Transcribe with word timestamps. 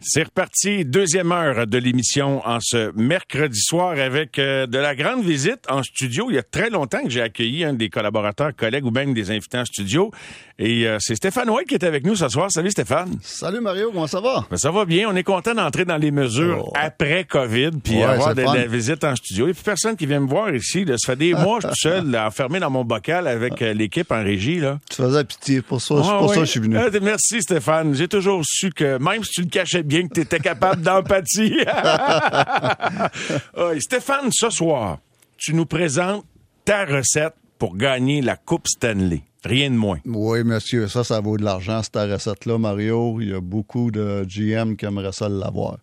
C'est 0.00 0.22
reparti, 0.22 0.84
deuxième 0.84 1.32
heure 1.32 1.66
de 1.66 1.76
l'émission 1.76 2.40
en 2.46 2.58
ce 2.60 2.92
mercredi 2.94 3.58
soir 3.60 3.98
avec 3.98 4.38
euh, 4.38 4.68
de 4.68 4.78
la 4.78 4.94
grande 4.94 5.24
visite 5.24 5.58
en 5.68 5.82
studio. 5.82 6.28
Il 6.30 6.36
y 6.36 6.38
a 6.38 6.44
très 6.44 6.70
longtemps 6.70 7.02
que 7.02 7.10
j'ai 7.10 7.20
accueilli 7.20 7.64
un 7.64 7.72
des 7.72 7.90
collaborateurs, 7.90 8.54
collègues 8.54 8.86
ou 8.86 8.92
même 8.92 9.12
des 9.12 9.32
invités 9.32 9.58
en 9.58 9.64
studio. 9.64 10.12
Et 10.60 10.86
euh, 10.86 10.98
c'est 11.00 11.16
Stéphane 11.16 11.50
White 11.50 11.68
qui 11.68 11.74
est 11.74 11.84
avec 11.84 12.06
nous 12.06 12.14
ce 12.14 12.28
soir. 12.28 12.48
Salut 12.50 12.70
Stéphane. 12.70 13.18
Salut 13.22 13.60
Mario, 13.60 13.90
comment 13.92 14.06
ça 14.06 14.20
va? 14.20 14.46
Ben, 14.48 14.56
ça 14.56 14.70
va 14.70 14.84
bien. 14.84 15.08
On 15.10 15.16
est 15.16 15.24
content 15.24 15.52
d'entrer 15.54 15.84
dans 15.84 15.96
les 15.96 16.12
mesures 16.12 16.66
Oh. 16.68 16.72
après 16.76 17.24
COVID 17.24 17.70
puis 17.82 17.96
Ouais, 17.96 18.04
avoir 18.04 18.34
de, 18.36 18.42
la 18.42 18.66
visite 18.66 19.02
en 19.02 19.16
studio. 19.16 19.46
Il 19.46 19.48
n'y 19.48 19.50
a 19.50 19.54
plus 19.54 19.64
personne 19.64 19.96
qui 19.96 20.06
vient 20.06 20.20
me 20.20 20.28
voir 20.28 20.54
ici. 20.54 20.84
Là. 20.84 20.94
Ça 20.96 21.12
fait 21.12 21.18
des 21.18 21.34
mois, 21.34 21.58
je 21.60 21.66
suis 21.68 21.74
tout 21.74 21.88
seul, 21.88 22.10
là, 22.10 22.26
enfermé 22.28 22.60
dans 22.60 22.70
mon 22.70 22.84
bocal 22.84 23.26
avec 23.26 23.62
euh, 23.62 23.72
l'équipe 23.74 24.10
en 24.12 24.22
régie. 24.22 24.60
Là. 24.60 24.78
Tu 24.90 24.96
faisais 24.96 25.24
pitié 25.24 25.60
pour 25.62 25.80
ça, 25.80 25.96
Ah, 25.98 26.18
pour 26.20 26.30
oui. 26.30 26.34
ça 26.36 26.44
je 26.44 26.50
suis 26.50 26.60
venu. 26.60 26.76
Merci 27.02 27.42
Stéphane. 27.42 27.94
J'ai 27.94 28.06
toujours 28.08 28.42
su 28.46 28.70
que 28.70 28.98
même 28.98 29.24
si 29.24 29.30
tu 29.32 29.40
le 29.42 29.48
cachais 29.48 29.82
bien, 29.88 30.06
que 30.06 30.14
tu 30.14 30.20
étais 30.20 30.38
capable 30.38 30.82
d'empathie. 30.82 31.56
Stéphane, 33.80 34.30
ce 34.30 34.50
soir, 34.50 34.98
tu 35.36 35.54
nous 35.54 35.66
présentes 35.66 36.24
ta 36.64 36.84
recette 36.84 37.34
pour 37.58 37.76
gagner 37.76 38.22
la 38.22 38.36
Coupe 38.36 38.68
Stanley. 38.68 39.22
Rien 39.44 39.70
de 39.70 39.76
moins. 39.76 39.98
Oui, 40.04 40.44
monsieur, 40.44 40.88
ça, 40.88 41.04
ça 41.04 41.20
vaut 41.20 41.36
de 41.36 41.44
l'argent, 41.44 41.82
cette 41.82 41.96
recette-là, 41.96 42.58
Mario. 42.58 43.20
Il 43.20 43.30
y 43.30 43.34
a 43.34 43.40
beaucoup 43.40 43.90
de 43.90 44.24
GM 44.28 44.76
qui 44.76 44.84
aimeraient 44.84 45.12
ça 45.12 45.28
l'avoir. 45.28 45.78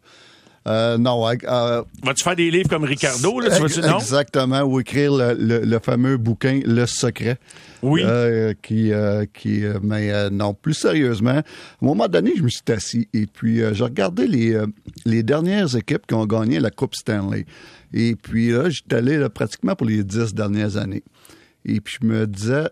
Euh, 0.68 0.98
non, 0.98 1.28
euh, 1.28 1.84
Vas-tu 2.04 2.24
faire 2.24 2.36
des 2.36 2.50
livres 2.50 2.70
comme 2.70 2.86
Ricardo? 2.86 3.40
Là, 3.40 3.55
tu 3.55 3.62
vas-tu- 3.62 3.82
non? 3.82 4.00
exactement, 4.00 4.62
ou 4.64 4.80
écrire 4.80 5.14
le, 5.14 5.34
le- 5.34 5.60
le 5.64 5.80
fameux 5.80 6.18
bouquin 6.18 6.60
Le 6.66 6.86
Secret. 6.88 7.38
Oui. 7.84 8.02
Euh, 8.04 8.54
qui, 8.64 8.91
euh, 8.91 9.26
qui, 9.32 9.64
euh, 9.64 9.78
mais 9.84 10.12
euh, 10.12 10.32
non, 10.32 10.55
plus 10.55 10.74
sérieusement, 10.74 11.30
à 11.30 11.38
un 11.40 11.44
moment 11.82 12.08
donné, 12.08 12.32
je 12.36 12.41
me 12.41 12.50
suis 12.50 12.64
assis 12.70 13.08
et 13.14 13.28
puis 13.28 13.62
euh, 13.62 13.76
j'ai 13.76 13.84
regardé 13.84 14.28
les, 14.28 14.55
euh, 14.55 14.66
les 15.05 15.22
dernières 15.22 15.76
équipes 15.76 16.08
qui 16.08 16.16
ont 16.16 16.26
gagné 16.26 16.60
la 16.60 16.72
Coupe 16.72 16.96
Stanley. 16.96 17.46
Et 17.94 18.16
puis 18.16 18.50
là, 18.50 18.70
j'étais 18.72 18.96
allé 18.96 19.18
là, 19.18 19.29
pratiquement 19.29 19.76
pour 19.76 19.85
les 19.85 20.04
dix 20.04 20.34
dernières 20.34 20.77
années. 20.77 21.04
Et 21.63 21.79
puis 21.79 21.98
je 22.02 22.07
me 22.07 22.26
disais, 22.26 22.66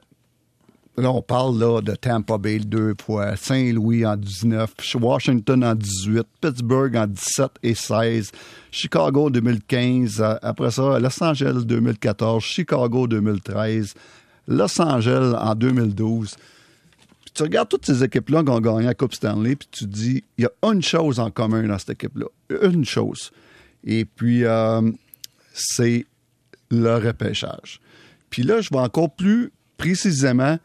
Là, 0.95 1.11
on 1.11 1.23
parle 1.23 1.59
là, 1.59 1.81
de 1.81 1.95
Tampa 1.95 2.38
Bay 2.38 2.59
deux 2.59 2.94
fois, 3.03 3.36
Saint-Louis 3.36 4.05
en 4.05 4.16
19, 4.16 4.75
Washington 5.02 5.63
en 5.63 5.73
18, 5.73 6.22
Pittsburgh 6.39 6.95
en 6.95 7.08
17 7.08 7.52
et 7.63 7.73
16, 7.73 8.31
Chicago 8.69 9.31
2015, 9.31 10.22
euh, 10.22 10.35
après 10.44 10.69
ça, 10.69 11.00
Los 11.00 11.23
Angeles 11.23 11.63
2014, 11.66 12.44
Chicago 12.44 13.08
2013, 13.08 13.95
Los 14.47 14.81
Angeles 14.81 15.35
en 15.35 15.55
2012. 15.55 16.35
Puis 17.23 17.31
tu 17.33 17.41
regardes 17.41 17.69
toutes 17.69 17.88
ces 17.88 18.03
équipes-là 18.03 18.44
qui 18.44 18.50
ont 18.50 18.59
gagné 18.59 18.83
la 18.83 18.94
Coupe 18.94 19.16
Stanley, 19.16 19.55
puis 19.55 19.67
tu 19.72 19.85
te 19.85 19.89
dis, 19.89 20.23
il 20.38 20.44
y 20.44 20.45
a 20.45 20.72
une 20.72 20.83
chose 20.83 21.19
en 21.19 21.31
commun 21.31 21.63
dans 21.63 21.80
cette 21.80 21.91
équipe-là. 21.91 22.28
Une 22.61 22.85
chose. 22.85 23.31
Et 23.83 24.05
puis, 24.05 24.44
euh, 24.44 24.91
c'est 25.53 26.05
le 26.69 26.95
repêchage. 26.97 27.80
Puis 28.30 28.44
là, 28.44 28.61
je 28.61 28.69
vais 28.69 28.80
encore 28.80 29.11
plus 29.11 29.52
précisément, 29.78 30.57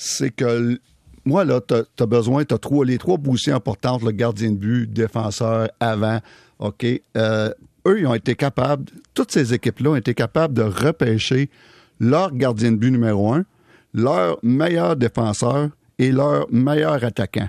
c'est 0.00 0.30
que 0.30 0.78
moi, 1.24 1.44
là, 1.44 1.60
tu 1.60 1.74
as, 1.74 2.06
besoin, 2.06 2.44
tu 2.44 2.54
as 2.54 2.58
trois, 2.58 2.84
les 2.84 2.98
trois 2.98 3.18
positions 3.18 3.56
importantes, 3.56 4.04
le 4.04 4.12
gardien 4.12 4.52
de 4.52 4.56
but, 4.56 4.86
défenseur, 4.86 5.68
avant, 5.80 6.20
OK? 6.60 6.86
Euh, 7.16 7.52
eux, 7.84 7.98
ils 7.98 8.06
ont 8.06 8.14
été 8.14 8.36
capables, 8.36 8.84
toutes 9.12 9.32
ces 9.32 9.52
équipes-là 9.52 9.90
ont 9.90 9.96
été 9.96 10.14
capables 10.14 10.54
de 10.54 10.62
repêcher 10.62 11.50
leur 11.98 12.32
gardien 12.32 12.70
de 12.70 12.76
but 12.76 12.92
numéro 12.92 13.34
un, 13.34 13.44
leur 13.92 14.38
meilleur 14.44 14.94
défenseur 14.94 15.70
et 15.98 16.12
leur 16.12 16.46
meilleur 16.52 17.02
attaquant. 17.02 17.48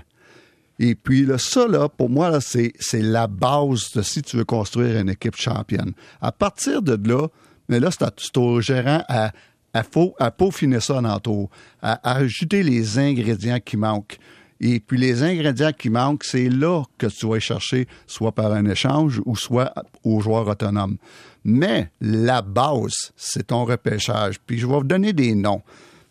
Et 0.80 0.96
puis 0.96 1.24
là, 1.24 1.38
ça, 1.38 1.68
là, 1.68 1.88
pour 1.88 2.10
moi, 2.10 2.30
là, 2.30 2.40
c'est, 2.40 2.72
la 2.94 3.28
base 3.28 3.92
de 3.94 4.02
si 4.02 4.22
tu 4.22 4.38
veux 4.38 4.44
construire 4.44 4.98
une 4.98 5.10
équipe 5.10 5.36
championne. 5.36 5.92
À 6.20 6.32
partir 6.32 6.82
de 6.82 6.98
là, 7.08 7.28
mais 7.68 7.78
là, 7.78 7.90
c'est 7.92 8.36
au 8.36 8.60
gérant 8.60 9.04
à, 9.08 9.30
à, 9.72 9.82
faux- 9.82 10.14
à 10.18 10.30
peaufiner 10.30 10.80
ça 10.80 10.96
en 10.96 11.04
entour, 11.04 11.50
à, 11.82 12.14
ajouter 12.16 12.62
les 12.62 12.98
ingrédients 12.98 13.60
qui 13.64 13.76
manquent. 13.76 14.18
Et 14.60 14.78
puis 14.80 14.98
les 14.98 15.22
ingrédients 15.22 15.72
qui 15.72 15.88
manquent, 15.88 16.24
c'est 16.24 16.48
là 16.50 16.82
que 16.98 17.06
tu 17.06 17.26
vas 17.26 17.38
chercher, 17.40 17.88
soit 18.06 18.32
par 18.32 18.52
un 18.52 18.66
échange 18.66 19.20
ou 19.24 19.34
soit 19.36 19.72
aux 20.04 20.20
joueurs 20.20 20.46
autonomes. 20.48 20.96
Mais 21.44 21.90
la 22.02 22.42
base, 22.42 23.12
c'est 23.16 23.46
ton 23.46 23.64
repêchage. 23.64 24.38
Puis 24.46 24.58
je 24.58 24.66
vais 24.66 24.74
vous 24.74 24.84
donner 24.84 25.12
des 25.14 25.34
noms. 25.34 25.62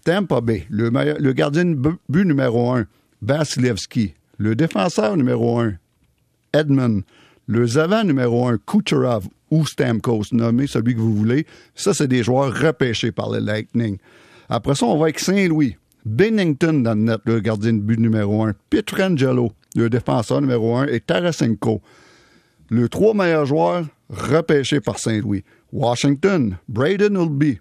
Tampa 0.04 0.42
Bay, 0.42 0.66
le, 0.70 0.90
le 1.20 1.34
gardien 1.34 1.66
de 1.66 1.76
bu- 1.76 1.98
but 2.08 2.26
numéro 2.26 2.72
un, 2.74 2.88
Vasilevski. 3.22 4.14
Le 4.38 4.56
défenseur 4.56 5.16
numéro 5.18 5.60
un, 5.60 5.74
Edmund. 6.54 7.04
Le 7.52 7.80
avant 7.80 8.04
numéro 8.04 8.48
un, 8.48 8.60
Kucherov 8.60 9.28
ou 9.50 9.66
Stamkos, 9.66 10.26
nommez 10.34 10.68
celui 10.68 10.94
que 10.94 11.00
vous 11.00 11.16
voulez. 11.16 11.48
Ça, 11.74 11.96
c'est 11.96 12.08
des 12.08 12.22
joueurs 12.22 12.54
repêchés 12.54 13.12
par 13.12 13.32
le 13.32 13.40
Lightning. 13.40 13.98
Après 14.50 14.76
ça, 14.76 14.86
on 14.86 15.00
va 15.00 15.06
avec 15.06 15.18
Saint-Louis. 15.18 15.76
Bennington 16.06 16.84
dans 16.84 16.94
le 16.94 17.02
net, 17.02 17.22
le 17.26 17.40
gardien 17.40 17.74
de 17.74 17.80
but 17.80 18.00
numéro 18.00 18.44
un. 18.44 18.54
Pietrangelo, 18.70 19.52
le 19.76 19.90
défenseur 19.90 20.42
numéro 20.42 20.76
un. 20.76 20.86
Et 20.86 21.00
Tarasenko. 21.00 21.82
Le 22.70 22.88
trois 22.88 23.16
meilleurs 23.16 23.48
joueurs 23.48 23.84
repêchés 24.12 24.80
par 24.80 25.00
Saint-Louis. 25.00 25.44
Washington, 25.74 26.56
Braden 26.68 27.16
Ulby. 27.16 27.58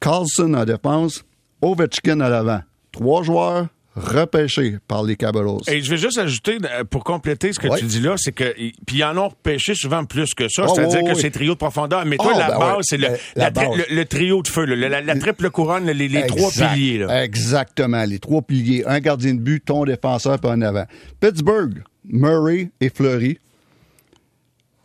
Carlson 0.00 0.54
en 0.54 0.64
défense, 0.64 1.26
Ovechkin 1.60 2.20
à 2.20 2.30
l'avant. 2.30 2.62
Trois 2.90 3.22
joueurs 3.22 3.68
repêchés 3.96 4.78
par 4.88 5.02
les 5.04 5.16
Capitals. 5.16 5.58
Et 5.68 5.80
je 5.80 5.90
vais 5.90 5.96
juste 5.96 6.18
ajouter, 6.18 6.58
euh, 6.64 6.84
pour 6.84 7.04
compléter 7.04 7.52
ce 7.52 7.58
que 7.60 7.68
Ouais. 7.68 7.78
tu 7.78 7.84
dis 7.86 8.00
là, 8.00 8.14
c'est 8.16 8.32
que, 8.32 8.52
puis 8.86 8.96
ils 8.98 9.04
en 9.04 9.16
ont 9.16 9.28
repêché 9.28 9.74
souvent 9.74 10.04
plus 10.04 10.34
que 10.34 10.48
ça, 10.48 10.64
Oh, 10.68 10.72
c'est-à-dire 10.74 11.02
que 11.04 11.14
oui. 11.14 11.18
c'est 11.20 11.30
trio 11.30 11.52
de 11.54 11.58
profondeur. 11.58 12.04
Mais 12.04 12.16
toi, 12.16 12.32
Oh, 12.34 12.38
la 12.38 12.48
ben 12.50 12.58
base, 12.58 12.76
ouais. 12.76 12.82
c'est 12.82 12.96
le, 12.96 13.08
la 13.36 13.50
la 13.50 13.64
le- 13.76 13.94
le 13.94 14.04
trio 14.04 14.42
de 14.42 14.48
feu, 14.48 14.64
la, 14.64 15.00
la 15.00 15.16
triple 15.16 15.50
couronne, 15.50 15.86
les, 15.90 16.08
les 16.08 16.26
trois 16.26 16.50
piliers. 16.50 16.98
Là. 16.98 17.24
Exactement. 17.24 18.04
Les 18.04 18.18
trois 18.18 18.42
piliers. 18.42 18.84
Un 18.86 19.00
gardien 19.00 19.34
de 19.34 19.40
but, 19.40 19.64
ton 19.64 19.84
défenseur, 19.84 20.38
puis 20.40 20.50
un 20.50 20.62
avant. 20.62 20.86
Pittsburgh, 21.20 21.82
Murray 22.04 22.70
et 22.80 22.90
Fleury. 22.90 23.38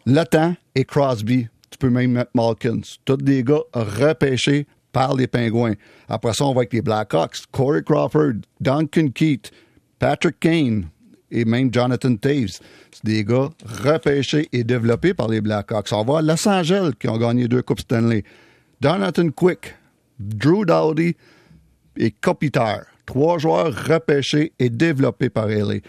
Latin 0.06 0.56
et 0.76 0.86
Crosby. 0.86 1.48
Tu 1.72 1.78
peux 1.78 1.90
même 1.90 2.12
mettre 2.12 2.32
Malkins. 2.34 2.82
Tous 3.06 3.18
des 3.18 3.44
gars 3.44 3.62
repêchés 3.74 4.66
par 4.92 5.16
les 5.16 5.28
Pingouins. 5.28 5.76
Après 6.08 6.34
ça, 6.34 6.46
on 6.46 6.54
va 6.54 6.62
avec 6.62 6.74
les 6.74 6.82
Blackhawks. 6.82 7.46
Corey 7.52 7.84
Crawford, 7.84 8.42
Duncan 8.60 9.10
Keith, 9.14 9.52
Patrick 10.00 10.40
Kane 10.40 10.88
et 11.32 11.46
même 11.46 11.74
Jonathan 11.74 12.16
Taves. 12.16 12.60
C'est 12.92 13.06
des 13.06 13.24
gars 13.24 13.50
repêchés 13.84 14.48
et 14.52 14.64
développés 14.64 15.14
par 15.14 15.28
les 15.28 15.42
Blackhawks. 15.42 15.92
On 15.92 16.04
va 16.04 16.20
à 16.20 16.22
Los 16.22 16.48
Angeles 16.48 16.92
qui 17.00 17.08
ont 17.08 17.18
gagné 17.18 17.48
deux 17.48 17.62
Coupes 17.62 17.82
Stanley. 17.82 18.24
Jonathan 18.82 19.30
Quick, 19.30 19.76
Drew 20.20 20.66
Dowdy 20.66 21.16
et 21.98 22.12
Kopitar. 22.12 22.82
Trois 23.06 23.38
joueurs 23.40 23.74
repêchés 23.74 24.54
et 24.60 24.70
développés 24.70 25.30
par 25.30 25.48
LA. 25.48 25.80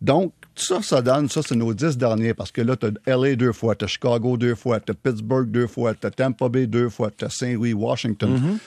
Donc, 0.00 0.32
ça, 0.54 0.82
ça 0.82 1.02
donne, 1.02 1.28
ça, 1.28 1.40
c'est 1.42 1.54
nos 1.54 1.72
dix 1.72 1.96
derniers, 1.96 2.34
parce 2.34 2.52
que 2.52 2.60
là, 2.60 2.76
tu 2.76 2.86
as 2.86 3.16
LA 3.16 3.36
deux 3.36 3.52
fois, 3.52 3.74
tu 3.74 3.84
as 3.84 3.88
Chicago 3.88 4.36
deux 4.36 4.54
fois, 4.54 4.80
tu 4.80 4.92
as 4.92 4.94
Pittsburgh 4.94 5.50
deux 5.50 5.66
fois, 5.66 5.94
tu 5.94 6.06
as 6.06 6.10
Tampa 6.10 6.48
Bay 6.48 6.66
deux 6.66 6.88
fois, 6.88 7.10
tu 7.16 7.24
as 7.24 7.30
Saint-Louis, 7.30 7.72
Washington. 7.72 8.58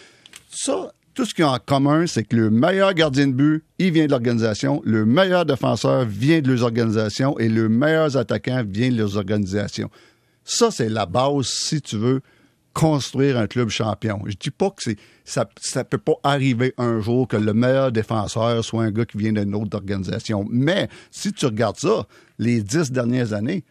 Ça, 0.49 0.91
tout 1.13 1.25
ce 1.25 1.33
qu'ils 1.33 1.45
ont 1.45 1.49
en 1.49 1.59
commun, 1.59 2.07
c'est 2.07 2.23
que 2.23 2.35
le 2.35 2.49
meilleur 2.49 2.93
gardien 2.93 3.27
de 3.27 3.33
but, 3.33 3.63
il 3.77 3.91
vient 3.91 4.05
de 4.05 4.11
l'organisation, 4.11 4.81
le 4.85 5.05
meilleur 5.05 5.45
défenseur 5.45 6.05
vient 6.05 6.41
de 6.41 6.51
leurs 6.51 6.63
organisations 6.63 7.37
et 7.37 7.49
le 7.49 7.69
meilleur 7.69 8.17
attaquant 8.17 8.63
vient 8.65 8.89
de 8.89 8.97
leurs 8.97 9.17
organisations. 9.17 9.89
Ça, 10.43 10.71
c'est 10.71 10.89
la 10.89 11.05
base, 11.05 11.45
si 11.45 11.81
tu 11.81 11.97
veux, 11.97 12.21
construire 12.73 13.37
un 13.37 13.47
club 13.47 13.69
champion. 13.69 14.21
Je 14.25 14.35
dis 14.35 14.51
pas 14.51 14.69
que 14.71 14.81
c'est 14.81 14.97
ça 15.25 15.47
ça 15.61 15.83
peut 15.83 15.97
pas 15.97 16.15
arriver 16.23 16.73
un 16.77 16.99
jour 16.99 17.27
que 17.27 17.37
le 17.37 17.53
meilleur 17.53 17.91
défenseur 17.91 18.63
soit 18.65 18.83
un 18.83 18.91
gars 18.91 19.05
qui 19.05 19.17
vient 19.17 19.33
d'une 19.33 19.55
autre 19.55 19.77
organisation. 19.77 20.45
Mais 20.49 20.89
si 21.11 21.31
tu 21.31 21.45
regardes 21.45 21.77
ça, 21.77 22.07
les 22.39 22.61
dix 22.61 22.91
dernières 22.91 23.33
années, 23.33 23.63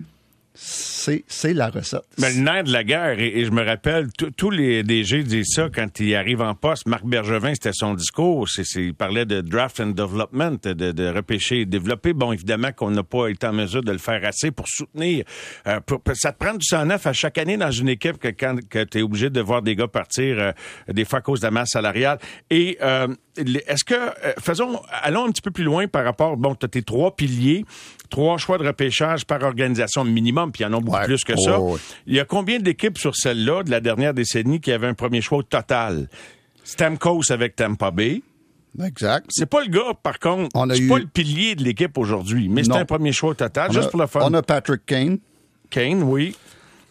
c'est 0.55 1.55
la 1.55 1.71
recette. 1.71 2.03
Mais 2.19 2.33
le 2.33 2.41
nerf 2.41 2.65
de 2.65 2.73
la 2.73 2.85
guerre, 2.85 3.19
et, 3.19 3.45
je 3.45 3.51
me 3.51 3.65
rappelle, 3.65 4.09
tous- 4.37 4.51
les 4.51 4.83
DG 4.83 5.23
disent 5.23 5.53
ça 5.55 5.69
quand 5.75 5.99
ils 6.01 6.15
arrivent 6.15 6.43
en 6.43 6.55
poste. 6.55 6.87
Marc 6.87 7.05
Bergevin, 7.05 7.55
c'était 7.55 7.73
son 7.73 7.95
discours. 7.95 8.47
Il 8.77 8.95
parlait 8.95 9.25
de 9.25 9.41
draft 9.41 9.81
and 9.81 9.89
development, 9.91 10.59
de, 10.65 10.93
de 10.93 11.09
repêcher 11.09 11.61
et 11.61 11.67
développer. 11.67 12.13
Bon, 12.13 12.33
évidemment 12.33 12.73
qu'on 12.73 12.91
n'a 12.91 13.03
pas 13.03 13.29
été 13.29 13.47
en 13.47 13.53
mesure 13.53 13.83
de 13.83 13.93
le 13.93 13.99
faire 13.99 14.25
assez 14.25 14.51
pour 14.51 14.67
soutenir. 14.69 15.25
euh, 15.67 15.81
ça 16.15 16.33
te 16.33 16.39
prend 16.45 16.55
du 16.55 16.65
sang 16.67 16.85
neuf 16.85 17.07
à 17.07 17.13
chaque 17.13 17.39
année 17.39 17.57
dans 17.57 17.71
une 17.71 17.89
équipe 17.89 18.19
que 18.19 18.29
quand 18.29 18.57
que 18.69 18.85
tu 18.85 18.99
es 18.99 19.03
obligé 19.03 19.31
de 19.31 19.41
voir 19.41 19.63
des 19.63 19.75
gars 19.77 19.89
partir, 19.89 20.37
euh, 20.39 20.53
des 20.93 21.05
fois 21.05 21.21
à 21.21 21.23
cause 21.23 21.41
de 21.41 21.47
la 21.47 21.51
masse 21.51 21.71
salariale. 21.71 22.19
Et 22.51 22.77
euh, 22.83 23.09
est-ce 23.37 23.85
que, 23.85 23.95
euh, 23.95 24.33
faisons, 24.39 24.81
allons 25.03 25.25
un 25.27 25.31
petit 25.31 25.43
peu 25.43 25.51
plus 25.51 25.65
loin 25.65 25.87
par 25.89 26.05
rapport, 26.05 26.37
bon, 26.37 26.55
tu 26.55 26.67
as 26.67 26.69
tes 26.69 26.83
trois 26.83 27.17
piliers, 27.17 27.65
trois 28.13 28.39
choix 28.39 28.59
de 28.59 28.65
repêchage 28.67 29.25
par 29.25 29.43
organisation 29.43 30.05
minimum, 30.05 30.53
puis 30.53 30.63
il 30.63 30.67
y 30.69 30.71
en 30.71 30.77
a 30.77 30.81
beaucoup 30.81 30.97
Ouais. 30.97 31.05
plus 31.07 31.25
que 31.25 31.35
ça. 31.37 31.59
Oh, 31.59 31.73
ouais. 31.73 31.81
Il 32.07 32.15
y 32.15 32.21
a 32.21 32.25
combien 32.25 32.61
d'équipes 32.61 32.99
sur 32.99 33.17
celle-là 33.17 33.65
de 33.65 33.71
la 33.71 33.81
dernière 33.81 34.15
décennie 34.15 34.61
qui 34.61 34.71
avaient 34.71 34.87
un 34.87 34.95
premier 34.95 35.21
choix 35.21 35.39
au 35.39 35.43
total? 35.43 36.09
Stamkos 36.63 37.31
avec 37.33 37.57
Tampa 37.57 37.91
Bay, 37.91 38.23
Exact. 38.83 39.27
C'est 39.29 39.45
pas 39.45 39.61
le 39.63 39.69
gars, 39.71 39.93
par 40.03 40.19
contre. 40.19 40.49
C'est 40.75 40.81
eu- 40.81 40.89
pas 40.89 40.99
le 40.99 41.05
pilier 41.07 41.55
de 41.55 41.63
l'équipe 41.63 41.99
aujourd'hui, 41.99 42.49
mais 42.49 42.65
c'est 42.65 42.73
un 42.73 42.87
premier 42.87 43.13
choix 43.13 43.31
au 43.31 43.35
total, 43.35 43.67
On 43.69 43.73
juste 43.75 43.89
a- 43.89 43.91
pour 43.91 44.01
le 44.01 44.07
fun. 44.07 44.21
On 44.23 44.33
a 44.33 44.41
Patrick 44.43 44.87
Kane. 44.87 45.19
Kane, 45.69 46.03
oui. 46.03 46.35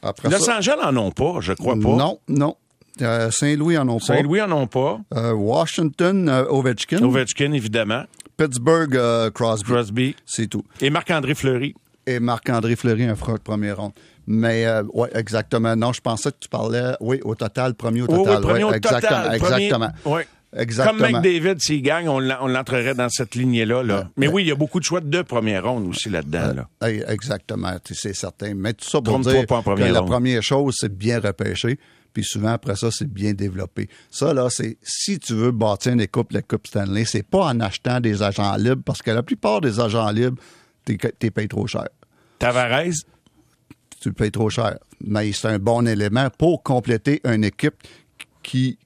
Après 0.03 0.29
Los 0.29 0.39
ça, 0.39 0.57
Angeles 0.59 0.75
en 0.83 0.95
ont 0.97 1.09
pas, 1.11 1.37
je 1.39 1.53
crois 1.53 1.73
pas. 1.75 1.79
non, 1.95 2.19
non. 2.27 2.55
Euh, 3.01 3.31
Saint-Louis 3.31 3.77
en 3.79 3.87
ont 3.89 3.97
pas. 3.99 4.05
Saint-Louis 4.05 4.41
en 4.41 4.51
ont 4.51 4.67
pas. 4.67 4.99
Euh, 5.15 5.31
Washington, 5.33 6.29
euh, 6.29 6.45
Ovechkin. 6.49 7.01
Ovechkin, 7.03 7.51
évidemment. 7.53 8.03
Pittsburgh, 8.45 8.95
euh, 8.95 9.29
Crosby. 9.31 9.63
Crosby. 9.71 10.15
C'est 10.25 10.47
tout. 10.47 10.63
Et 10.81 10.89
Marc-André 10.89 11.35
Fleury. 11.35 11.75
Et 12.07 12.19
Marc-André 12.19 12.75
Fleury, 12.75 13.03
un 13.03 13.15
front 13.15 13.33
de 13.33 13.39
première 13.39 13.77
ronde. 13.77 13.91
Mais, 14.27 14.65
euh, 14.65 14.83
ouais, 14.93 15.09
exactement. 15.15 15.75
Non, 15.75 15.93
je 15.93 16.01
pensais 16.01 16.31
que 16.31 16.37
tu 16.39 16.49
parlais, 16.49 16.93
oui, 16.99 17.19
au 17.23 17.35
total, 17.35 17.73
premier 17.75 18.01
au 18.01 18.07
Oui, 18.07 18.17
total. 18.17 18.35
oui, 18.37 18.41
premier 18.41 18.63
ouais, 18.63 18.71
au 18.71 18.73
exactement, 18.73 19.21
total. 19.21 19.39
Premier- 19.39 19.55
exactement. 19.65 19.89
ouais. 20.05 20.27
Exactement. 20.57 20.99
Comme 20.99 21.11
McDavid, 21.21 21.61
s'il 21.61 21.81
gagne, 21.81 22.09
on 22.09 22.19
l'en- 22.19 22.39
on 22.41 22.47
l'entrerait 22.47 22.93
dans 22.93 23.07
cette 23.07 23.35
lignée-là. 23.35 23.83
Là. 23.83 24.09
Mais 24.17 24.27
oui, 24.27 24.43
il 24.43 24.47
y 24.49 24.51
a 24.51 24.55
beaucoup 24.55 24.81
de 24.81 24.83
choix 24.83 24.99
de 24.99 25.21
première 25.21 25.63
ronde 25.63 25.87
aussi 25.87 26.09
là-dedans. 26.09 26.53
Là. 26.53 26.89
Eh, 26.89 27.01
Exactement, 27.07 27.71
tu 27.81 27.93
sais, 27.95 28.09
c'est 28.09 28.13
certain. 28.15 28.53
Mais 28.53 28.73
tout 28.73 28.83
ça 28.89 28.99
pour 29.01 29.17
dire 29.19 29.45
pas 29.45 29.57
en 29.57 29.63
que 29.75 29.81
la 29.83 30.01
première 30.01 30.43
chose, 30.43 30.75
c'est 30.77 30.93
bien 30.93 31.21
repêcher. 31.21 31.79
Puis 32.13 32.23
souvent, 32.23 32.49
après 32.49 32.75
ça, 32.75 32.89
c'est 32.91 33.11
bien 33.11 33.33
développé. 33.33 33.89
Ça, 34.09 34.33
là, 34.33 34.47
c'est 34.49 34.77
si 34.81 35.19
tu 35.19 35.33
veux 35.33 35.51
bâtir 35.51 35.93
une 35.93 36.07
coupe, 36.07 36.31
la 36.31 36.41
Coupe 36.41 36.67
Stanley, 36.67 37.05
c'est 37.05 37.23
pas 37.23 37.45
en 37.45 37.59
achetant 37.59 37.99
des 37.99 38.21
agents 38.21 38.55
libres, 38.55 38.83
parce 38.85 39.01
que 39.01 39.11
la 39.11 39.23
plupart 39.23 39.61
des 39.61 39.79
agents 39.79 40.09
libres, 40.11 40.41
t'es 40.85 40.97
t'es 40.97 41.31
payé 41.31 41.47
trop 41.47 41.67
cher. 41.67 41.87
Tavares, 42.39 42.93
tu 44.01 44.09
le 44.09 44.13
payes 44.13 44.31
trop 44.31 44.49
cher. 44.49 44.77
Mais 44.99 45.31
c'est 45.31 45.47
un 45.47 45.59
bon 45.59 45.87
élément 45.87 46.29
pour 46.37 46.63
compléter 46.63 47.21
une 47.23 47.43
équipe 47.43 47.75
qui, 48.43 48.77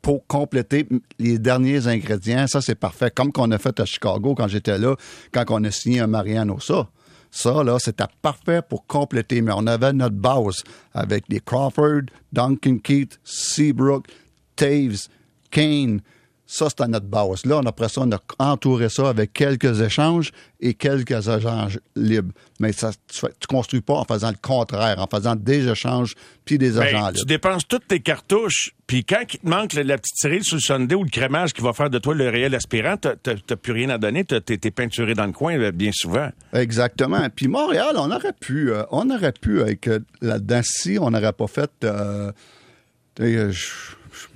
pour 0.00 0.26
compléter 0.26 0.88
les 1.18 1.38
derniers 1.38 1.86
ingrédients, 1.86 2.46
ça 2.46 2.60
c'est 2.60 2.74
parfait. 2.74 3.10
Comme 3.10 3.32
qu'on 3.32 3.50
a 3.50 3.58
fait 3.58 3.78
à 3.80 3.84
Chicago 3.84 4.34
quand 4.34 4.48
j'étais 4.48 4.78
là, 4.78 4.96
quand 5.30 5.44
on 5.50 5.62
a 5.64 5.70
signé 5.70 6.00
un 6.00 6.06
Mariano 6.06 6.58
ça. 6.58 6.88
Ça, 7.34 7.64
là, 7.64 7.78
c'était 7.78 8.04
parfait 8.20 8.60
pour 8.62 8.86
compléter. 8.86 9.40
Mais 9.40 9.52
on 9.56 9.66
avait 9.66 9.94
notre 9.94 10.14
base 10.14 10.62
avec 10.92 11.24
les 11.28 11.40
Crawford, 11.40 12.02
Duncan 12.32 12.76
Keith, 12.78 13.18
Seabrook, 13.24 14.06
Taves, 14.54 15.08
Kane. 15.50 16.02
Ça, 16.54 16.68
c'était 16.68 16.86
notre 16.86 17.06
base. 17.06 17.46
Là, 17.46 17.60
on, 17.62 17.66
après 17.66 17.88
ça, 17.88 18.02
on 18.02 18.12
a 18.12 18.18
entouré 18.38 18.90
ça 18.90 19.08
avec 19.08 19.32
quelques 19.32 19.80
échanges 19.80 20.32
et 20.60 20.74
quelques 20.74 21.26
agents 21.26 21.68
libres. 21.96 22.32
Mais 22.60 22.72
ça, 22.72 22.90
tu, 23.08 23.20
tu 23.40 23.46
construis 23.48 23.80
pas 23.80 23.94
en 23.94 24.04
faisant 24.04 24.28
le 24.28 24.36
contraire, 24.36 24.98
en 24.98 25.06
faisant 25.06 25.34
des 25.34 25.66
échanges 25.66 26.14
puis 26.44 26.58
des 26.58 26.72
ben, 26.72 26.80
agents 26.82 27.06
tu 27.08 27.14
libres. 27.14 27.26
dépenses 27.26 27.66
toutes 27.66 27.88
tes 27.88 28.00
cartouches, 28.00 28.72
puis 28.86 29.02
quand 29.02 29.22
il 29.32 29.38
te 29.38 29.48
manque 29.48 29.72
la, 29.72 29.82
la 29.82 29.96
petite 29.96 30.18
cerise 30.18 30.42
sur 30.44 30.56
le 30.56 30.60
Sunday 30.60 30.94
ou 30.94 31.04
le 31.04 31.08
crémage 31.08 31.54
qui 31.54 31.62
va 31.62 31.72
faire 31.72 31.88
de 31.88 31.98
toi 31.98 32.14
le 32.14 32.28
réel 32.28 32.54
aspirant, 32.54 32.98
t'as 32.98 33.16
t'as- 33.16 33.36
t'as 33.36 33.56
plus 33.56 33.72
rien 33.72 33.88
à 33.88 33.96
donner, 33.96 34.24
t'es 34.24 34.40
t'es 34.42 34.70
peinturé 34.70 35.14
dans 35.14 35.24
le 35.26 35.32
coin 35.32 35.56
là, 35.56 35.72
bien 35.72 35.90
souvent. 35.94 36.28
Exactement. 36.52 37.26
Puis 37.34 37.48
Montréal, 37.48 37.94
on 37.96 38.10
aurait 38.10 38.34
pu, 38.38 38.70
euh, 38.72 38.82
on 38.90 39.08
aurait 39.08 39.32
pu 39.32 39.62
avec 39.62 39.88
euh, 39.88 40.00
là-dedans 40.20 40.60
si 40.62 40.98
on 41.00 41.10
n'aurait 41.10 41.32
pas 41.32 41.46
fait 41.46 41.70
euh, 41.84 42.30
tu 43.14 43.22
sais, 43.22 43.36
euh, 43.36 43.50
je- 43.52 43.56
je- 44.12 44.26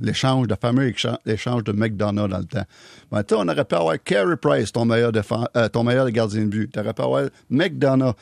l'échange, 0.00 0.46
le 0.48 0.56
fameux 0.60 0.92
échange, 1.26 1.64
de 1.64 1.72
McDonough 1.72 2.28
dans 2.28 2.38
le 2.38 2.44
temps. 2.44 2.64
Ben, 3.10 3.22
on 3.32 3.48
aurait 3.48 3.64
pu 3.64 3.74
avoir 3.74 3.96
Carey 4.02 4.36
Price, 4.36 4.72
ton 4.72 4.84
meilleur 4.84 5.12
euh, 5.56 5.68
ton 5.68 5.84
meilleur 5.84 6.10
gardien 6.10 6.42
de 6.42 6.46
but. 6.48 6.72
Tu 6.72 6.78
aurais 6.80 6.94
pu 6.94 7.02
avoir 7.02 7.24
McDonough, 7.50 8.14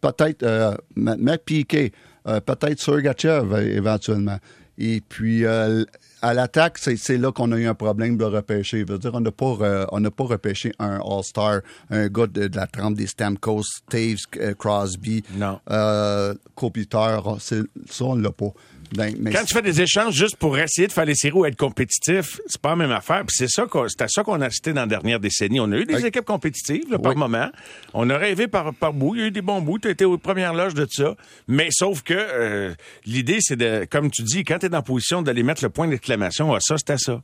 peut-être 0.00 0.42
euh, 0.42 0.74
Ma- 0.94 1.16
Matt 1.16 1.44
Piquet, 1.44 1.92
euh, 2.26 2.40
peut-être 2.40 2.80
Sergachev 2.80 3.54
éventuellement. 3.76 4.38
Et 4.78 5.00
puis 5.08 5.44
euh, 5.46 5.84
à 6.20 6.34
l'attaque, 6.34 6.76
c'est, 6.78 6.96
là 7.16 7.32
qu'on 7.32 7.50
a 7.52 7.56
eu 7.56 7.66
un 7.66 7.74
problème 7.74 8.18
de 8.18 8.24
repêcher. 8.24 8.84
Je 8.86 8.92
veux 8.92 8.98
dire, 8.98 9.12
on 9.14 9.20
n'a 9.20 9.30
pas, 9.30 9.56
euh, 9.62 9.86
on 9.92 10.02
pas 10.10 10.24
repêché 10.24 10.72
un 10.78 10.98
All-Star, 11.00 11.60
un 11.90 12.08
gars 12.08 12.26
de, 12.26 12.48
de 12.48 12.56
la 12.56 12.66
trempe 12.66 12.94
des 12.94 13.06
Stamkos, 13.06 13.62
Taves, 13.88 14.26
Crosby, 14.58 15.22
Non. 15.34 15.60
euh, 15.70 16.34
Kopitar. 16.54 17.40
Ça, 17.40 17.56
on 18.00 18.16
l'a 18.16 18.32
pas. 18.32 18.52
Ben, 18.94 19.14
mais 19.18 19.32
Quand 19.32 19.44
tu 19.44 19.54
fais 19.54 19.62
des 19.62 19.80
échanges 19.80 20.14
juste 20.14 20.36
pour 20.36 20.56
essayer 20.58 20.86
de 20.86 20.92
faire 20.92 21.04
les 21.04 21.14
séries 21.14 21.34
ou 21.36 21.44
être 21.44 21.56
compétitif, 21.56 22.40
c'est 22.46 22.60
pas 22.60 22.70
la 22.70 22.76
même 22.76 22.92
affaire. 22.92 23.24
Puis 23.26 23.36
c'est 23.36 23.48
ça 23.48 23.66
qu'on, 23.66 23.88
c'est 23.88 24.02
à 24.02 24.08
ça 24.08 24.22
qu'on 24.22 24.40
a 24.40 24.46
assisté 24.46 24.72
dans 24.72 24.82
la 24.82 24.86
dernière 24.86 25.20
décennie. 25.20 25.60
On 25.60 25.70
a 25.72 25.76
eu 25.76 25.84
des 25.84 26.04
équipes 26.06 26.24
compétitives 26.24 26.90
là, 26.90 26.98
par 26.98 27.12
Oui. 27.12 27.18
moment. 27.18 27.48
On 27.94 28.08
a 28.10 28.16
rêvé 28.16 28.48
par, 28.48 28.72
par 28.74 28.92
bout. 28.92 29.14
Il 29.14 29.20
y 29.20 29.24
a 29.24 29.26
eu 29.26 29.30
des 29.30 29.42
bons 29.42 29.60
bouts. 29.60 29.78
Tu 29.78 29.88
as 29.88 29.90
été 29.90 30.04
aux 30.04 30.18
premières 30.18 30.54
loges 30.54 30.74
de 30.74 30.86
ça. 30.90 31.16
Mais 31.48 31.68
sauf 31.70 32.02
que 32.02 32.14
euh, 32.14 32.74
l'idée, 33.04 33.38
c'est 33.40 33.56
de, 33.56 33.86
comme 33.90 34.10
tu 34.10 34.22
dis, 34.22 34.44
quand 34.44 34.58
tu 34.58 34.66
es 34.66 34.68
dans 34.68 34.78
la 34.78 34.82
position 34.82 35.22
d'aller 35.22 35.42
mettre 35.42 35.62
le 35.64 35.70
point 35.70 35.88
d'exclamation, 35.88 36.54
ah, 36.54 36.58
ça, 36.60 36.76
c'était 36.78 36.98
ça. 36.98 37.22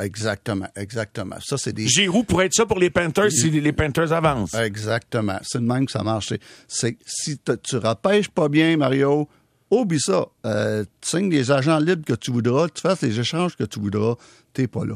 Exactement, 0.00 0.66
exactement. 0.76 1.36
Ça, 1.44 1.56
c'est 1.58 1.72
des. 1.72 1.86
Giroud 1.88 2.26
pourrait 2.26 2.46
être 2.46 2.54
ça 2.54 2.66
pour 2.66 2.78
les 2.78 2.90
Panthers 2.90 3.30
si 3.32 3.50
les, 3.50 3.72
Panthers 3.72 4.12
avancent. 4.12 4.54
Exactement. 4.54 5.38
C'est 5.42 5.58
de 5.60 5.66
même 5.66 5.86
que 5.86 5.92
ça 5.92 6.02
marche. 6.02 6.32
C'est- 6.68 6.96
si 7.06 7.38
tu 7.38 7.76
repêches 7.76 8.28
pas 8.28 8.48
bien, 8.48 8.76
Mario, 8.76 9.28
oublie 9.80 10.00
ça. 10.00 10.26
Euh, 10.46 10.84
tu 11.00 11.08
signes 11.10 11.28
des 11.30 11.50
agents 11.50 11.78
libres 11.78 12.04
que 12.04 12.14
tu 12.14 12.30
voudras, 12.30 12.68
tu 12.68 12.80
fasses 12.80 13.02
les 13.02 13.18
échanges 13.18 13.56
que 13.56 13.64
tu 13.64 13.80
voudras, 13.80 14.14
t'es 14.52 14.66
pas 14.66 14.84
là. 14.84 14.94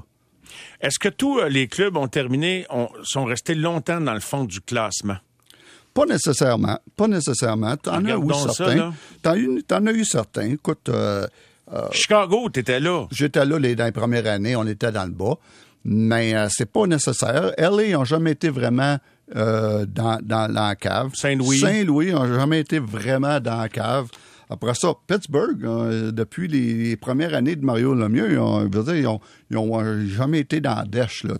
Est-ce 0.81 0.99
que 0.99 1.09
tous 1.09 1.41
euh, 1.41 1.49
les 1.49 1.67
clubs 1.69 1.97
ont 1.97 2.09
terminé, 2.09 2.67
ont- 2.71 2.89
sont 3.03 3.25
restés 3.25 3.55
longtemps 3.55 4.01
dans 4.01 4.15
le 4.15 4.21
fond 4.21 4.45
du 4.45 4.61
classement? 4.61 5.17
Pas 5.95 6.07
nécessairement. 6.07 6.79
Pas 6.97 7.09
nécessairement. 7.09 7.77
T'en 7.77 8.05
as 8.05 8.17
eu 8.17 8.33
certains. 8.55 8.95
T'en 9.23 9.87
as 9.87 9.93
eu, 9.93 10.05
certains. 10.05 10.51
Écoute, 10.53 10.89
euh, 10.89 11.27
Chicago, 11.93 12.49
t'étais 12.49 12.81
là. 12.81 13.07
j'étais 13.11 13.45
là 13.45 13.59
les, 13.59 13.75
dans 13.75 13.85
les 13.85 13.93
premières 13.93 14.27
années, 14.27 14.57
on 14.57 14.67
était 14.67 14.93
dans 14.93 15.05
le 15.05 15.11
bas. 15.11 15.35
Mais 15.85 16.35
euh, 16.35 16.49
c'est 16.51 16.71
pas 16.71 16.87
nécessaire. 16.87 17.53
LA 17.59 17.89
n'ont 17.93 18.05
jamais 18.05 18.33
été 18.33 18.49
vraiment 18.49 18.99
euh, 19.37 19.87
dans, 19.87 20.19
dans, 20.23 20.51
dans 20.51 20.53
la 20.53 20.75
cave. 20.77 21.11
Saint-Louis. 21.15 21.59
Saint-Louis 21.59 22.13
n'ont 22.13 22.27
jamais 22.33 22.61
été 22.61 22.79
vraiment 22.79 23.41
dans 23.41 23.57
la 23.61 23.69
cave. 23.69 24.09
Après 24.51 24.75
ça, 24.75 24.95
Pittsburgh, 25.07 25.63
euh, 25.65 26.11
depuis 26.11 26.49
les, 26.49 26.75
les 26.75 26.97
premières 26.97 27.35
années 27.35 27.55
de 27.57 27.65
Mario 27.65 27.95
Lemieux, 27.95 28.33
ils 28.33 28.39
ont, 28.39 28.61
je 28.73 28.79
veux 28.79 28.85
dire, 28.85 28.97
ils 28.97 29.07
ont, 29.07 29.21
ils 29.51 29.57
ont, 29.59 29.81
euh, 29.81 30.07
jamais 30.07 30.41
été 30.41 30.61
dans 30.61 30.75
la 30.77 30.85
dèche. 30.85 31.25
Là. 31.25 31.35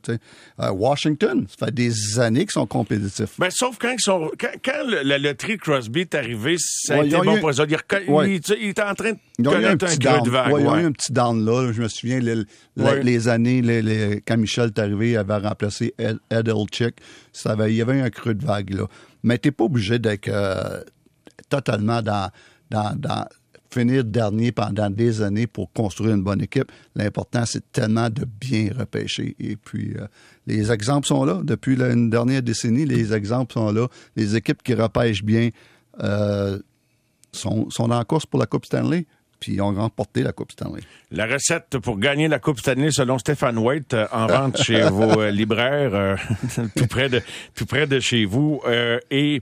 Euh, 0.61 0.71
Washington, 0.71 1.47
ça 1.49 1.67
fait 1.67 1.75
des 1.75 2.19
années 2.21 2.41
qu'ils 2.43 2.53
sont 2.53 2.67
compétitifs. 2.67 3.39
Ben, 3.39 3.51
sauf 3.51 3.79
quand 3.79 3.91
ils 3.91 4.01
sont, 4.01 4.31
quand, 4.39 4.49
quand 4.65 4.87
le- 4.87 5.03
la 5.03 5.19
loterie 5.19 5.57
Crosby 5.57 6.01
est 6.01 6.15
arrivée, 6.15 6.57
ça 6.59 6.95
a 6.95 6.99
Ouais, 6.99 7.07
été 7.07 7.17
bon 7.17 7.37
eu- 7.37 7.41
pour 7.41 7.51
eux. 7.51 7.53
Il, 7.59 8.11
Ouais. 8.13 8.31
il- 8.31 8.69
était 8.69 8.83
en 8.83 8.95
train 8.95 9.13
de 9.13 9.19
Ils 9.39 9.49
ont 9.49 9.59
eu 9.59 9.65
un 9.65 9.77
petit 9.77 9.99
down. 9.99 10.23
de 10.23 10.31
vague. 10.31 10.53
Ouais, 10.53 10.63
ils 10.63 10.67
ont 10.69 10.77
eu 10.77 10.85
un 10.85 10.93
petit 10.93 11.13
down 11.13 11.45
là. 11.45 11.73
Je 11.73 11.81
me 11.83 11.89
souviens, 11.89 12.21
les, 12.21 12.35
les- 12.35 12.45
Ouais. 12.77 13.03
les 13.03 13.29
années, 13.29 13.63
les, 13.63 14.23
quand 14.27 14.37
Michel 14.37 14.67
est 14.67 14.79
arrivé, 14.79 15.13
il 15.13 15.17
avait 15.17 15.37
remplacé 15.39 15.95
Ed, 15.99 16.19
Ed 16.31 16.49
Elchick. 16.49 16.97
Ça 17.33 17.53
avait- 17.53 17.73
il 17.73 17.77
y 17.77 17.83
avait 17.83 17.99
eu 17.99 18.01
un 18.03 18.11
creux 18.11 18.35
de 18.35 18.45
vague 18.45 18.75
là. 18.75 18.85
Mais 19.23 19.39
t'es 19.39 19.51
pas 19.51 19.65
obligé 19.65 19.99
d'être 19.99 20.29
euh, 20.29 20.83
totalement 21.49 22.03
dans, 22.03 22.31
dans, 22.71 22.95
dans 22.97 23.27
finir 23.71 24.03
dernier 24.03 24.51
pendant 24.51 24.89
des 24.89 25.21
années 25.21 25.47
pour 25.47 25.71
construire 25.73 26.15
une 26.15 26.23
bonne 26.23 26.41
équipe. 26.41 26.73
L'important, 26.95 27.45
c'est 27.45 27.71
tellement 27.71 28.09
de 28.09 28.25
bien 28.25 28.71
repêcher. 28.77 29.37
Et 29.39 29.57
puis, 29.57 29.93
euh, 29.99 30.07
les 30.47 30.73
exemples 30.73 31.07
sont 31.07 31.25
là. 31.27 31.41
Depuis 31.45 31.77
la- 31.77 31.91
une 31.93 32.09
dernière 32.09 32.43
décennie, 32.43 32.87
les 32.87 33.13
exemples 33.13 33.53
sont 33.53 33.71
là. 33.71 33.87
Les 34.17 34.37
équipes 34.37 34.63
qui 34.63 34.73
repêchent 34.73 35.23
bien 35.23 35.51
euh, 36.03 36.59
sont, 37.33 37.69
sont 37.71 37.91
en 37.91 38.05
course 38.05 38.25
pour 38.25 38.41
la 38.41 38.47
Coupe 38.47 38.65
Stanley, 38.65 39.05
puis 39.39 39.53
ils 39.55 39.61
ont 39.61 39.75
remporté 39.75 40.23
la 40.23 40.33
Coupe 40.33 40.51
Stanley. 40.53 40.81
La 41.11 41.27
recette 41.27 41.79
pour 41.79 41.99
gagner 41.99 42.27
la 42.29 42.39
Coupe 42.39 42.59
Stanley, 42.61 42.91
selon 42.91 43.19
Stéphane 43.19 43.59
White, 43.59 43.93
euh, 43.93 44.07
en 44.13 44.27
vente 44.29 44.63
chez 44.63 44.81
vos 44.91 45.21
euh, 45.21 45.31
libraires, 45.31 45.95
euh, 45.95 46.17
tout 46.77 46.87
près 46.87 47.09
de 47.11 47.21
tout 47.55 47.67
près 47.67 47.87
de 47.87 48.01
chez 48.01 48.25
vous. 48.25 48.63
Et 49.11 49.41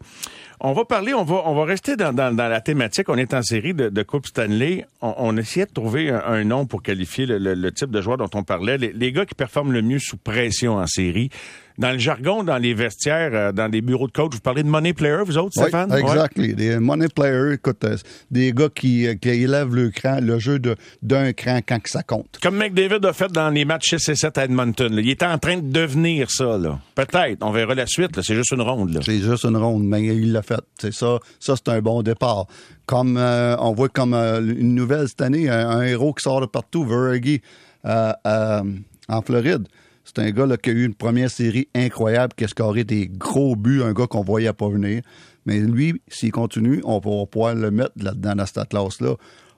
on 0.61 0.73
va 0.73 0.85
parler, 0.85 1.15
on 1.15 1.25
va 1.25 1.43
on 1.47 1.55
va 1.55 1.65
rester 1.65 1.97
dans, 1.97 2.13
dans, 2.15 2.35
la 2.35 2.61
thématique. 2.61 3.09
On 3.09 3.17
est 3.17 3.35
en 3.35 3.43
série 3.43 3.75
de, 3.75 3.89
de 3.89 4.03
Coupe 4.03 4.27
Stanley. 4.27 4.87
On, 5.03 5.15
on 5.19 5.37
essayait 5.37 5.67
de 5.67 5.73
trouver 5.73 6.11
un, 6.11 6.45
nom 6.45 6.67
pour 6.67 6.83
qualifier 6.83 7.27
le 7.27 7.71
type 7.71 7.91
de 7.91 8.01
joueur 8.01 8.17
dont 8.17 8.31
on 8.35 8.43
parlait. 8.43 8.79
Les, 8.79 8.93
les 8.93 9.13
gars 9.13 9.27
qui 9.27 9.35
performent 9.35 9.73
le 9.73 9.83
mieux 9.83 9.99
sous 9.99 10.17
pression 10.17 10.77
en 10.77 10.87
série. 10.87 11.31
Dans 11.79 11.91
le 11.93 11.99
jargon, 11.99 12.43
dans 12.45 12.57
les 12.59 12.75
vestiaires, 12.75 13.31
euh, 13.33 13.53
dans 13.53 13.71
les 13.71 13.81
bureaux 13.83 14.07
de 14.07 14.13
coach, 14.13 14.33
vous 14.35 14.41
parlez 14.41 14.63
de 14.63 14.69
money 14.69 14.93
player, 14.93 15.19
vous 15.25 15.37
autres, 15.39 15.53
Stéphane? 15.61 15.93
Ouais. 15.93 16.01
exactly. 16.01 16.55
Des 16.55 16.79
money 16.79 17.09
players, 17.09 17.55
écoute, 17.55 17.85
euh, 17.85 17.97
des 18.31 18.53
gars 18.53 18.69
qui, 18.75 19.07
euh, 19.07 19.15
qui 19.15 19.29
élèvent 19.29 19.75
le 19.75 19.91
cran, 19.91 20.19
le 20.21 20.39
jeu 20.39 20.61
d'un 21.03 21.33
cran 21.33 21.61
quand 21.67 21.81
que 21.81 21.91
ça 21.91 22.03
compte. 22.03 22.39
Comme 22.43 22.57
McDavid 22.57 23.05
a 23.05 23.13
fait 23.13 23.31
dans 23.31 23.51
les 23.51 23.65
matchs 23.65 23.95
6 23.97 24.09
et 24.09 24.15
7 24.15 24.39
à 24.39 24.45
Edmonton. 24.45 24.93
là. 24.93 25.01
Il 25.01 25.11
était 25.11 25.27
en 25.27 25.39
train 25.39 25.57
de 25.59 25.71
devenir 25.71 26.31
ça. 26.31 26.57
là. 26.59 26.79
Peut-être. 26.95 27.39
On 27.43 27.51
verra 27.51 27.75
la 27.75 27.87
suite. 27.87 28.21
C'est 28.23 28.35
juste 28.35 28.53
une 28.53 28.63
ronde. 28.63 28.95
Là. 28.95 29.01
C'est 29.03 29.19
juste 29.19 29.45
une 29.45 29.57
ronde, 29.57 29.85
mais 29.85 30.05
il 30.05 30.33
l'a 30.33 30.43
fait. 30.43 30.61
C'est 30.79 30.93
ça, 30.93 31.19
ça 31.41 31.55
c'est 31.57 31.69
un 31.69 31.81
bon 31.81 32.03
départ. 32.03 32.47
Comme 32.87 33.17
euh, 33.17 33.57
on 33.59 33.73
voit 33.73 33.89
comme 33.89 34.15
euh, 34.15 34.41
une 34.41 34.75
nouvelle 34.75 35.09
cette 35.09 35.21
année, 35.23 35.49
un, 35.51 35.69
un 35.69 35.83
héros 35.83 36.15
qui 36.15 36.23
sort 36.23 36.41
de 36.41 36.47
partout, 36.47 36.87
euh, 36.91 38.63
en 39.09 39.23
Floride. 39.23 39.67
C'est 40.07 40.21
un 40.21 40.31
gars 40.31 40.47
là, 40.47 40.57
qui 40.57 40.71
a 40.71 40.73
eu 40.73 40.85
une 40.85 40.95
première 40.95 41.31
série 41.31 41.69
incroyable, 41.75 42.33
qui 42.37 42.45
a 42.45 42.49
scoré 42.49 42.85
des 42.85 43.09
gros 43.09 43.57
buts, 43.57 43.83
un 43.83 43.93
gars 43.93 44.07
qu'on 44.07 44.23
voyait 44.23 44.53
pas 44.53 44.69
venir. 44.69 45.03
Mais 45.47 45.59
lui, 45.59 46.01
s'il 46.07 46.31
continue, 46.31 46.81
on 46.85 47.01
va 47.01 47.27
pouvoir 47.27 47.55
le 47.57 47.71
mettre 47.73 47.93
là-dedans 47.97 48.37
dans 48.37 48.47
cette 48.47 48.69
classe-là. 48.69 49.17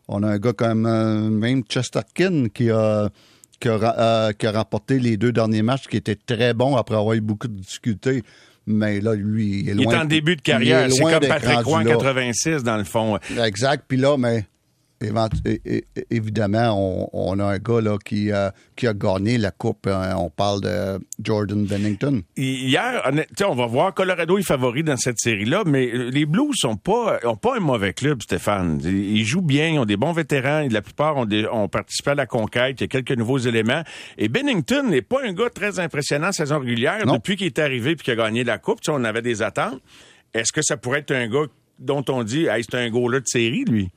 On 0.08 0.22
a 0.22 0.28
un 0.28 0.38
gars 0.38 0.54
comme 0.54 0.86
euh, 0.86 1.28
même 1.28 1.62
Chesterkin 1.68 2.46
qui 2.48 2.70
a 2.70 3.10
qui 3.60 3.68
a, 3.68 4.32
qui 4.32 4.46
a 4.46 4.52
remporté 4.52 4.98
les 4.98 5.16
deux 5.16 5.32
derniers 5.32 5.62
matchs, 5.62 5.86
qui 5.88 5.96
était 5.96 6.16
très 6.16 6.54
bon 6.54 6.76
après 6.76 6.94
avoir 6.94 7.14
eu 7.14 7.20
beaucoup 7.20 7.48
de 7.48 7.60
difficultés. 7.60 8.22
Mais 8.66 9.00
là, 9.00 9.14
lui, 9.14 9.60
il 9.60 9.68
est 9.70 9.74
loin. 9.74 9.84
Il 9.92 9.96
est 9.96 10.00
en 10.00 10.04
début 10.04 10.36
de 10.36 10.42
carrière. 10.42 10.90
C'est 10.90 11.02
comme 11.02 11.26
Patrick 11.26 11.60
Roy 11.60 11.80
en 11.80 11.84
86, 11.84 12.62
dans 12.62 12.76
le 12.76 12.84
fond. 12.84 13.18
Exact. 13.42 13.84
Puis 13.88 13.98
là, 13.98 14.16
mais 14.16 14.46
évidemment, 16.10 17.08
on, 17.12 17.38
a 17.38 17.44
un 17.44 17.58
gars 17.58 17.80
là, 17.80 17.98
qui, 18.04 18.30
qui 18.76 18.86
a 18.86 18.94
gagné 18.94 19.38
la 19.38 19.50
Coupe. 19.50 19.86
Hein. 19.86 20.14
On 20.16 20.30
parle 20.30 20.60
de 20.60 20.98
Jordan 21.22 21.64
Bennington. 21.64 22.22
Hier, 22.36 23.10
on 23.46 23.54
va 23.54 23.66
voir, 23.66 23.94
Colorado 23.94 24.38
est 24.38 24.42
favori 24.42 24.82
dans 24.82 24.96
cette 24.96 25.18
série-là, 25.18 25.62
mais 25.66 25.86
les 25.86 26.26
Blues 26.26 26.54
sont 26.54 26.76
pas, 26.76 27.18
ont 27.24 27.36
pas 27.36 27.56
un 27.56 27.60
mauvais 27.60 27.92
club, 27.92 28.22
Stéphane. 28.22 28.80
Ils 28.84 29.24
jouent 29.24 29.42
bien, 29.42 29.68
ils 29.68 29.78
ont 29.78 29.84
des 29.84 29.96
bons 29.96 30.12
vétérans. 30.12 30.66
La 30.70 30.82
plupart 30.82 31.16
ont, 31.16 31.68
participé 31.68 32.10
à 32.10 32.14
la 32.14 32.26
conquête. 32.26 32.80
Il 32.80 32.82
y 32.82 32.84
a 32.84 32.88
quelques 32.88 33.16
nouveaux 33.16 33.38
éléments. 33.38 33.82
Et 34.16 34.28
Bennington 34.28 34.88
n'est 34.88 35.02
pas 35.02 35.22
un 35.24 35.32
gars 35.32 35.50
très 35.50 35.78
impressionnant 35.78 36.32
saison 36.32 36.60
régulière. 36.60 37.06
Depuis 37.06 37.36
qu'il 37.36 37.46
est 37.46 37.58
arrivé 37.58 37.92
et 37.92 37.96
qu'il 37.96 38.12
a 38.12 38.16
gagné 38.16 38.44
la 38.44 38.58
Coupe, 38.58 38.80
on 38.88 39.04
avait 39.04 39.22
des 39.22 39.42
attentes. 39.42 39.80
Est-ce 40.34 40.52
que 40.52 40.62
ça 40.62 40.76
pourrait 40.76 41.00
être 41.00 41.12
un 41.12 41.28
gars 41.28 41.46
dont 41.78 42.04
on 42.08 42.22
dit, 42.22 42.46
hey, 42.46 42.64
c'est 42.68 42.76
un 42.76 42.90
gars-là 42.90 43.20
de 43.20 43.26
série, 43.26 43.64
lui? 43.64 43.88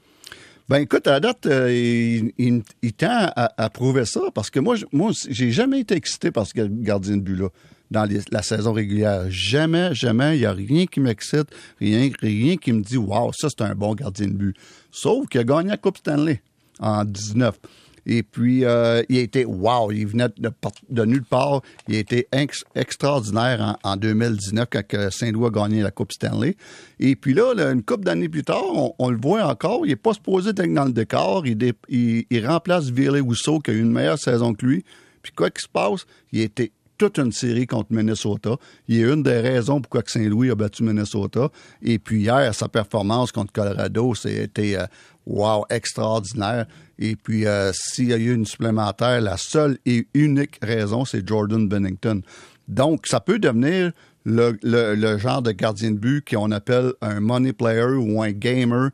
Ben 0.72 0.84
écoute, 0.84 1.06
à 1.06 1.12
la 1.12 1.20
date, 1.20 1.48
euh, 1.48 2.30
il, 2.38 2.94
tend 2.94 3.30
à, 3.36 3.70
prouver 3.70 4.06
ça 4.06 4.22
parce 4.34 4.50
que 4.50 4.62
moi, 4.62 4.78
moi, 4.94 5.12
j'ai 5.28 5.52
jamais 5.52 5.82
été 5.82 5.96
excité 5.96 6.32
par 6.32 6.48
ce 6.48 6.54
gardien 6.56 7.18
de 7.18 7.22
but-là 7.22 7.50
dans 7.92 8.08
la 8.32 8.42
saison 8.42 8.72
régulière. 8.72 9.26
Jamais, 9.28 9.94
jamais, 9.94 10.38
il 10.38 10.40
n'y 10.40 10.46
a 10.46 10.54
rien 10.54 10.86
qui 10.86 11.02
m'excite, 11.02 11.50
rien, 11.82 12.10
rien 12.22 12.56
qui 12.56 12.72
me 12.72 12.84
dit 12.84 12.96
Waouh, 12.96 13.34
ça 13.34 13.50
c'est 13.50 13.66
un 13.66 13.76
bon 13.76 13.96
gardien 13.96 14.28
de 14.28 14.32
but. 14.32 14.56
Sauf 14.94 15.28
qu'il 15.28 15.42
a 15.42 15.44
gagné 15.44 15.72
la 15.72 15.78
Coupe 15.78 15.98
Stanley 15.98 16.42
en 16.80 17.04
19. 17.04 17.60
Et 18.06 18.24
puis, 18.24 18.66
euh, 18.66 19.04
il 19.10 19.18
a 19.18 19.22
été, 19.22 19.46
wow, 19.46 19.92
il 19.92 20.08
venait 20.08 20.28
de, 20.38 21.06
nulle 21.06 21.24
part. 21.24 21.62
Il 21.88 21.96
a 21.96 22.00
été 22.00 22.28
extraordinaire 22.76 23.78
en, 23.84 23.96
2019 23.96 24.68
quand 24.72 25.12
Saint-Louis 25.12 25.48
a 25.48 25.50
gagné 25.50 25.82
la 25.82 25.92
Coupe 25.92 26.12
Stanley. 26.12 26.56
Et 27.00 27.16
puis 27.16 27.34
là, 27.34 27.54
une 27.72 27.84
couple 27.84 28.06
d'années 28.06 28.30
plus 28.30 28.44
tard, 28.44 28.64
on, 28.98 29.10
le 29.10 29.18
voit 29.18 29.44
encore. 29.46 29.86
Il 29.86 29.90
n'est 29.90 29.96
pas 29.96 30.14
supposé 30.14 30.50
être 30.50 30.74
dans 30.74 30.86
le 30.86 30.94
décor. 30.94 31.46
Il, 31.46 32.48
remplace 32.48 32.90
Virley 32.90 33.20
Rousseau 33.20 33.60
qui 33.60 33.72
a 33.72 33.74
eu 33.74 33.82
une 33.82 33.92
meilleure 33.92 34.20
saison 34.20 34.54
que 34.54 34.66
lui. 34.66 34.84
Puis 35.22 35.32
quoi 35.34 35.52
qu'il 35.52 35.62
se 35.62 35.70
passe, 35.70 36.06
il 36.32 36.42
a 36.42 36.44
été 36.44 36.72
toute 37.02 37.18
une 37.18 37.32
série 37.32 37.66
contre 37.66 37.92
Minnesota. 37.92 38.58
Il 38.88 38.98
y 38.98 39.04
a 39.04 39.12
une 39.12 39.24
des 39.24 39.40
raisons 39.40 39.82
pourquoi 39.82 40.04
Saint-Louis 40.06 40.52
a 40.52 40.56
battu 40.56 40.84
Minnesota. 40.84 41.50
Et 41.82 41.98
puis 41.98 42.22
hier, 42.22 42.54
sa 42.54 42.68
performance 42.68 43.32
contre 43.32 43.52
Colorado, 43.52 44.14
c'était 44.14 44.78
euh, 44.78 45.62
extraordinaire. 45.72 46.68
Et 47.00 47.16
puis 47.16 47.48
euh, 47.48 47.72
s'il 47.74 48.10
y 48.10 48.14
a 48.14 48.18
eu 48.18 48.36
une 48.36 48.46
supplémentaire, 48.46 49.20
la 49.20 49.38
seule 49.38 49.80
et 49.88 50.06
unique 50.14 50.60
raison, 50.62 51.04
c'est 51.04 51.28
Jordan 51.28 51.68
Bennington. 51.68 52.22
Donc, 52.68 53.08
ça 53.08 53.20
peut 53.20 53.40
devenir 53.40 53.94
le 54.24 55.18
genre 55.18 55.42
de 55.42 55.54
gardien 55.54 55.90
de 55.90 55.98
but 55.98 56.24
qu'on 56.30 56.52
appelle 56.52 56.94
un 57.02 57.20
money 57.20 57.52
player 57.52 57.96
ou 57.98 58.22
un 58.22 58.30
gamer 58.30 58.92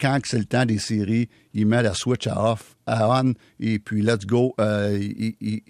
quand 0.00 0.18
c'est 0.24 0.38
le 0.38 0.44
temps 0.44 0.64
des 0.64 0.78
séries, 0.78 1.28
il 1.54 1.66
met 1.66 1.82
la 1.82 1.94
switch 1.94 2.26
à 2.26 2.52
off, 2.52 2.76
à 2.86 3.08
on, 3.22 3.34
et 3.60 3.78
puis 3.78 4.02
let's 4.02 4.26
go, 4.26 4.54
euh, 4.60 4.98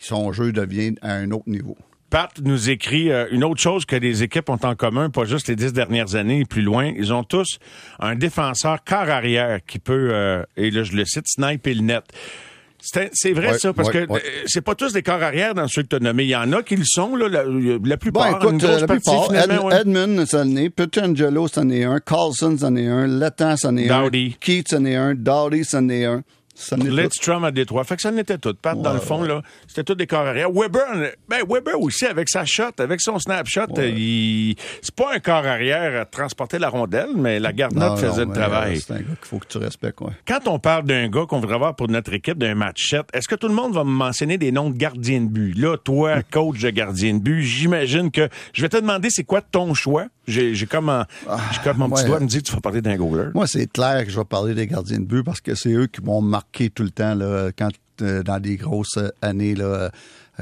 son 0.01 0.33
jeu 0.33 0.53
devient 0.53 0.95
à 1.03 1.15
un 1.15 1.31
autre 1.31 1.49
niveau. 1.49 1.77
Pat 2.13 2.31
nous 2.45 2.69
écrit 2.69 3.11
euh, 3.11 3.27
une 3.31 3.43
autre 3.43 3.61
chose 3.61 3.87
que 3.87 3.97
les 3.97 4.23
équipes 4.23 4.51
ont 4.51 4.59
en 4.63 4.75
commun, 4.75 5.09
pas 5.09 5.25
juste 5.25 5.49
les 5.49 5.57
dix 5.57 5.73
dernières 5.73 6.15
années, 6.15 6.45
plus 6.45 6.61
loin. 6.61 6.93
Ils 6.95 7.11
ont 7.15 7.25
tous 7.25 7.59
un 8.01 8.17
défenseur 8.17 8.85
quart 8.85 9.09
arrière 9.09 9.65
qui 9.67 9.79
peut, 9.79 10.11
euh, 10.13 10.43
et 10.59 10.71
là 10.71 10.83
je 10.83 10.93
le 10.93 11.07
cite, 11.07 11.27
sniper 11.27 11.75
le 11.75 11.81
net. 11.81 12.05
C'est 12.83 13.33
vrai 13.33 13.59
ça, 13.59 13.73
parce 13.73 13.91
que 13.91 13.99
euh, 13.99 14.19
c'est 14.47 14.61
pas 14.61 14.75
tous 14.75 14.93
des 14.93 15.03
corps 15.03 15.23
arrière 15.23 15.55
dans 15.55 15.69
ceux 15.69 15.83
que 15.83 15.89
tu 15.89 15.97
as 15.97 16.01
nommés. 16.01 16.25
Il 16.25 16.31
y 16.31 16.37
en 16.37 16.53
a 16.53 16.63
qui 16.63 16.77
le 16.77 16.85
sont, 16.85 17.15
là, 17.15 17.29
la, 17.29 17.97
plupart. 17.97 18.41
Bon, 18.41 18.51
écoute, 18.51 18.63
la 18.63 18.87
plupart. 18.87 19.73
Edmund, 19.73 20.27
c'en 20.27 20.57
est. 20.57 20.69
Petrangelo, 20.69 21.47
c'en 21.49 21.71
est 21.71 21.85
un. 21.85 22.01
Carlson, 22.01 22.57
c'en 22.59 22.75
est 22.75 22.89
un. 22.89 23.07
Letang, 23.07 23.57
c'en 23.57 23.77
est 23.77 23.89
un. 23.89 24.11
Keith, 24.41 24.69
c'en 24.71 24.85
est 24.85 24.97
un. 24.97 25.15
Dowdy, 25.15 25.65
c'en 25.65 25.89
est 25.89 26.05
un. 26.05 26.23
Lidstrom 26.77 27.45
à 27.45 27.51
Détroit. 27.51 27.85
Fait 27.85 27.97
que 27.97 28.03
ça 28.03 28.11
n'était 28.11 28.39
tout. 28.39 28.55
Pat, 28.55 28.81
dans 28.81 28.93
le 28.93 29.01
fond, 29.01 29.23
là, 29.23 29.43
c'était 29.67 29.85
tout 29.85 29.95
des 29.95 30.07
corps 30.07 30.27
arrière. 30.27 30.51
Weber, 30.51 31.13
ben, 31.29 31.41
Weber 31.49 31.81
aussi, 31.81 32.07
avec 32.07 32.29
sa 32.29 32.45
shot, 32.45 32.73
avec 32.79 33.01
son 33.01 33.19
snapshot, 33.19 33.67
il... 33.79 34.57
c'est 34.81 34.95
pas 34.95 35.15
un 35.15 35.19
corps 35.19 35.47
arrière 35.47 36.01
à 36.01 36.05
transporter 36.05 36.59
la 36.59 36.69
rondelle, 36.69 37.11
mais 37.17 37.41
la 37.41 37.53
garde-note 37.53 37.99
faisait 37.99 38.25
le 38.25 38.33
travail. 38.33 38.81
C'est 38.81 38.93
un 38.93 38.99
gars 38.99 39.05
qu'il 39.05 39.29
faut 39.29 39.39
que 39.39 39.47
tu 39.47 39.59
respectes, 39.59 40.01
ouais. 40.01 40.13
Quand 40.27 40.47
on 40.47 40.59
parle 40.59 40.85
d'un 40.85 41.09
gars 41.09 41.25
qu'on 41.29 41.41
voudrait 41.41 41.57
avoir 41.57 41.77
pour 41.77 41.89
notre 41.89 42.13
équipe, 42.13 42.39
d'un 42.39 42.55
match 42.55 42.89
set, 42.89 43.07
est-ce 43.13 43.29
que 43.29 43.35
tout 43.35 43.49
le 43.49 43.55
monde 43.55 43.75
va 43.75 43.85
me 43.85 43.91
mentionner 43.91 44.39
des 44.39 44.53
noms 44.53 44.71
de 44.71 44.77
gardiens 44.77 45.21
de 45.21 45.29
but? 45.29 45.55
Là, 45.57 45.77
toi, 45.77 46.23
coach 46.31 46.61
de 46.61 46.71
gardien 46.71 47.15
de 47.15 47.21
but, 47.21 47.43
j'imagine 47.43 48.11
que 48.11 48.29
je 48.53 48.63
vais 48.63 48.69
te 48.69 48.77
demander 48.77 49.09
c'est 49.11 49.25
quoi 49.25 49.41
ton 49.41 49.75
choix? 49.75 50.07
J'ai 50.27 50.67
comme, 50.67 50.89
un, 50.89 51.07
ah, 51.29 51.41
comme 51.65 51.79
mon 51.79 51.91
petit 51.91 52.05
doigt 52.05 52.21
me 52.21 52.27
dit 52.27 52.43
tu 52.43 52.53
vas 52.53 52.61
parler 52.61 52.81
d'un 52.81 52.97
goaler. 52.97 53.31
Moi, 53.35 53.47
c'est 53.47 53.71
clair 53.71 54.05
que 54.05 54.11
je 54.11 54.19
vais 54.19 54.25
parler 54.25 54.55
des 54.55 54.67
gardiens 54.67 55.01
de 55.01 55.05
but 55.05 55.25
parce 55.25 55.41
que 55.41 55.55
c'est 55.55 55.73
eux 55.73 55.89
qui 55.89 56.01
m'ont 56.01 56.23
marqué 56.23 56.71
tout 56.71 56.85
le 56.85 56.91
temps 56.91 57.15
là, 57.15 57.51
quand 57.57 57.71
euh, 58.03 58.23
dans 58.23 58.39
des 58.39 58.57
grosses 58.57 58.99
années 59.21 59.55
là, 59.55 59.65
euh, 59.65 59.91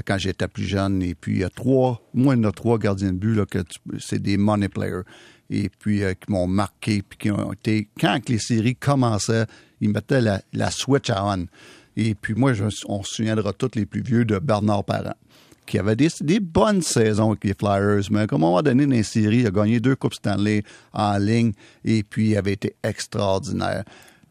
quand 0.04 0.18
j'étais 0.18 0.48
plus 0.48 0.64
jeune. 0.64 1.02
Et 1.02 1.14
puis 1.14 1.36
il 1.36 1.38
y 1.40 1.44
a 1.44 1.50
trois, 1.50 2.02
moi 2.12 2.34
il 2.36 2.42
y 2.42 2.46
a 2.46 2.52
trois 2.52 2.78
gardiens 2.78 3.12
de 3.12 3.18
but 3.18 3.34
là, 3.34 3.46
que 3.46 3.60
c'est 3.98 4.20
des 4.20 4.36
money 4.36 4.68
players. 4.68 5.02
Et 5.48 5.70
puis 5.70 6.04
euh, 6.04 6.12
qui 6.12 6.30
m'ont 6.30 6.46
marqué, 6.46 7.02
puis 7.02 7.18
qui 7.18 7.30
ont 7.30 7.52
été 7.52 7.88
quand 7.98 8.28
les 8.28 8.38
séries 8.38 8.76
commençaient, 8.76 9.46
ils 9.80 9.88
mettaient 9.88 10.20
la, 10.20 10.42
la 10.52 10.70
switch 10.70 11.08
à 11.08 11.24
on. 11.24 11.46
Et 11.96 12.14
puis 12.14 12.34
moi, 12.34 12.52
je, 12.52 12.64
on 12.86 13.02
se 13.02 13.14
souviendra 13.16 13.52
tous 13.52 13.72
les 13.74 13.86
plus 13.86 14.02
vieux 14.02 14.24
de 14.24 14.38
Bernard 14.38 14.84
Parent 14.84 15.14
qui 15.70 15.78
avait 15.78 15.94
des, 15.94 16.40
bonnes 16.40 16.82
saisons 16.82 17.30
avec 17.30 17.44
les 17.44 17.54
Flyers, 17.54 18.02
mais 18.10 18.20
à 18.20 18.26
un 18.28 18.38
moment 18.38 18.60
donné, 18.60 18.86
dans 18.86 18.92
les 18.92 19.04
séries, 19.04 19.38
il 19.38 19.46
a 19.46 19.52
gagné 19.52 19.78
deux 19.78 19.94
Coupes 19.94 20.14
Stanley 20.14 20.64
en 20.92 21.16
ligne 21.16 21.52
et 21.84 22.02
puis 22.02 22.30
il 22.30 22.36
avait 22.36 22.54
été 22.54 22.74
extraordinaire. 22.82 23.84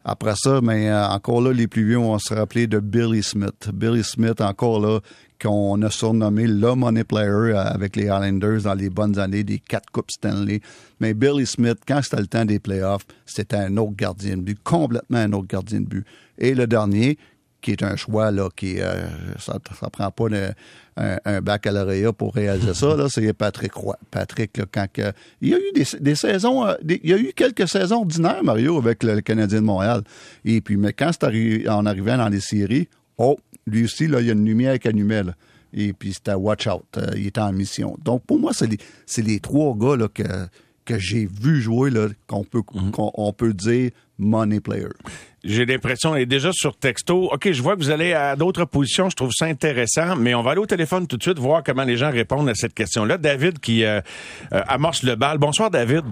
Après 0.04 0.34
ça, 0.36 0.60
mais 0.62 0.90
euh, 0.90 1.08
encore 1.08 1.42
là, 1.42 1.54
les 1.54 1.68
plus 1.68 1.86
vieux, 1.86 1.98
on 1.98 2.20
se 2.20 2.34
rappeler 2.34 2.68
de 2.68 2.80
Billy 2.80 3.24
Smith. 3.24 3.70
Billy 3.74 4.04
Smith, 4.04 4.42
encore 4.42 4.82
là, 4.82 5.00
qu'on 5.42 5.82
a 5.82 5.90
surnommé 5.90 6.46
le 6.46 6.76
money 6.76 7.06
player 7.06 7.56
euh, 7.56 7.64
avec 7.64 7.96
les 7.96 8.06
Islanders 8.06 8.64
dans 8.64 8.74
les 8.74 8.90
bonnes 8.90 9.18
années 9.18 9.46
des 9.46 9.60
quatre 9.60 9.90
Coupes 9.92 10.12
Stanley. 10.12 10.60
Mais 11.00 11.14
Billy 11.14 11.46
Smith, 11.46 11.78
quand 11.88 12.02
c'était 12.04 12.20
le 12.20 12.28
temps 12.28 12.46
des 12.46 12.60
playoffs, 12.60 13.06
c'était 13.26 13.56
un 13.56 13.78
autre 13.78 13.96
gardien 13.96 14.36
de 14.36 14.42
but, 14.42 14.60
complètement 14.62 15.20
un 15.20 15.32
autre 15.32 15.48
gardien 15.48 15.80
de 15.80 15.86
but. 15.86 16.06
Et 16.38 16.54
le 16.54 16.68
dernier, 16.68 17.18
qui 17.62 17.72
est 17.72 17.84
un 17.84 17.96
choix 17.96 18.32
là, 18.32 18.50
qui 18.56 18.80
euh, 18.80 19.08
ça, 19.38 19.58
ça 19.80 19.90
prend 19.90 20.12
pas 20.12 20.26
un, 20.98 21.18
un, 21.26 21.42
baccalauréat 21.42 22.14
pour 22.14 22.34
réaliser 22.34 22.74
ça. 22.74 22.96
Là, 22.96 23.08
c'est 23.10 23.34
Patrick 23.34 23.74
Roy. 23.74 23.98
Patrick, 24.12 24.58
là, 24.58 24.66
quand 24.72 24.88
il 25.42 25.50
y 25.50 25.54
a 25.54 25.58
eu 25.58 25.72
des, 25.74 25.86
des 26.00 26.16
saisons, 26.16 26.66
euh, 26.66 26.74
il 26.88 27.10
y 27.10 27.14
a 27.14 27.18
eu 27.18 27.32
quelques 27.36 27.68
saisons 27.68 27.98
ordinaires, 27.98 28.44
Mario, 28.44 28.78
avec 28.78 29.04
le, 29.04 29.22
Canadien 29.22 29.60
de 29.60 29.66
Montréal. 29.66 30.04
Et 30.46 30.62
puis, 30.62 30.78
mais 30.78 30.94
quand 30.94 31.12
c'est 31.12 31.24
arrivé, 31.24 31.68
en 31.70 31.86
arrivant 31.86 32.18
dans 32.18 32.30
les 32.30 32.42
séries, 32.42 32.88
oh, 33.18 33.38
lui 33.68 33.86
aussi, 33.86 34.08
là, 34.08 34.22
il 34.22 34.28
y 34.28 34.30
a 34.30 34.34
une 34.34 34.46
lumière 34.46 34.80
qui 34.80 34.88
allumait. 34.88 35.24
Là. 35.24 35.34
Et 35.74 35.94
puis 35.94 36.14
c'était 36.14 36.34
watch 36.34 36.68
out. 36.68 36.86
Euh, 36.98 37.12
il 37.16 37.28
était 37.28 37.42
en 37.42 37.52
mission. 37.52 37.96
Donc 38.04 38.24
pour 38.26 38.40
moi, 38.40 38.52
c'est 38.54 38.68
les, 38.68 38.78
c'est 39.06 39.22
les 39.22 39.40
trois 39.40 39.76
gars 39.76 39.96
là, 39.96 40.08
que 40.08 40.24
que 40.86 40.98
j'ai 40.98 41.28
vu 41.28 41.62
jouer 41.62 41.92
là, 41.92 42.08
qu'on 42.26 42.44
peut 42.44 42.64
mhm. 42.74 42.92
qu'on 42.92 43.34
peut 43.34 43.54
dire 43.54 43.92
money 44.18 44.60
player. 44.60 44.90
J'ai 45.44 45.66
l'impression, 45.66 46.16
et 46.18 46.26
déjà 46.26 46.50
sur 46.52 46.76
texto, 46.76 47.30
OK, 47.32 47.52
je 47.52 47.62
vois 47.62 47.76
que 47.76 47.80
vous 47.80 47.92
allez 47.92 48.14
à 48.14 48.36
d'autres 48.36 48.66
positions, 48.66 49.10
je 49.10 49.16
trouve 49.16 49.32
ça 49.32 49.46
intéressant, 49.46 50.18
mais 50.18 50.36
on 50.36 50.42
va 50.42 50.52
aller 50.52 50.60
au 50.60 50.66
téléphone 50.66 51.08
tout 51.08 51.16
de 51.16 51.24
suite 51.24 51.40
voir 51.40 51.64
comment 51.64 51.86
les 51.86 51.96
gens 51.96 52.12
répondent 52.12 52.50
à 52.50 52.56
cette 52.56 52.74
question-là. 52.74 53.18
David 53.18 53.60
qui 53.60 53.86
euh, 53.86 54.02
euh, 54.52 54.62
amorce 54.68 55.02
le 55.04 55.16
bal. 55.16 55.38
Bonsoir, 55.38 55.70
David. 55.70 56.04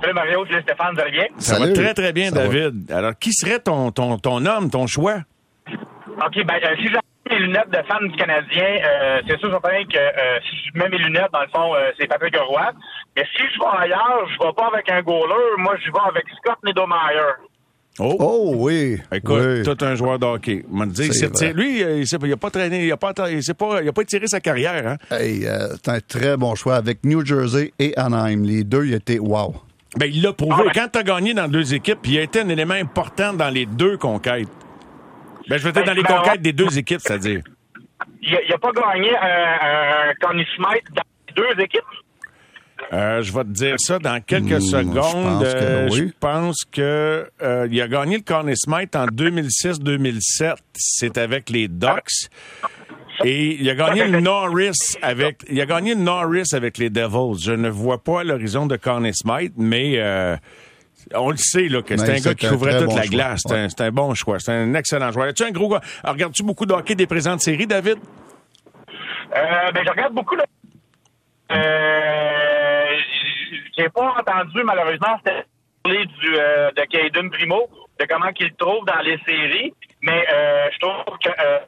Salut 0.00 0.14
Mario, 0.14 0.46
salut 0.46 0.62
Stéphane, 0.62 0.94
vous 0.94 1.00
allez 1.00 1.10
bien? 1.10 1.26
Ça 1.38 1.58
va 1.58 1.72
très, 1.72 1.92
très 1.92 2.12
bien, 2.12 2.30
David. 2.30 2.90
Alors, 2.92 3.18
qui 3.18 3.32
serait 3.32 3.58
ton, 3.58 3.90
ton, 3.90 4.16
ton 4.18 4.46
homme, 4.46 4.70
ton 4.70 4.86
choix? 4.86 5.18
OK, 5.68 6.44
ben, 6.46 6.54
euh, 6.54 6.76
si 6.76 6.86
j'ai 6.86 6.98
mes 7.30 7.38
lunettes 7.40 7.70
de 7.70 7.82
fan 7.86 8.08
du 8.08 8.16
Canadien, 8.16 9.22
c'est 9.26 9.38
sûr, 9.38 9.50
je 9.50 9.86
que 9.86 10.40
si 10.48 10.56
je 10.72 10.78
mets 10.78 10.88
mes 10.88 10.98
lunettes, 10.98 11.30
dans 11.32 11.42
le 11.42 11.48
fond, 11.48 11.74
c'est 11.98 12.06
Patrick 12.06 12.36
Roy. 12.36 12.72
Mais 13.16 13.24
si 13.36 13.42
je 13.42 13.58
vais 13.58 13.82
ailleurs, 13.84 14.28
je 14.28 14.46
vais 14.46 14.52
pas 14.52 14.68
avec 14.72 14.90
un 14.90 15.02
goaler, 15.02 15.56
moi, 15.58 15.76
je 15.84 15.90
vais 15.90 16.08
avec 16.08 16.24
Scott 16.38 16.58
Niedermayer. 16.64 17.49
Oh. 17.98 18.16
oh, 18.18 18.52
oui. 18.56 18.98
Écoute, 19.12 19.62
tout 19.64 19.84
un 19.84 19.94
joueur 19.94 20.18
de 20.18 20.24
hockey. 20.24 20.64
lui, 21.54 21.80
il 21.80 22.28
n'a 22.30 22.36
pas 22.36 22.50
traîné, 22.50 22.84
il 22.84 22.88
n'a 22.88 22.96
pas, 22.96 23.12
il 23.30 23.54
pas, 23.54 23.82
il 23.82 23.88
a 23.88 23.92
pas 23.92 24.04
tiré 24.04 24.26
sa 24.26 24.40
carrière. 24.40 24.86
Hein? 24.86 24.96
Hey, 25.10 25.46
euh, 25.46 25.74
c'est 25.74 25.88
un 25.90 26.00
très 26.00 26.36
bon 26.36 26.54
choix 26.54 26.76
avec 26.76 27.04
New 27.04 27.24
Jersey 27.24 27.72
et 27.78 27.94
Anaheim. 27.96 28.44
Les 28.44 28.64
deux, 28.64 28.86
il 28.86 28.94
était 28.94 29.18
wow. 29.18 29.54
Ben, 29.96 30.06
il 30.06 30.22
l'a 30.22 30.32
prouvé. 30.32 30.64
Ah, 30.68 30.72
Quand 30.72 30.88
tu 30.92 30.98
as 30.98 31.02
gagné 31.02 31.34
dans 31.34 31.48
deux 31.48 31.74
équipes, 31.74 31.98
il 32.04 32.18
a 32.18 32.22
été 32.22 32.40
un 32.40 32.48
élément 32.48 32.74
important 32.74 33.32
dans 33.34 33.50
les 33.50 33.66
deux 33.66 33.96
conquêtes. 33.96 34.48
Ben, 35.48 35.58
je 35.58 35.64
veux 35.64 35.72
dire, 35.72 35.84
dans 35.84 35.92
les 35.92 36.02
ben, 36.02 36.16
conquêtes 36.16 36.42
des 36.42 36.52
deux 36.52 36.78
équipes, 36.78 37.00
c'est-à-dire. 37.02 37.42
Il 38.22 38.38
n'a 38.48 38.58
pas 38.58 38.70
gagné 38.72 39.10
un, 39.16 40.10
un 40.10 40.14
Connie 40.20 40.46
Smith 40.56 40.84
dans 40.94 41.02
les 41.28 41.34
deux 41.34 41.62
équipes? 41.64 41.80
Euh, 42.92 43.22
je 43.22 43.32
vais 43.32 43.44
te 43.44 43.48
dire 43.50 43.76
ça 43.78 43.98
dans 43.98 44.20
quelques 44.20 44.60
Hmm, 44.60 44.60
secondes. 44.60 45.44
je 45.44 45.52
pense 45.52 45.52
que 45.52 45.56
Euh, 45.56 45.88
oui. 45.90 45.96
Je 45.98 46.12
pense 46.18 46.56
que 46.72 47.30
euh, 47.42 47.68
il 47.70 47.80
a 47.80 47.88
gagné 47.88 48.16
le 48.16 48.22
Conn 48.22 48.52
Smythe 48.56 48.96
en 48.96 49.06
2006-2007. 49.06 50.54
C'est 50.74 51.18
avec 51.18 51.50
les 51.50 51.68
Ducks. 51.68 52.28
Et 53.24 53.54
il 53.60 53.68
a 53.68 53.74
gagné 53.74 54.06
le 54.08 54.20
Norris 54.20 54.96
avec 55.02 55.42
il 55.50 55.60
a 55.60 55.66
gagné 55.66 55.94
le 55.94 56.00
Norris 56.00 56.48
avec 56.54 56.78
les 56.78 56.88
Devils. 56.90 57.38
Je 57.42 57.52
ne 57.52 57.68
vois 57.68 58.02
pas 58.02 58.24
l'horizon 58.24 58.66
de 58.66 58.76
Conn 58.76 59.12
Smythe, 59.12 59.52
mais 59.58 59.94
euh, 59.98 60.36
on 61.14 61.30
le 61.30 61.36
sait 61.36 61.68
là, 61.68 61.82
que 61.82 61.96
c'est 61.98 62.10
un 62.10 62.20
gars 62.20 62.34
qui 62.34 62.48
couvrait 62.48 62.78
toute 62.78 62.86
bon 62.86 62.96
la 62.96 63.02
choix. 63.02 63.10
glace. 63.10 63.40
C'est 63.46 63.52
un, 63.54 63.62
Ouais. 63.64 63.68
c'est 63.68 63.80
un 63.82 63.90
bon 63.92 64.14
choix. 64.14 64.38
C'est 64.40 64.52
un 64.52 64.72
excellent 64.74 65.12
joueur. 65.12 65.26
Es-tu 65.28 65.42
un 65.44 65.50
gros 65.50 65.68
gars? 65.68 65.82
Alors, 66.02 66.14
Regardes-tu 66.14 66.42
beaucoup 66.42 66.64
de 66.64 66.72
hockey 66.72 66.94
des 66.94 67.06
présentes 67.06 67.40
séries, 67.42 67.66
David? 67.66 67.98
Euh, 69.36 69.70
ben, 69.74 69.82
je 69.84 69.90
regarde 69.90 70.14
beaucoup. 70.14 70.34
Là. 70.36 70.44
Euh, 71.52 72.39
j'ai 73.76 73.88
pas 73.88 74.14
entendu, 74.18 74.62
malheureusement, 74.64 75.16
c'était 75.18 75.44
parler 75.82 76.06
du, 76.06 76.36
euh, 76.36 76.70
de 76.72 76.82
Caden 76.84 77.30
Primo, 77.30 77.68
de 77.98 78.06
comment 78.06 78.32
qu'il 78.32 78.48
le 78.48 78.54
trouve 78.54 78.84
dans 78.86 79.00
les 79.00 79.18
séries. 79.26 79.72
Mais 80.02 80.24
euh, 80.32 80.68
je 80.72 80.78
trouve 80.78 81.18
que 81.22 81.30
euh, 81.30 81.58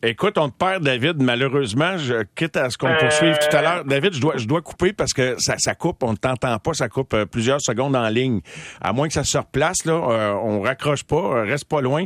Écoute, 0.00 0.38
on 0.38 0.48
te 0.48 0.56
perd, 0.56 0.84
David. 0.84 1.20
Malheureusement, 1.20 1.98
je 1.98 2.22
quitte 2.36 2.56
à 2.56 2.70
ce 2.70 2.78
qu'on 2.78 2.94
poursuive 2.94 3.36
tout 3.38 3.56
à 3.56 3.62
l'heure. 3.62 3.84
David, 3.84 4.14
je 4.14 4.20
dois, 4.20 4.36
je 4.36 4.46
dois 4.46 4.62
couper 4.62 4.92
parce 4.92 5.12
que 5.12 5.34
ça, 5.38 5.56
ça 5.58 5.74
coupe. 5.74 6.04
On 6.04 6.12
ne 6.12 6.16
t'entend 6.16 6.56
pas. 6.60 6.72
Ça 6.72 6.88
coupe 6.88 7.16
plusieurs 7.24 7.60
secondes 7.60 7.96
en 7.96 8.08
ligne. 8.08 8.40
À 8.80 8.92
moins 8.92 9.08
que 9.08 9.14
ça 9.14 9.24
se 9.24 9.36
replace, 9.36 9.84
là, 9.86 9.94
on 9.94 10.60
raccroche 10.60 11.02
pas, 11.02 11.42
reste 11.42 11.68
pas 11.68 11.80
loin. 11.80 12.04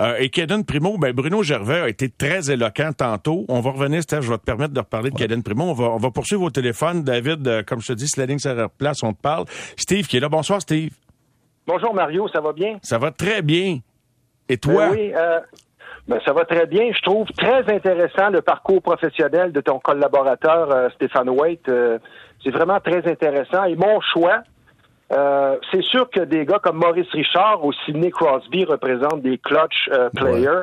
Euh, 0.00 0.16
et 0.18 0.30
Kaden 0.30 0.64
Primo, 0.64 0.96
ben 0.98 1.12
Bruno 1.12 1.42
Gervais 1.42 1.80
a 1.80 1.88
été 1.88 2.08
très 2.08 2.50
éloquent 2.50 2.92
tantôt. 2.92 3.44
On 3.48 3.60
va 3.60 3.70
revenir, 3.70 4.02
Steph, 4.02 4.22
je 4.22 4.30
vais 4.30 4.38
te 4.38 4.44
permettre 4.44 4.72
de 4.72 4.80
reparler 4.80 5.10
de 5.10 5.16
Kaden 5.16 5.42
Primo. 5.42 5.64
On 5.64 5.74
va, 5.74 5.84
on 5.90 5.98
va 5.98 6.10
poursuivre 6.10 6.42
au 6.42 6.50
téléphone. 6.50 7.02
David, 7.02 7.46
euh, 7.46 7.62
comme 7.62 7.80
je 7.80 7.88
te 7.88 7.92
dis, 7.92 8.08
si 8.08 8.18
la 8.18 8.26
ligne 8.26 8.38
se 8.38 8.48
replace, 8.48 9.02
on 9.02 9.12
te 9.12 9.20
parle. 9.20 9.44
Steve 9.76 10.06
qui 10.06 10.16
est 10.16 10.20
là. 10.20 10.28
Bonsoir, 10.28 10.60
Steve. 10.60 10.92
Bonjour 11.66 11.94
Mario, 11.94 12.26
ça 12.28 12.40
va 12.40 12.52
bien? 12.52 12.78
Ça 12.82 12.98
va 12.98 13.12
très 13.12 13.40
bien. 13.42 13.78
Et 14.48 14.56
toi? 14.56 14.88
Ben 14.88 14.96
oui, 14.96 15.12
euh, 15.14 15.40
ben, 16.08 16.18
ça 16.24 16.32
va 16.32 16.44
très 16.44 16.66
bien. 16.66 16.90
Je 16.92 17.00
trouve 17.02 17.26
très 17.38 17.72
intéressant 17.72 18.30
le 18.30 18.42
parcours 18.42 18.82
professionnel 18.82 19.52
de 19.52 19.60
ton 19.60 19.78
collaborateur 19.78 20.70
euh, 20.72 20.88
Stéphane 20.96 21.30
Waite. 21.30 21.68
Euh, 21.68 21.98
c'est 22.42 22.50
vraiment 22.50 22.80
très 22.80 23.08
intéressant. 23.08 23.64
Et 23.64 23.76
mon 23.76 24.00
choix, 24.12 24.42
euh, 25.12 25.56
c'est 25.70 25.82
sûr 25.82 26.08
que 26.10 26.20
des 26.20 26.46
gars 26.46 26.58
comme 26.58 26.76
Maurice 26.78 27.10
Richard 27.12 27.64
ou 27.64 27.72
Sidney 27.84 28.10
Crosby 28.10 28.64
représentent 28.64 29.22
des 29.22 29.38
clutch 29.38 29.88
euh, 29.92 30.08
players. 30.16 30.62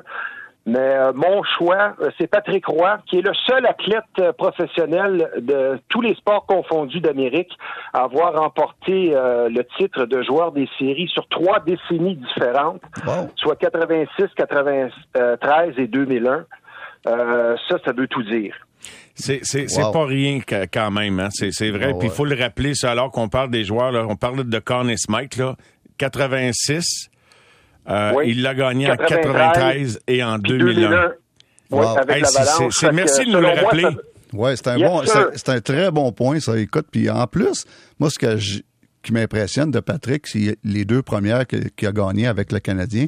Mais 0.66 0.78
euh, 0.80 1.14
mon 1.16 1.42
choix, 1.44 1.96
c'est 2.20 2.28
Patrick 2.28 2.66
Roy, 2.68 3.00
qui 3.08 3.18
est 3.20 3.22
le 3.22 3.34
seul 3.48 3.66
athlète 3.66 4.36
professionnel 4.38 5.32
de 5.40 5.80
tous 5.90 6.02
les 6.02 6.14
sports 6.16 6.46
confondus 6.46 7.00
d'Amérique 7.00 7.52
à 7.94 8.04
avoir 8.04 8.34
remporté 8.40 9.16
euh, 9.16 9.50
le 9.50 9.64
titre 9.78 10.06
de 10.06 10.22
joueur 10.22 10.52
des 10.52 10.68
séries 10.78 11.08
sur 11.08 11.28
trois 11.30 11.60
décennies 11.62 12.18
différentes, 12.18 12.82
Wow. 13.08 13.30
soit 13.38 13.56
86, 13.56 14.26
93 14.36 15.74
et 15.78 15.88
2001. 15.88 16.46
Euh, 17.08 17.56
ça, 17.68 17.78
ça 17.86 17.94
veut 17.94 18.08
tout 18.08 18.24
dire. 18.24 18.54
C'est 19.22 19.40
c'est 19.44 19.68
c'est 19.70 19.82
pas 19.82 20.06
rien 20.06 20.40
que- 20.40 20.66
quand 20.72 20.92
même, 20.92 21.20
hein. 21.20 21.30
C'est 21.32 21.52
c'est 21.52 21.70
vrai. 21.72 21.90
Ah 21.90 21.98
Puis 22.00 22.08
il 22.08 22.10
ouais. 22.10 22.16
faut 22.16 22.26
le 22.26 22.36
rappeler, 22.36 22.74
ça, 22.74 22.92
alors 22.92 23.12
qu'on 23.12 23.28
parle 23.30 23.52
des 23.52 23.64
joueurs, 23.66 23.92
là, 23.92 24.06
on 24.08 24.16
parle 24.16 24.48
de 24.48 24.60
Conn 24.60 24.96
Smythe, 24.98 25.36
là, 25.38 25.56
86. 25.98 27.10
Euh, 27.90 28.14
Oui. 28.16 28.26
Il 28.30 28.42
l'a 28.44 28.54
gagné 28.54 28.90
en 28.92 28.96
93 28.96 30.00
93 30.00 30.00
et 30.08 30.24
en 30.24 30.40
Puis 30.40 30.52
2001. 30.58 31.12
Oui, 31.72 31.86
avec 31.86 32.18
Hey, 32.18 32.24
c'est- 32.26 32.40
l'avalanche. 32.40 32.58
c'est- 32.58 32.80
c'est- 32.80 32.86
Fait 32.86 32.90
que, 32.90 32.96
merci 32.96 33.26
de 33.26 33.32
nous 33.32 33.42
le 33.42 33.48
rappeler. 33.48 33.82
ça- 33.84 33.90
Ouais, 34.34 34.56
c'est 34.56 34.68
un 34.68 34.78
Yes, 34.78 34.90
bon, 34.90 35.02
c'est 35.06 35.38
c'est 35.38 35.50
un 35.50 35.60
très 35.62 35.92
bon 35.92 36.12
point, 36.12 36.40
ça. 36.40 36.58
Écoute, 36.58 36.86
puis 36.92 37.10
en 37.10 37.26
plus, 37.26 37.66
moi, 38.00 38.10
ce 38.12 38.20
que 38.20 38.38
je- 38.38 38.60
qui 39.02 39.12
m'impressionne 39.14 39.72
de 39.72 39.80
Patrick, 39.80 40.28
c'est 40.28 40.58
les 40.64 40.86
deux 40.86 41.02
premières 41.02 41.48
qu'il 41.48 41.88
a 41.88 41.92
gagnées 41.92 42.28
avec 42.28 42.52
le 42.52 42.60
Canadien. 42.60 43.08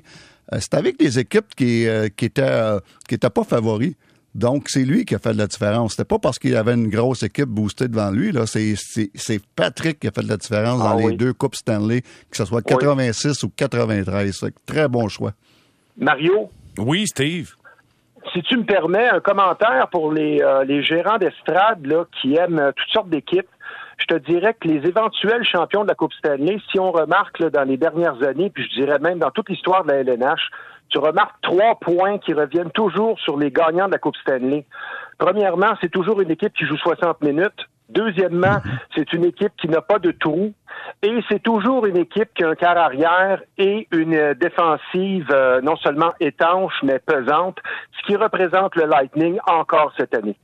euh, 0.54 0.58
c'est 0.60 0.74
avec 0.74 1.00
des 1.00 1.18
équipes 1.20 1.56
qui, 1.56 1.88
euh, 1.88 2.10
qui 2.10 2.26
étaient, 2.26 2.42
euh, 2.44 2.80
qui 3.08 3.16
étaient 3.16 3.30
pas 3.30 3.44
favoris. 3.46 3.94
Donc, 4.34 4.70
c'est 4.70 4.86
lui 4.86 5.04
qui 5.06 5.14
a 5.16 5.20
fait 5.20 5.34
de 5.34 5.38
la 5.38 5.48
différence. 5.48 5.92
C'était 5.92 6.08
pas 6.08 6.20
parce 6.20 6.40
qu'il 6.40 6.56
avait 6.56 6.74
une 6.74 6.88
grosse 6.90 7.22
équipe 7.24 7.50
boostée 7.50 7.88
devant 7.90 8.12
lui. 8.12 8.32
Là. 8.32 8.46
C'est, 8.48 8.76
c'est, 8.78 9.12
c'est 9.14 9.42
Patrick 9.56 10.00
qui 10.00 10.08
a 10.08 10.12
fait 10.12 10.24
de 10.24 10.30
la 10.30 10.38
différence 10.38 10.80
Ah 10.84 10.90
dans 10.92 10.98
les 11.00 11.06
oui. 11.08 11.18
deux 11.18 11.34
Coupes 11.34 11.56
Stanley, 11.56 12.02
que 12.30 12.38
ce 12.38 12.46
soit 12.46 12.62
86 12.62 13.44
ou 13.44 13.50
93. 13.50 14.40
Fait 14.40 14.52
que 14.52 14.56
Très 14.66 14.88
bon 14.88 15.08
choix. 15.10 15.32
Mario, 15.98 16.50
Oui, 16.78 17.06
Steve. 17.08 17.52
si 18.34 18.42
tu 18.44 18.56
me 18.58 18.64
permets, 18.64 19.10
un 19.10 19.20
commentaire 19.20 19.88
pour 19.92 20.14
les, 20.14 20.42
euh, 20.42 20.64
les 20.64 20.82
gérants 20.82 21.18
d'estrade 21.18 21.86
là, 21.86 22.06
qui 22.22 22.36
aiment 22.36 22.60
euh, 22.60 22.72
toutes 22.76 22.90
sortes 22.92 23.10
d'équipes. 23.10 23.50
Je 24.00 24.06
te 24.16 24.32
dirais 24.32 24.56
que 24.60 24.68
les 24.68 24.88
éventuels 24.88 25.44
champions 25.44 25.84
de 25.84 25.90
la 25.90 25.94
Coupe 25.96 26.14
Stanley, 26.14 26.58
si 26.72 26.80
on 26.80 26.92
remarque 26.92 27.38
là, 27.40 27.50
dans 27.52 27.64
les 27.64 27.78
dernières 27.78 28.24
années, 28.24 28.50
puis 28.50 28.64
je 28.74 28.82
dirais 28.82 28.98
même 29.00 29.20
dans 29.20 29.30
toute 29.30 29.50
l'histoire 29.50 29.84
de 29.84 29.92
la 29.92 29.98
LNH, 30.00 30.40
tu 30.92 31.00
remarques 31.00 31.42
trois 31.42 31.76
points 31.76 32.20
qui 32.20 32.34
reviennent 32.34 32.72
toujours 32.72 33.20
sur 33.20 33.38
les 33.38 33.50
gagnants 33.50 33.88
de 33.88 33.94
la 33.94 33.98
Coupe 33.98 34.18
Stanley. 34.18 34.66
Premièrement, 35.18 35.74
c'est 35.82 35.90
toujours 35.90 36.22
une 36.22 36.32
équipe 36.32 36.54
qui 36.54 36.66
joue 36.66 36.78
60 36.78 37.22
minutes. 37.22 37.68
Deuxièmement, 37.90 38.58
c'est 38.96 39.12
une 39.14 39.26
équipe 39.26 39.54
qui 39.60 39.68
n'a 39.68 39.82
pas 39.82 40.00
de 40.00 40.12
trou. 40.12 40.54
Et 41.02 41.20
c'est 41.30 41.42
toujours 41.42 41.86
une 41.86 41.98
équipe 41.98 42.34
qui 42.36 42.44
a 42.44 42.50
un 42.50 42.56
quart 42.56 42.78
arrière 42.78 43.42
et 43.58 43.88
une 43.92 44.16
euh, 44.16 44.34
défensive 44.34 45.28
euh, 45.32 45.62
non 45.62 45.76
seulement 45.76 46.12
étanche, 46.20 46.74
mais 46.84 47.00
pesante, 47.00 47.58
ce 47.98 48.08
qui 48.08 48.16
représente 48.16 48.76
le 48.76 48.86
Lightning 48.86 49.40
encore 49.48 49.94
cette 49.98 50.16
année. 50.16 50.38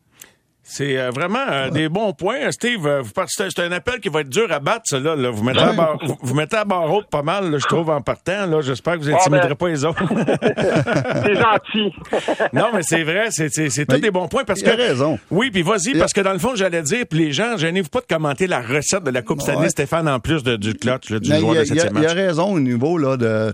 C'est 0.69 0.97
euh, 0.97 1.11
vraiment 1.11 1.45
euh, 1.49 1.69
des 1.69 1.87
bons 1.87 2.11
points. 2.11 2.51
Steve, 2.51 2.85
euh, 2.85 3.01
vous 3.01 3.11
partez- 3.13 3.31
c'est 3.49 3.59
un 3.59 3.71
appel 3.71 4.01
qui 4.01 4.09
va 4.09 4.19
être 4.19 4.27
dur 4.29 4.51
à 4.51 4.59
battre, 4.59 4.81
ça, 4.83 4.99
là. 4.99 5.15
là. 5.15 5.29
Vous, 5.29 5.41
mettez 5.41 5.59
à 5.61 5.71
barre, 5.71 5.97
vous, 6.05 6.17
vous 6.21 6.35
mettez 6.35 6.57
à 6.57 6.65
barre 6.65 6.91
haute 6.93 7.07
pas 7.09 7.21
mal, 7.21 7.49
là, 7.49 7.57
je 7.57 7.65
trouve, 7.65 7.89
en 7.89 8.01
partant. 8.01 8.45
Là. 8.45 8.59
J'espère 8.59 8.95
que 8.95 8.99
vous 8.99 9.09
intimiderez 9.09 9.47
ben. 9.47 9.55
pas 9.55 9.69
les 9.69 9.85
autres. 9.85 10.03
C'est 11.23 11.35
gentil. 11.35 11.95
non, 12.53 12.65
mais 12.73 12.83
c'est 12.83 13.03
vrai, 13.03 13.27
c'est 13.31 13.47
c'est- 13.53 13.69
c'est 13.69 13.85
tous 13.85 13.97
des 13.99 14.11
bons 14.11 14.27
points. 14.27 14.43
Parce 14.43 14.61
que, 14.61 14.69
raison. 14.69 15.17
Oui, 15.31 15.51
puis 15.51 15.61
vas-y, 15.61 15.95
a- 15.95 15.99
parce 15.99 16.11
que 16.13 16.19
dans 16.21 16.33
le 16.33 16.39
fond, 16.39 16.53
j'allais 16.55 16.81
dire, 16.81 17.05
puis 17.09 17.19
les 17.19 17.31
gens, 17.31 17.55
gênez-vous 17.57 17.89
pas 17.89 18.01
de 18.01 18.05
commenter 18.13 18.45
la 18.47 18.59
recette 18.61 19.03
de 19.03 19.11
la 19.11 19.21
Coupe 19.21 19.41
Stanley, 19.41 19.59
Ouais. 19.59 19.69
Stéphane, 19.69 20.07
en 20.09 20.19
plus 20.19 20.43
de, 20.43 20.57
du 20.57 20.73
clutch, 20.75 21.09
là, 21.09 21.19
du 21.19 21.29
Mais 21.29 21.39
joueur 21.39 21.55
a, 21.55 21.59
de 21.59 21.63
septième 21.63 21.93
il 21.95 21.97
a- 21.97 22.01
il 22.01 22.05
a 22.05 22.09
match. 22.09 22.17
raison 22.17 22.53
au 22.53 22.59
niveau 22.59 22.97
là, 22.97 23.15
de. 23.15 23.53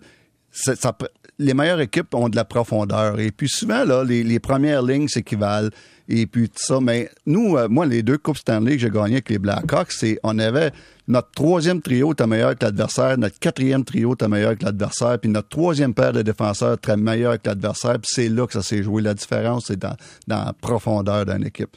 c'est- 0.51 0.81
ça 0.81 0.93
peut- 0.93 1.09
les 1.43 1.53
meilleures 1.53 1.81
équipes 1.81 2.13
ont 2.15 2.29
de 2.29 2.35
la 2.35 2.45
profondeur. 2.45 3.19
Et 3.19 3.31
puis 3.31 3.49
souvent, 3.49 3.83
là, 3.85 4.03
les, 4.03 4.23
les 4.23 4.39
premières 4.39 4.81
lignes 4.81 5.07
s'équivalent. 5.07 5.69
Et 6.09 6.25
puis 6.25 6.49
tout 6.49 6.57
ça. 6.57 6.79
Mais 6.81 7.09
nous, 7.25 7.55
euh, 7.57 7.67
moi, 7.69 7.85
les 7.85 8.03
deux 8.03 8.17
Coupes 8.17 8.37
Stanley 8.37 8.73
que 8.73 8.79
j'ai 8.79 8.89
gagnées 8.89 9.13
avec 9.13 9.29
les 9.29 9.39
Blackhawks, 9.39 9.93
c'est 9.93 10.19
on 10.23 10.37
avait 10.37 10.71
notre 11.07 11.31
troisième 11.31 11.81
trio 11.81 12.11
était 12.11 12.27
meilleur 12.27 12.57
que 12.57 12.65
l'adversaire, 12.65 13.17
notre 13.17 13.39
quatrième 13.39 13.83
trio 13.85 14.13
était 14.13 14.27
meilleur 14.27 14.57
que 14.57 14.65
l'adversaire, 14.65 15.17
puis 15.19 15.29
notre 15.29 15.47
troisième 15.49 15.93
paire 15.93 16.11
de 16.13 16.21
défenseurs 16.21 16.73
était 16.73 16.97
meilleur 16.97 17.41
que 17.41 17.47
l'adversaire. 17.49 17.93
Puis 17.99 18.11
c'est 18.13 18.27
là 18.29 18.45
que 18.47 18.53
ça 18.53 18.61
s'est 18.61 18.83
joué. 18.83 19.01
La 19.01 19.13
différence, 19.13 19.65
c'est 19.67 19.79
dans, 19.79 19.95
dans 20.27 20.43
la 20.45 20.53
profondeur 20.53 21.25
d'une 21.25 21.45
équipe. 21.45 21.69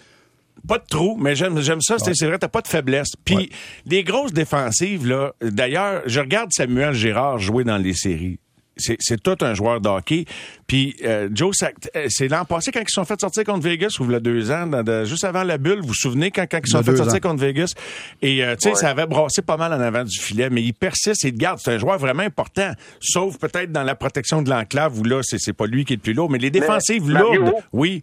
Pas 0.67 0.79
de 0.79 0.85
trou, 0.91 1.17
mais 1.21 1.37
j'aime 1.37 1.61
j'aime 1.61 1.81
ça. 1.81 1.97
C'est 2.01 2.15
c'est 2.15 2.27
vrai, 2.27 2.39
t'as 2.39 2.49
pas 2.49 2.63
de 2.63 2.67
faiblesse. 2.67 3.11
Puis 3.25 3.37
Ouais. 3.37 3.49
les 3.87 4.03
grosses 4.03 4.33
défensives, 4.33 5.07
là, 5.07 5.33
d'ailleurs, 5.41 6.03
je 6.07 6.19
regarde 6.19 6.51
Samuel 6.53 6.95
Girard 6.95 7.39
jouer 7.39 7.63
dans 7.63 7.77
les 7.79 7.95
séries. 7.95 8.41
C'est 8.79 8.97
c'est 9.01 9.23
tout 9.23 9.37
un 9.41 9.55
joueur 9.55 9.81
de 9.81 9.89
hockey. 9.89 10.27
Puis 10.67 10.97
euh, 11.03 11.29
Joe, 11.33 11.55
euh, 11.63 12.07
c'est 12.09 12.29
l'an 12.29 12.45
passé 12.45 12.71
quand 12.73 12.81
ils 12.81 12.89
se 12.89 12.95
sont 13.01 13.05
fait 13.07 13.19
sortir 13.21 13.45
contre 13.45 13.63
Vegas, 13.63 13.97
ou 14.01 14.05
il 14.05 14.13
y 14.13 14.15
a 14.15 14.21
deux 14.21 14.51
ans, 14.51 14.67
dans 14.67 14.83
de- 14.83 15.05
juste 15.05 15.25
avant 15.25 15.45
la 15.45 15.57
bulle, 15.57 15.81
vous 15.81 15.89
vous 15.89 15.95
souvenez 15.95 16.31
quand, 16.31 16.45
quand 16.51 16.59
ils 16.63 16.67
se 16.71 16.77
sont 16.77 16.83
fait 16.85 16.97
sortir 16.97 17.17
ans. 17.17 17.31
contre 17.31 17.41
Vegas? 17.43 17.73
Et 18.21 18.45
euh, 18.45 18.55
tu 18.55 18.63
sais, 18.65 18.69
Ouais. 18.71 18.75
ça 18.75 18.91
avait 18.91 19.07
brassé 19.07 19.41
pas 19.41 19.57
mal 19.57 19.73
en 19.73 19.81
avant 19.81 20.05
du 20.05 20.19
filet, 20.19 20.51
mais 20.51 20.63
il 20.63 20.75
persiste 20.75 21.25
et 21.25 21.29
il 21.29 21.39
garde. 21.39 21.59
C'est 21.59 21.73
un 21.75 21.79
joueur 21.79 21.99
vraiment 21.99 22.23
important. 22.25 22.73
Sauf 23.01 23.39
peut-être 23.39 23.73
dans 23.73 23.83
la 23.85 23.95
protection 23.95 24.43
de 24.43 24.51
l'enclave 24.51 24.99
où 24.99 25.05
là, 25.05 25.21
c'est 25.23 25.39
c'est 25.39 25.55
pas 25.55 25.67
lui 25.67 25.85
qui 25.87 25.95
est 25.95 25.97
le 25.97 26.03
plus 26.03 26.13
lourd. 26.13 26.31
Mais 26.31 26.39
les 26.39 26.51
défensives 26.51 27.09
Mario? 27.09 27.41
lourdes, 27.43 27.55
oui. 27.73 28.03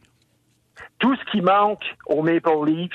Tout 1.00 1.16
ce 1.16 1.32
qui 1.32 1.42
manque 1.42 1.84
aux 2.08 2.24
Maple 2.24 2.50
Leafs, 2.66 2.92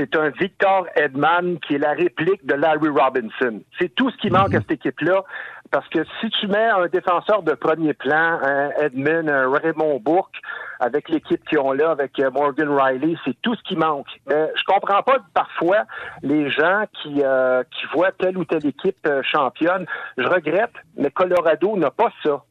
c'est 0.00 0.16
un 0.16 0.30
Victor 0.30 0.86
Edman 0.96 1.58
qui 1.60 1.74
est 1.74 1.78
la 1.78 1.92
réplique 1.92 2.46
de 2.46 2.54
Larry 2.54 2.88
Robinson. 2.88 3.60
C'est 3.78 3.94
tout 3.94 4.10
ce 4.10 4.16
qui 4.16 4.30
manque 4.30 4.54
à 4.54 4.60
cette 4.60 4.70
équipe-là. 4.70 5.24
Parce 5.70 5.86
que 5.88 6.00
si 6.20 6.30
tu 6.30 6.48
mets 6.48 6.68
un 6.70 6.86
défenseur 6.86 7.42
de 7.42 7.52
premier 7.52 7.92
plan, 7.92 8.40
un 8.42 8.70
Edmund, 8.70 9.28
un 9.28 9.48
Raymond 9.52 10.00
Bourque, 10.00 10.34
avec 10.80 11.08
l'équipe 11.10 11.44
qu'ils 11.48 11.58
ont 11.58 11.72
là, 11.72 11.90
avec 11.90 12.18
euh, 12.18 12.30
Morgan 12.30 12.70
Riley, 12.70 13.14
c'est 13.24 13.36
tout 13.42 13.54
ce 13.54 13.62
qui 13.62 13.76
manque. 13.76 14.08
Mais 14.26 14.50
je 14.56 14.64
comprends 14.64 15.02
pas 15.02 15.18
parfois 15.34 15.84
les 16.22 16.50
gens 16.50 16.84
qui, 16.94 17.22
euh, 17.22 17.62
qui 17.70 17.86
voient 17.92 18.10
telle 18.12 18.38
ou 18.38 18.44
telle 18.44 18.66
équipe 18.66 18.96
euh, 19.06 19.22
championne. 19.22 19.86
Je 20.16 20.26
regrette, 20.26 20.72
mais 20.96 21.10
Colorado 21.10 21.76
n'a 21.76 21.90
pas 21.90 22.10
ça. 22.24 22.42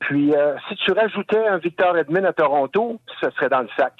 Puis, 0.00 0.36
euh, 0.36 0.54
si 0.68 0.76
tu 0.76 0.92
rajoutais 0.92 1.46
un 1.46 1.56
Victor 1.56 1.96
Edmund 1.96 2.26
à 2.26 2.34
Toronto, 2.34 3.00
ce 3.20 3.30
serait 3.30 3.48
dans 3.48 3.62
le 3.62 3.68
sac. 3.76 3.94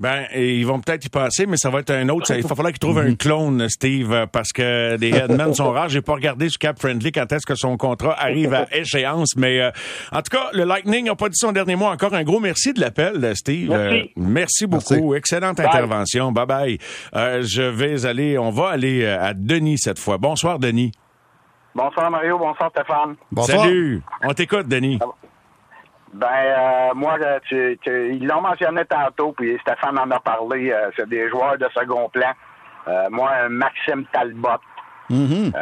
Ben, 0.00 0.26
ils 0.34 0.64
vont 0.64 0.80
peut-être 0.80 1.04
y 1.04 1.08
passer, 1.08 1.46
mais 1.46 1.56
ça 1.56 1.70
va 1.70 1.80
être 1.80 1.90
un 1.90 2.08
autre. 2.08 2.32
il 2.32 2.42
va 2.42 2.48
falloir 2.54 2.68
qu'ils 2.72 2.78
trouvent 2.78 3.00
un 3.00 3.14
clone, 3.16 3.68
Steve, 3.68 4.12
euh, 4.12 4.26
parce 4.26 4.52
que 4.52 4.96
les 4.96 5.10
headmen 5.10 5.52
sont 5.54 5.72
rares. 5.72 5.88
J'ai 5.88 6.02
pas 6.02 6.14
regardé 6.14 6.48
sur 6.48 6.60
Cap 6.60 6.78
Friendly 6.78 7.10
quand 7.10 7.30
est-ce 7.32 7.44
que 7.44 7.56
son 7.56 7.76
contrat 7.76 8.14
arrive 8.16 8.54
à 8.54 8.66
échéance, 8.72 9.34
mais 9.36 9.60
euh, 9.60 9.70
en 10.12 10.22
tout 10.22 10.36
cas, 10.36 10.50
le 10.52 10.64
Lightning 10.64 11.06
n'a 11.06 11.16
pas 11.16 11.28
dit 11.28 11.36
son 11.36 11.50
dernier 11.50 11.74
mot. 11.74 11.86
Encore 11.86 12.14
un 12.14 12.22
gros 12.22 12.38
merci 12.38 12.72
de 12.72 12.80
l'appel, 12.80 13.34
Steve. 13.34 13.70
Merci. 13.70 14.12
merci 14.16 14.66
beaucoup. 14.66 15.14
Excellente 15.14 15.58
intervention. 15.58 16.30
Bye 16.30 16.46
bye. 16.46 16.78
je 17.12 17.62
vais 17.62 18.06
aller, 18.06 18.38
on 18.38 18.50
va 18.50 18.68
aller 18.70 19.04
à 19.04 19.34
Denis 19.34 19.78
cette 19.78 19.98
fois. 19.98 20.16
Bonsoir, 20.16 20.60
Denis. 20.60 20.92
Bonsoir, 21.74 22.10
Mario. 22.10 22.38
Bonsoir, 22.38 22.70
Stéphane. 22.70 23.16
Bonsoir. 23.30 23.62
Salut. 23.62 24.02
On 24.22 24.32
t'écoute, 24.32 24.68
Denis. 24.68 24.98
Ben, 26.14 26.26
euh, 26.32 26.94
moi, 26.94 27.18
tu, 27.48 27.78
tu, 27.82 28.14
ils 28.14 28.26
l'ont 28.26 28.40
mentionné 28.40 28.84
tantôt, 28.84 29.32
puis 29.32 29.58
Stéphane 29.60 29.98
en 29.98 30.10
a 30.10 30.20
parlé. 30.20 30.72
Euh, 30.72 30.90
c'est 30.96 31.08
des 31.08 31.28
joueurs 31.28 31.58
de 31.58 31.68
second 31.74 32.08
plan. 32.08 32.32
Euh, 32.86 33.08
moi, 33.10 33.48
Maxime 33.48 34.04
Talbot. 34.12 34.60
Mm-hmm. 35.10 35.52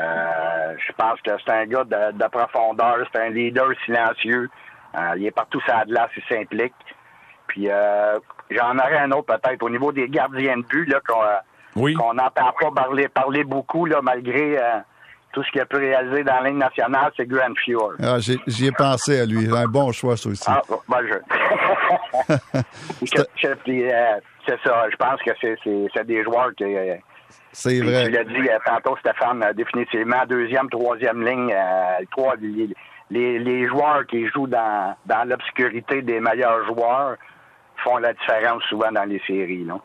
je 0.76 0.92
pense 0.96 1.20
que 1.20 1.30
c'est 1.44 1.52
un 1.52 1.66
gars 1.66 1.84
de, 1.84 2.28
profondeur, 2.28 2.96
c'est 3.12 3.22
un 3.22 3.28
leader 3.28 3.68
silencieux. 3.84 4.50
il 5.16 5.24
est 5.24 5.30
partout 5.30 5.60
sur 5.60 5.72
la 5.72 5.84
glace, 5.84 6.10
il 6.16 6.22
s'implique. 6.28 6.74
Puis 7.46 7.68
j'en 8.50 8.76
aurais 8.76 8.98
un 8.98 9.12
autre 9.12 9.36
peut-être 9.36 9.62
au 9.62 9.70
niveau 9.70 9.92
des 9.92 10.08
gardiens 10.08 10.56
de 10.56 10.62
but 10.62 10.86
là 10.86 10.98
qu'on 11.06 12.14
n'entend 12.14 12.52
pas 12.60 12.70
parler, 12.74 13.06
parler 13.06 13.44
beaucoup 13.44 13.86
là 13.86 14.00
malgré 14.02 14.58
tout 15.36 15.42
ce 15.42 15.50
qu'il 15.50 15.60
a 15.60 15.66
pu 15.66 15.76
réaliser 15.76 16.24
dans 16.24 16.36
la 16.36 16.48
ligne 16.48 16.56
nationale, 16.56 17.12
c'est 17.14 17.28
Grand 17.28 17.54
Fjord. 17.62 17.92
Ah, 18.02 18.16
j'y 18.18 18.66
ai 18.66 18.72
pensé 18.72 19.20
à 19.20 19.26
lui. 19.26 19.46
Un 19.54 19.66
bon 19.66 19.92
choix, 19.92 20.16
ça 20.16 20.30
aussi. 20.30 20.44
Ah, 20.46 20.62
bon, 20.66 20.78
je... 23.02 23.18
Euh, 23.46 24.20
c'est 24.46 24.58
ça. 24.64 24.86
Je 24.90 24.96
pense 24.96 25.20
que 25.20 25.32
c'est 25.42 26.06
des 26.06 26.24
joueurs 26.24 26.54
qui... 26.56 26.64
Euh, 26.64 26.94
c'est 27.52 27.80
vrai. 27.82 28.06
Tu 28.06 28.12
l'as 28.12 28.24
dit 28.24 28.48
euh, 28.48 28.58
tantôt, 28.64 28.96
Stéphane, 28.96 29.44
définitivement, 29.54 30.24
deuxième, 30.26 30.70
troisième 30.70 31.22
ligne, 31.22 31.54
trois, 32.10 32.36
les, 32.40 33.38
les, 33.38 33.68
joueurs 33.68 34.06
qui 34.06 34.26
jouent 34.28 34.46
dans, 34.46 34.96
dans 35.04 35.28
l'obscurité 35.28 36.00
des 36.00 36.18
meilleurs 36.18 36.64
joueurs 36.64 37.16
font 37.84 37.98
la 37.98 38.14
différence 38.14 38.62
souvent 38.70 38.90
dans 38.90 39.04
les 39.04 39.20
séries. 39.26 39.64
Non? 39.66 39.82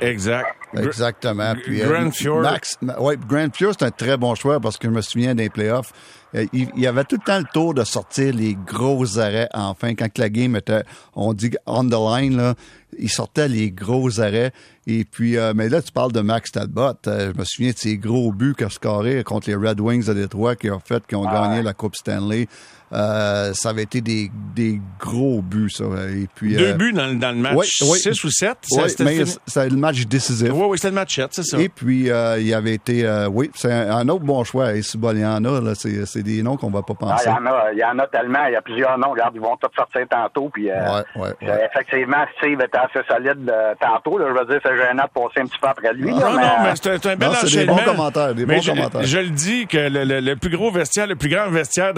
Exact. 0.00 0.58
Exactement. 0.76 1.54
Puis, 1.54 1.80
Grand 1.80 2.10
Fjord. 2.10 2.42
Max, 2.42 2.78
ouais, 3.00 3.16
Grand 3.16 3.54
Fjord, 3.54 3.74
c'est 3.78 3.86
un 3.86 3.90
très 3.90 4.16
bon 4.16 4.34
choix 4.34 4.60
parce 4.60 4.76
que 4.76 4.88
je 4.88 4.92
me 4.92 5.00
souviens 5.00 5.34
des 5.34 5.48
playoffs. 5.48 5.92
Euh, 6.34 6.44
il, 6.52 6.68
y 6.76 6.86
avait 6.86 7.04
tout 7.04 7.16
le 7.16 7.24
temps 7.24 7.38
le 7.38 7.46
tour 7.52 7.72
de 7.72 7.84
sortir 7.84 8.34
les 8.34 8.54
gros 8.54 9.18
arrêts 9.18 9.48
enfin. 9.54 9.94
Quand 9.94 10.18
la 10.18 10.28
game 10.28 10.56
était, 10.56 10.82
on 11.14 11.32
dit 11.32 11.52
on 11.64 11.84
the 11.84 12.20
line, 12.20 12.36
là, 12.36 12.54
il 12.98 13.08
sortait 13.08 13.48
les 13.48 13.70
gros 13.70 14.20
arrêts. 14.20 14.52
Et 14.86 15.04
puis, 15.04 15.38
euh, 15.38 15.52
mais 15.54 15.68
là, 15.68 15.80
tu 15.80 15.90
parles 15.90 16.12
de 16.12 16.20
Max 16.20 16.52
Talbot. 16.52 16.92
Euh, 17.06 17.32
je 17.32 17.38
me 17.38 17.44
souviens 17.44 17.72
de 17.72 17.78
ses 17.78 17.96
gros 17.96 18.32
buts 18.32 18.54
qu'il 18.56 18.66
a 18.66 18.70
scoré 18.70 19.24
contre 19.24 19.48
les 19.48 19.56
Red 19.56 19.80
Wings 19.80 20.04
de 20.04 20.14
Détroit 20.14 20.56
qui 20.56 20.70
ont 20.70 20.80
fait, 20.80 21.06
qui 21.06 21.14
ont 21.14 21.24
gagné 21.24 21.62
la 21.62 21.72
Coupe 21.72 21.96
Stanley. 21.96 22.46
Euh, 22.92 23.52
ça 23.52 23.70
avait 23.70 23.82
été 23.82 24.00
des, 24.00 24.30
des 24.54 24.80
gros 24.98 25.42
buts, 25.42 25.70
ça. 25.70 25.84
Et 25.84 26.26
puis, 26.34 26.56
Deux 26.56 26.72
buts 26.72 26.92
dans, 26.92 27.18
dans, 27.18 27.32
le 27.36 27.42
match 27.42 27.82
6 27.82 28.24
ou 28.24 28.30
7. 28.30 28.56
Oui, 28.70 28.82
mais 29.00 29.24
c'était 29.46 29.68
le 29.68 29.76
match 29.76 30.06
décisif. 30.06 30.50
Oui, 30.52 30.66
oui, 30.70 30.78
c'était 30.78 30.88
le 30.88 30.94
match 30.94 31.16
7, 31.16 31.28
c'est 31.32 31.42
ça. 31.42 31.58
Et 31.58 31.68
puis, 31.68 32.08
il 32.08 32.46
y 32.46 32.54
avait 32.54 32.74
été... 32.74 33.06
oui, 33.30 33.50
c'est 33.54 33.72
un, 33.72 34.08
autre 34.08 34.24
bon 34.24 34.42
choix. 34.44 34.74
Et 34.74 34.80
Boliana, 34.96 35.60
là, 35.60 35.72
c'est 35.74 36.22
des 36.22 36.42
noms 36.42 36.56
qu'on 36.56 36.70
va 36.70 36.82
pas 36.82 36.94
penser. 36.94 37.28
Ah, 37.28 37.38
il 37.40 37.44
y 37.44 37.48
en 37.48 37.52
a, 37.52 37.72
il 37.72 37.78
y 37.78 37.84
en 37.84 37.98
a 37.98 38.06
tellement. 38.06 38.46
Il 38.46 38.52
y 38.52 38.56
a 38.56 38.62
plusieurs 38.62 38.98
noms. 38.98 39.10
Regarde, 39.10 39.34
ils 39.34 39.40
vont 39.40 39.56
tous 39.56 39.70
sortir 39.76 40.06
tantôt. 40.08 40.50
Puis, 40.52 40.70
ouais, 40.70 41.04
ouais, 41.16 41.34
effectivement, 41.70 42.24
Steve 42.38 42.60
était 42.60 42.78
assez 42.78 43.06
solide 43.08 43.52
tantôt. 43.80 44.18
Là, 44.18 44.26
je 44.28 44.38
veux 44.38 44.46
dire, 44.46 44.60
c'est 44.64 44.76
gênant 44.76 45.04
de 45.04 45.20
passer 45.20 45.40
un 45.40 45.46
petit 45.46 45.58
peu 45.60 45.68
après 45.68 45.92
lui. 45.92 46.10
non, 46.10 46.32
non, 46.32 46.38
mais 46.62 46.72
c'est 46.74 47.06
un 47.06 47.16
bel 47.16 47.28
enchaînement. 47.28 47.76
Des 47.76 47.82
bons 47.82 47.90
commentaires, 47.90 48.34
des 48.34 48.46
bons 48.46 48.60
je, 48.60 48.70
commentaires. 48.70 49.02
Je 49.02 49.18
le 49.18 49.30
dis 49.30 49.66
que 49.66 49.76
le, 49.76 50.20
le, 50.20 50.36
plus 50.36 50.50
gros 50.50 50.70
vestiaire, 50.70 51.06
le 51.06 51.16
plus 51.16 51.28
grand 51.28 51.50
vestiaire 51.50 51.92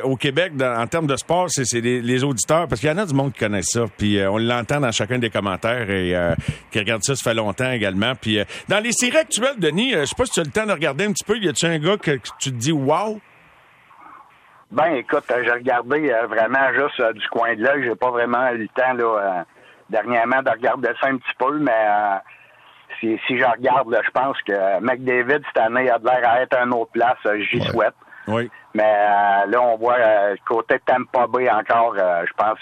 d'amateurs 0.00 0.10
au 0.10 0.16
Québec 0.16 0.52
en 0.60 0.86
termes 0.86 1.06
de 1.06 1.16
sport, 1.16 1.46
c'est 1.48 1.80
les, 1.80 2.00
les, 2.00 2.24
auditeurs. 2.24 2.68
Parce 2.68 2.80
qu'il 2.80 2.90
y 2.90 2.92
en 2.92 2.98
a 2.98 3.06
du 3.06 3.14
monde 3.14 3.32
qui 3.32 3.40
connaissent 3.40 3.72
ça. 3.72 3.84
Puis 3.96 4.18
euh, 4.18 4.30
on 4.30 4.38
l'entend 4.38 4.80
dans 4.80 4.92
chacun 4.92 5.18
des 5.18 5.30
commentaires 5.30 5.90
et 5.90 6.14
euh, 6.14 6.34
qui 6.70 6.78
regarde 6.78 7.02
ça, 7.02 7.14
ça 7.14 7.30
fait 7.30 7.36
longtemps 7.36 7.70
également. 7.70 8.14
Puis 8.14 8.38
euh, 8.38 8.44
dans 8.68 8.82
les 8.82 8.92
séries 8.92 9.18
actuelles, 9.18 9.58
Denis, 9.58 9.92
je 9.92 10.04
sais 10.04 10.14
pas 10.16 10.26
si 10.26 10.32
tu 10.32 10.40
as 10.40 10.44
le 10.44 10.50
temps 10.50 10.66
de 10.66 10.72
regarder 10.72 11.04
un 11.04 11.12
petit 11.12 11.24
peu. 11.24 11.36
Y 11.38 11.48
a-tu 11.48 11.66
un 11.66 11.78
gars 11.78 11.96
que, 11.96 12.12
tu 12.38 12.50
te 12.50 12.56
dis 12.56 12.72
wow? 12.72 13.20
Ben 14.70 14.94
écoute, 14.94 15.24
j'ai 15.28 15.50
regardé 15.50 16.12
vraiment 16.28 16.72
juste 16.72 17.02
du 17.14 17.26
coin 17.28 17.56
de 17.56 17.62
l'œil. 17.62 17.82
J'ai 17.82 17.96
pas 17.96 18.10
vraiment 18.10 18.50
eu 18.50 18.58
le 18.58 18.68
temps 18.68 18.92
là 18.92 19.44
dernièrement 19.90 20.42
de 20.42 20.50
regarder 20.50 20.88
ça 21.00 21.08
un 21.08 21.16
petit 21.16 21.34
peu, 21.38 21.58
mais 21.58 21.72
euh, 21.72 22.16
si, 23.00 23.18
si 23.26 23.38
je 23.38 23.44
regarde, 23.44 23.94
je 24.04 24.10
pense 24.10 24.40
que 24.42 24.80
McDavid, 24.80 25.42
cette 25.46 25.62
année, 25.62 25.90
a 25.90 25.98
l'air 25.98 26.28
à 26.28 26.42
être 26.42 26.56
à 26.56 26.64
une 26.64 26.72
autre 26.72 26.92
place. 26.92 27.18
Euh, 27.26 27.40
j'y 27.50 27.60
souhaite. 27.62 27.94
Oui. 28.26 28.50
Mais 28.74 28.82
euh, 28.84 29.46
là, 29.50 29.62
on 29.62 29.76
voit 29.76 29.96
côté 30.46 30.78
Tampa 30.84 31.26
Bay 31.26 31.50
encore, 31.50 31.96
je 31.96 32.32
pense 32.36 32.58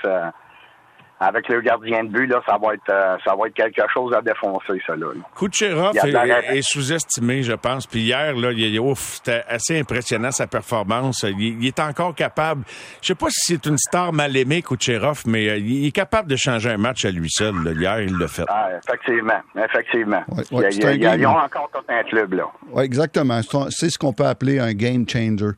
avec 1.21 1.49
le 1.49 1.61
gardien 1.61 2.05
de 2.05 2.11
but, 2.11 2.27
là, 2.27 2.41
ça 2.47 2.57
va 2.63 2.75
être 2.75 2.91
euh, 2.91 3.17
ça 3.25 3.35
va 3.35 3.49
être 3.49 3.55
quelque 3.55 3.83
chose 3.93 4.15
à 4.15 4.23
défoncer, 4.23 4.81
ça 4.87 4.95
là. 4.95 5.07
Kucherov 5.37 5.97
est, 5.97 6.57
est 6.57 6.63
sous-estimé, 6.63 7.43
je 7.43 7.55
pense. 7.55 7.87
Puis 7.87 8.01
hier, 8.01 8.35
là, 8.37 8.53
il, 8.53 8.79
ouf, 8.79 9.17
c'était 9.17 9.43
assez 9.49 9.79
impressionnant 9.79 10.31
sa 10.31 10.47
performance. 10.47 11.25
Il, 11.25 11.67
est 11.67 11.81
encore 11.81 12.15
capable. 12.15 12.63
Je 13.03 13.09
sais 13.09 13.15
pas 13.15 13.31
si 13.31 13.55
c'est 13.55 13.67
une 13.67 13.79
star 13.79 14.13
mal 14.13 14.37
aimée, 14.37 14.63
Kucherov, 14.63 15.23
mais 15.27 15.49
euh, 15.49 15.59
il 15.59 15.87
est 15.87 15.93
capable 15.93 16.29
de 16.29 16.37
changer 16.37 16.71
un 16.71 16.79
match 16.79 17.05
à 17.05 17.11
lui 17.11 17.31
seul. 17.31 17.55
Hier, 17.77 18.01
il 18.03 18.17
l'a 18.17 18.29
fait. 18.29 18.45
Ah, 18.49 18.69
effectivement, 18.77 19.41
effectivement. 19.57 20.23
ils 20.53 21.27
ont 21.27 21.37
encore 21.37 21.69
tout 21.73 21.85
un 21.89 22.03
club 22.05 22.35
là. 22.35 22.45
Oui, 22.71 22.85
exactement. 22.85 23.41
C'est 23.71 23.91
ce 23.91 23.99
qu'on 23.99 24.13
peut 24.13 24.27
appeler 24.27 24.61
un 24.61 24.73
game 24.73 25.05
changer. 25.09 25.55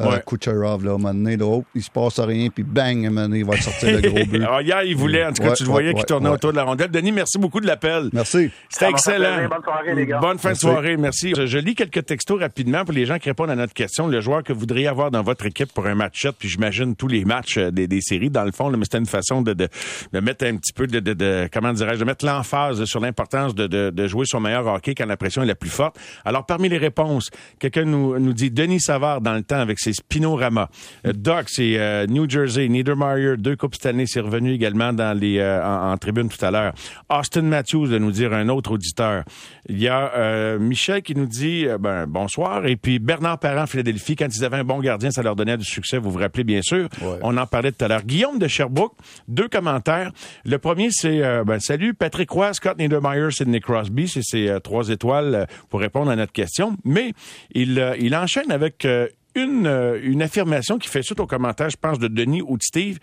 Euh, 0.00 0.10
ouais. 0.10 0.22
Kucherov, 0.26 0.84
là, 0.84 0.90
à 0.90 0.94
un 0.94 0.98
moment 0.98 1.14
donné, 1.14 1.36
là, 1.36 1.44
oh, 1.44 1.64
il 1.72 1.82
se 1.82 1.90
passe 1.90 2.18
rien, 2.18 2.48
puis 2.48 2.64
bang, 2.64 3.04
à 3.04 3.06
un 3.06 3.10
moment 3.10 3.28
donné, 3.28 3.38
il 3.38 3.44
va 3.44 3.56
sortir 3.60 3.92
le 3.92 4.00
gros 4.00 4.26
but. 4.28 4.42
Alors, 4.42 4.60
hier, 4.60 4.82
il 4.82 4.96
voulait, 4.96 5.24
en 5.24 5.32
tout 5.32 5.40
cas, 5.40 5.52
tu 5.52 5.62
le 5.62 5.68
voyais 5.68 5.94
qu'il 5.94 6.04
tournait 6.04 6.30
autour 6.30 6.50
de 6.50 6.56
la 6.56 6.64
rondelle. 6.64 6.90
Denis, 6.90 7.12
merci 7.12 7.38
beaucoup 7.38 7.60
de 7.60 7.66
l'appel. 7.68 8.10
Merci. 8.12 8.50
C'était 8.68 8.90
excellent. 8.90 9.48
Bonne 9.48 9.62
soirée, 9.62 9.94
les 9.94 10.06
gars. 10.06 10.18
Bonne 10.18 10.38
fin 10.38 10.52
de 10.52 10.58
soirée, 10.58 10.96
merci. 10.96 11.32
Je, 11.36 11.58
lis 11.58 11.76
quelques 11.76 12.04
textos 12.04 12.40
rapidement 12.40 12.84
pour 12.84 12.92
les 12.92 13.06
gens 13.06 13.18
qui 13.18 13.28
répondent 13.28 13.50
à 13.50 13.54
notre 13.54 13.72
question. 13.72 14.08
Le 14.08 14.20
joueur 14.20 14.42
que 14.42 14.52
vous 14.52 14.60
voudriez 14.60 14.88
avoir 14.88 15.12
dans 15.12 15.22
votre 15.22 15.46
équipe 15.46 15.72
pour 15.72 15.86
un 15.86 15.94
match-up, 15.94 16.34
puis 16.38 16.48
j'imagine 16.48 16.96
tous 16.96 17.08
les 17.08 17.24
matchs 17.24 17.58
euh, 17.58 17.70
des, 17.70 17.86
des 17.86 18.00
séries, 18.00 18.30
dans 18.30 18.44
le 18.44 18.52
fond, 18.52 18.70
là, 18.70 18.76
mais 18.76 18.84
c'était 18.84 18.98
une 18.98 19.06
façon 19.06 19.42
de, 19.42 19.52
de, 19.52 19.68
de, 20.12 20.20
mettre 20.20 20.44
un 20.44 20.56
petit 20.56 20.72
peu 20.72 20.88
de, 20.88 20.98
de, 20.98 21.12
de 21.12 21.48
comment 21.52 21.72
dirais-je, 21.72 22.00
de 22.00 22.04
mettre 22.04 22.26
l'emphase 22.26 22.84
sur 22.84 22.98
l'importance 22.98 23.54
de, 23.54 23.68
de, 23.68 23.90
de, 23.90 24.06
jouer 24.08 24.26
son 24.26 24.40
meilleur 24.40 24.66
hockey 24.66 24.94
quand 24.96 25.06
la 25.06 25.16
pression 25.16 25.42
est 25.44 25.46
la 25.46 25.54
plus 25.54 25.70
forte. 25.70 25.96
Alors, 26.24 26.46
parmi 26.46 26.68
les 26.68 26.78
réponses, 26.78 27.30
quelqu'un 27.60 27.84
nous, 27.84 28.18
nous 28.18 28.32
dit 28.32 28.50
Denis 28.50 28.80
Savard 28.80 29.20
dans 29.20 29.34
le 29.34 29.42
temps 29.42 29.60
avec 29.60 29.78
ses 29.84 29.92
spinorama 29.92 30.70
euh, 31.06 31.12
Doc, 31.12 31.46
c'est 31.48 31.78
euh, 31.78 32.06
New 32.06 32.28
Jersey. 32.28 32.68
Niedermeyer, 32.68 33.36
deux 33.36 33.56
Coupes 33.56 33.74
année, 33.84 34.06
c'est 34.06 34.20
revenu 34.20 34.52
également 34.52 34.92
dans 34.92 35.16
les, 35.16 35.38
euh, 35.38 35.64
en, 35.64 35.96
tribune 35.98 36.28
tout 36.28 36.42
à 36.44 36.50
l'heure. 36.50 36.72
Austin 37.10 37.42
Matthews, 37.42 37.88
de 37.88 37.98
nous 37.98 38.10
dire 38.10 38.32
un 38.32 38.48
autre 38.48 38.72
auditeur. 38.72 39.24
Il 39.68 39.80
y 39.80 39.88
a 39.88 40.58
Michel 40.58 41.02
qui 41.02 41.14
nous 41.14 41.26
dit 41.26 41.66
ben, 41.80 42.06
bonsoir. 42.06 42.66
Et 42.66 42.76
puis 42.76 42.98
Bernard 42.98 43.38
Parent, 43.38 43.66
Philadelphie, 43.66 44.16
quand 44.16 44.28
ils 44.34 44.44
avaient 44.44 44.58
un 44.58 44.64
bon 44.64 44.80
gardien, 44.80 45.10
ça 45.10 45.22
leur 45.22 45.36
donnait 45.36 45.56
du 45.56 45.64
succès. 45.64 45.98
Vous 45.98 46.10
vous 46.10 46.18
rappelez, 46.18 46.44
bien 46.44 46.60
sûr. 46.62 46.88
On 47.22 47.36
en 47.36 47.46
parlait 47.46 47.72
tout 47.72 47.84
à 47.84 47.88
l'heure. 47.88 48.02
Guillaume 48.02 48.38
de 48.38 48.48
Sherbrooke, 48.48 48.94
deux 49.28 49.48
commentaires. 49.48 50.12
Le 50.44 50.58
premier, 50.58 50.88
c'est 50.90 51.20
ben, 51.44 51.60
Salut, 51.60 51.94
Patrick 51.94 52.30
Roy, 52.30 52.52
Scott 52.52 52.78
Niedermeyer, 52.78 53.30
Sidney 53.30 53.60
Crosby. 53.60 54.08
C'est 54.08 54.22
ces 54.22 54.58
trois 54.62 54.88
étoiles 54.88 55.46
pour 55.70 55.80
répondre 55.80 56.10
à 56.10 56.16
notre 56.16 56.32
question. 56.32 56.76
Mais 56.84 57.12
il, 57.52 57.94
il 57.98 58.14
enchaîne 58.14 58.50
avec 58.50 58.86
une, 59.34 59.66
euh, 59.66 59.98
une 60.02 60.22
affirmation 60.22 60.78
qui 60.78 60.88
fait 60.88 61.02
suite 61.02 61.20
au 61.20 61.26
commentaire, 61.26 61.70
je 61.70 61.76
pense, 61.76 61.98
de 61.98 62.08
Denis 62.08 62.42
ou 62.42 62.56
de 62.56 62.62
Steve 62.62 62.98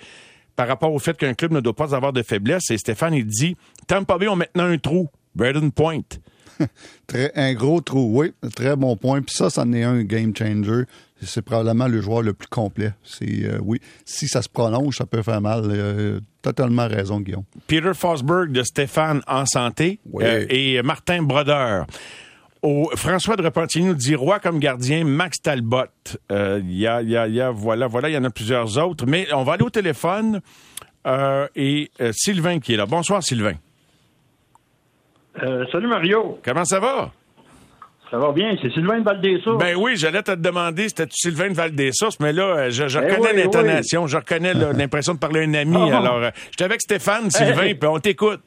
par 0.55 0.67
rapport 0.67 0.93
au 0.93 0.99
fait 0.99 1.17
qu'un 1.17 1.33
club 1.33 1.51
ne 1.51 1.59
doit 1.59 1.75
pas 1.75 1.95
avoir 1.95 2.13
de 2.13 2.21
faiblesse. 2.21 2.69
Et 2.71 2.77
Stéphane, 2.77 3.13
il 3.13 3.25
dit 3.25 3.55
Tampa 3.87 4.17
Bay 4.17 4.27
ont 4.27 4.35
maintenant 4.35 4.65
un 4.65 4.77
trou. 4.77 5.09
Braden 5.33 5.71
Point. 5.71 6.01
très, 7.07 7.31
un 7.35 7.53
gros 7.53 7.81
trou, 7.81 8.19
oui. 8.19 8.33
Très 8.55 8.75
bon 8.75 8.95
point. 8.97 9.21
Puis 9.21 9.35
ça, 9.35 9.49
ça 9.49 9.61
en 9.61 9.73
est 9.73 9.83
un 9.83 10.03
game 10.03 10.35
changer. 10.35 10.83
C'est 11.23 11.41
probablement 11.41 11.87
le 11.87 12.01
joueur 12.01 12.23
le 12.23 12.33
plus 12.33 12.47
complet. 12.47 12.93
C'est 13.03 13.45
euh, 13.45 13.59
oui. 13.63 13.79
Si 14.05 14.27
ça 14.27 14.41
se 14.41 14.49
prolonge, 14.49 14.97
ça 14.97 15.05
peut 15.05 15.21
faire 15.21 15.39
mal. 15.39 15.63
Euh, 15.65 16.19
totalement 16.41 16.87
raison, 16.87 17.21
Guillaume. 17.21 17.43
Peter 17.67 17.93
Fosberg 17.93 18.51
de 18.51 18.63
Stéphane 18.63 19.21
en 19.27 19.45
santé 19.45 19.99
et 20.49 20.81
Martin 20.81 21.23
Brodeur. 21.23 21.85
Au, 22.63 22.91
François 22.95 23.35
de 23.35 23.41
Repentigny 23.41 23.87
nous 23.87 23.95
dit 23.95 24.13
roi 24.13 24.39
comme 24.39 24.59
gardien, 24.59 25.03
Max 25.03 25.41
Talbot. 25.41 25.85
Il 26.29 26.35
euh, 26.35 26.61
y, 26.63 26.85
a, 26.85 27.01
y, 27.01 27.17
a, 27.17 27.27
y, 27.27 27.41
a, 27.41 27.49
voilà, 27.49 27.87
voilà, 27.87 28.09
il 28.09 28.13
y 28.13 28.17
en 28.17 28.23
a 28.23 28.29
plusieurs 28.29 28.77
autres. 28.77 29.05
Mais 29.07 29.27
on 29.33 29.43
va 29.43 29.53
aller 29.53 29.63
au 29.63 29.71
téléphone 29.71 30.41
euh, 31.07 31.47
et 31.55 31.89
euh, 32.01 32.11
Sylvain 32.13 32.59
qui 32.59 32.73
est 32.73 32.77
là. 32.77 32.85
Bonsoir, 32.85 33.23
Sylvain. 33.23 33.55
salut 35.71 35.87
Mario. 35.87 36.39
Comment 36.45 36.65
ça 36.65 36.79
va? 36.79 37.11
Ça 38.11 38.17
va 38.17 38.31
bien, 38.33 38.55
c'est 38.61 38.69
Sylvain 38.73 38.99
de 38.99 39.05
Valdessos. 39.05 39.57
Ben 39.57 39.75
oui, 39.77 39.95
j'allais 39.95 40.21
te 40.21 40.35
demander 40.35 40.89
c'était 40.89 41.07
Sylvain 41.09 41.47
de 41.49 41.53
Valdessos, 41.53 42.17
mais 42.19 42.33
là, 42.33 42.69
je, 42.69 42.89
je 42.89 42.99
ben 42.99 43.09
reconnais 43.09 43.41
l'intonation, 43.41 44.05
je 44.05 44.17
reconnais 44.17 44.53
l'impression 44.73 45.13
de 45.13 45.19
parler 45.19 45.39
à 45.39 45.43
un 45.43 45.53
ami. 45.53 45.77
Ah. 45.91 45.97
Alors, 45.97 46.31
j'étais 46.51 46.65
avec 46.65 46.81
Stéphane, 46.81 47.31
Sylvain, 47.31 47.73
puis 47.73 47.89
on 47.89 47.99
t'écoute. 47.99 48.41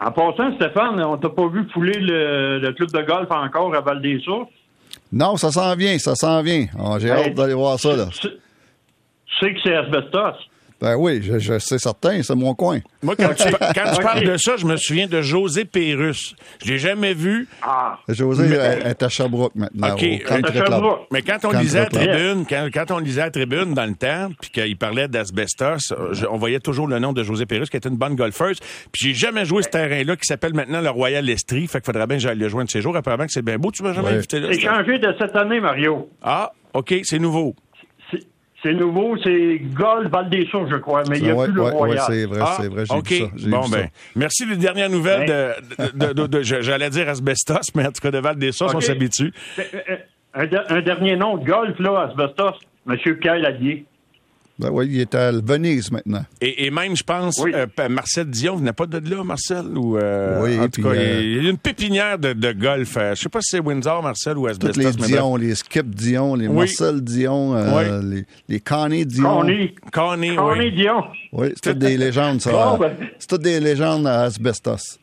En 0.00 0.12
passant, 0.12 0.54
Stéphane, 0.56 1.02
on 1.02 1.16
t'a 1.16 1.28
pas 1.28 1.48
vu 1.48 1.66
fouler 1.72 1.98
le, 1.98 2.58
le 2.60 2.72
club 2.72 2.90
de 2.92 3.02
golf 3.02 3.28
encore 3.30 3.74
à 3.74 3.80
Val-des-Sources? 3.80 4.48
Non, 5.12 5.36
ça 5.36 5.50
s'en 5.50 5.74
vient, 5.74 5.98
ça 5.98 6.14
s'en 6.14 6.40
vient. 6.42 6.66
Ah, 6.78 6.98
J'ai 7.00 7.08
Hey, 7.08 7.26
hâte 7.28 7.34
d'aller 7.34 7.54
voir 7.54 7.78
ça, 7.80 7.96
là. 7.96 8.06
Tu 8.12 8.28
sais 9.40 9.54
que 9.54 9.60
c'est 9.64 9.74
asbestos. 9.74 10.34
Ben 10.80 10.94
oui, 10.96 11.20
je, 11.22 11.38
je 11.40 11.58
sais 11.58 11.78
certain, 11.78 12.22
c'est 12.22 12.36
mon 12.36 12.54
coin. 12.54 12.78
Moi, 13.02 13.16
quand, 13.16 13.34
tu, 13.34 13.44
quand 13.50 13.92
parles 14.02 14.24
de 14.24 14.36
ça, 14.36 14.56
je 14.56 14.64
me 14.64 14.76
souviens 14.76 15.08
de 15.08 15.20
José 15.22 15.64
Pérus. 15.64 16.36
Je 16.64 16.70
l'ai 16.70 16.78
jamais 16.78 17.14
vu. 17.14 17.48
Ah, 17.62 17.98
José 18.08 18.46
elle- 18.54 18.86
est 18.86 19.02
à 19.02 19.08
Sherbrooke 19.08 19.54
maintenant, 19.56 19.92
OK, 19.94 20.02
au. 20.02 20.98
Mais 21.10 21.22
quand 21.22 21.38
on 21.44 21.50
Quand 21.50 21.58
lisait 21.60 21.80
à 21.80 21.86
tribune, 21.86 22.44
quand, 22.48 22.68
quand 22.72 22.90
on 22.92 22.98
lisait 22.98 23.22
à 23.22 23.30
tribune 23.30 23.74
dans 23.74 23.86
le 23.86 23.94
temps, 23.94 24.30
puis 24.40 24.50
qu'il 24.50 24.76
parlait 24.76 25.08
d'asbestos, 25.08 25.92
euh, 25.92 26.14
on 26.30 26.36
voyait 26.36 26.60
toujours 26.60 26.86
le 26.86 26.98
nom 27.00 27.12
de 27.12 27.24
José 27.24 27.44
Pérus, 27.46 27.68
qui 27.70 27.76
était 27.76 27.88
une 27.88 27.96
bonne 27.96 28.14
golfeuse. 28.14 28.60
Puis 28.92 29.08
j'ai 29.08 29.14
jamais 29.14 29.44
joué 29.44 29.62
ce 29.64 29.68
terrain-là, 29.70 30.14
qui 30.16 30.26
s'appelle 30.26 30.54
maintenant 30.54 30.80
le 30.80 30.90
Royal 30.90 31.28
Estrie. 31.28 31.66
Fait 31.66 31.80
qu'il 31.80 31.86
faudrait 31.86 32.06
bien 32.06 32.18
que 32.18 32.22
j'aille 32.22 32.38
le 32.38 32.48
de 32.64 32.70
ces 32.70 32.80
jours. 32.82 32.96
Apparemment 32.96 33.26
que 33.26 33.32
c'est 33.32 33.42
bien 33.42 33.58
beau. 33.58 33.72
Tu 33.72 33.82
m'as 33.82 33.92
jamais 33.94 34.08
Ouais. 34.10 34.14
invité 34.14 34.38
là? 34.38 34.48
c'est 34.52 34.60
ça? 34.60 34.76
changé 34.76 34.98
de 34.98 35.12
cette 35.18 35.34
année, 35.34 35.60
Mario. 35.60 36.08
Ah, 36.22 36.52
OK, 36.74 36.94
c'est 37.02 37.18
nouveau. 37.18 37.54
C'est- 38.62 38.68
C'est 38.70 38.74
nouveau, 38.74 39.16
c'est 39.22 39.60
golf 39.72 40.08
Val-des-Sources, 40.10 40.70
je 40.70 40.76
crois, 40.76 41.02
mais 41.08 41.18
il 41.18 41.24
n'y 41.24 41.30
a 41.30 41.34
Ouais, 41.34 41.44
plus 41.46 41.54
le 41.54 41.62
ouais, 41.62 41.70
Royal. 41.70 41.98
ouais, 41.98 42.04
c'est 42.08 42.24
vrai, 42.26 42.38
Ah, 42.42 42.56
c'est 42.60 42.68
vrai, 42.68 42.84
j'ai 42.86 43.16
vu 43.16 43.22
ça. 43.40 43.48
Bon, 43.50 43.60
vu 43.62 43.70
ben, 43.70 43.82
ça. 43.84 43.88
merci 44.16 44.46
des 44.46 44.56
dernières 44.56 44.90
nouvelles 44.90 45.28
de, 45.28 45.96
de, 45.98 46.12
de- 46.12 46.12
de- 46.12 46.26
de- 46.26 46.42
j'allais 46.42 46.90
dire 46.90 47.08
asbestos, 47.08 47.72
mais 47.76 47.86
en 47.86 47.92
tout 47.92 48.00
cas 48.02 48.10
de 48.10 48.18
Val 48.18 48.36
des 48.36 48.50
Sources, 48.52 48.74
on 48.74 48.80
s'habitue. 48.80 49.32
Euh, 49.58 49.62
euh, 49.90 49.96
Un, 50.34 50.76
un 50.76 50.82
dernier 50.82 51.16
nom 51.16 51.36
golf, 51.38 51.78
là, 51.78 52.08
asbestos, 52.10 52.54
M. 52.88 52.96
Kyle 53.20 53.44
Allier. 53.46 53.84
Ben 54.58 54.70
oui, 54.72 54.88
il 54.90 55.00
est 55.00 55.14
à 55.14 55.30
Venise 55.30 55.92
maintenant. 55.92 56.24
Et, 56.40 56.66
et 56.66 56.70
même, 56.72 56.96
je 56.96 57.04
pense, 57.04 57.38
Oui. 57.38 57.52
euh, 57.54 57.66
Marcel 57.88 58.26
Dion 58.26 58.56
venait 58.56 58.72
pas 58.72 58.86
de 58.86 58.98
là, 59.08 59.22
Marcel? 59.22 59.66
Ou, 59.76 59.96
euh, 59.96 60.42
Oui, 60.42 60.58
en 60.58 60.68
tout 60.68 60.82
cas, 60.82 60.88
euh, 60.88 61.20
il 61.22 61.44
y 61.44 61.46
a 61.46 61.50
une 61.50 61.58
pépinière 61.58 62.18
de, 62.18 62.32
de 62.32 62.52
golf. 62.52 62.96
euh, 62.96 63.14
je 63.14 63.20
sais 63.22 63.28
pas 63.28 63.40
si 63.40 63.50
c'est 63.56 63.60
Windsor, 63.60 64.02
Marcel 64.02 64.36
ou 64.36 64.48
Asbestos. 64.48 64.72
Tous 64.96 65.00
les. 65.02 65.06
Dion, 65.06 65.36
les 65.36 65.54
Skip 65.54 65.94
Dion, 65.94 66.34
les 66.34 66.48
Oui. 66.48 66.56
Marcel 66.56 67.00
Dion, 67.02 67.54
euh, 67.54 68.02
les, 68.02 68.24
les 68.48 68.58
Connie 68.60 69.06
Dion. 69.06 69.40
Connie. 69.42 69.74
Connie, 69.92 70.34
Connie 70.34 70.58
oui. 70.60 70.72
Dion. 70.72 71.04
Oui, 71.32 71.48
c'est 71.54 71.70
toutes 71.70 71.78
des 71.78 71.96
légendes, 71.96 72.40
ça. 72.40 72.76
Ben. 72.80 72.96
C'est 73.20 73.28
toutes 73.28 73.42
des 73.42 73.60
légendes 73.60 74.06
à 74.08 74.22
Asbestos. 74.22 74.98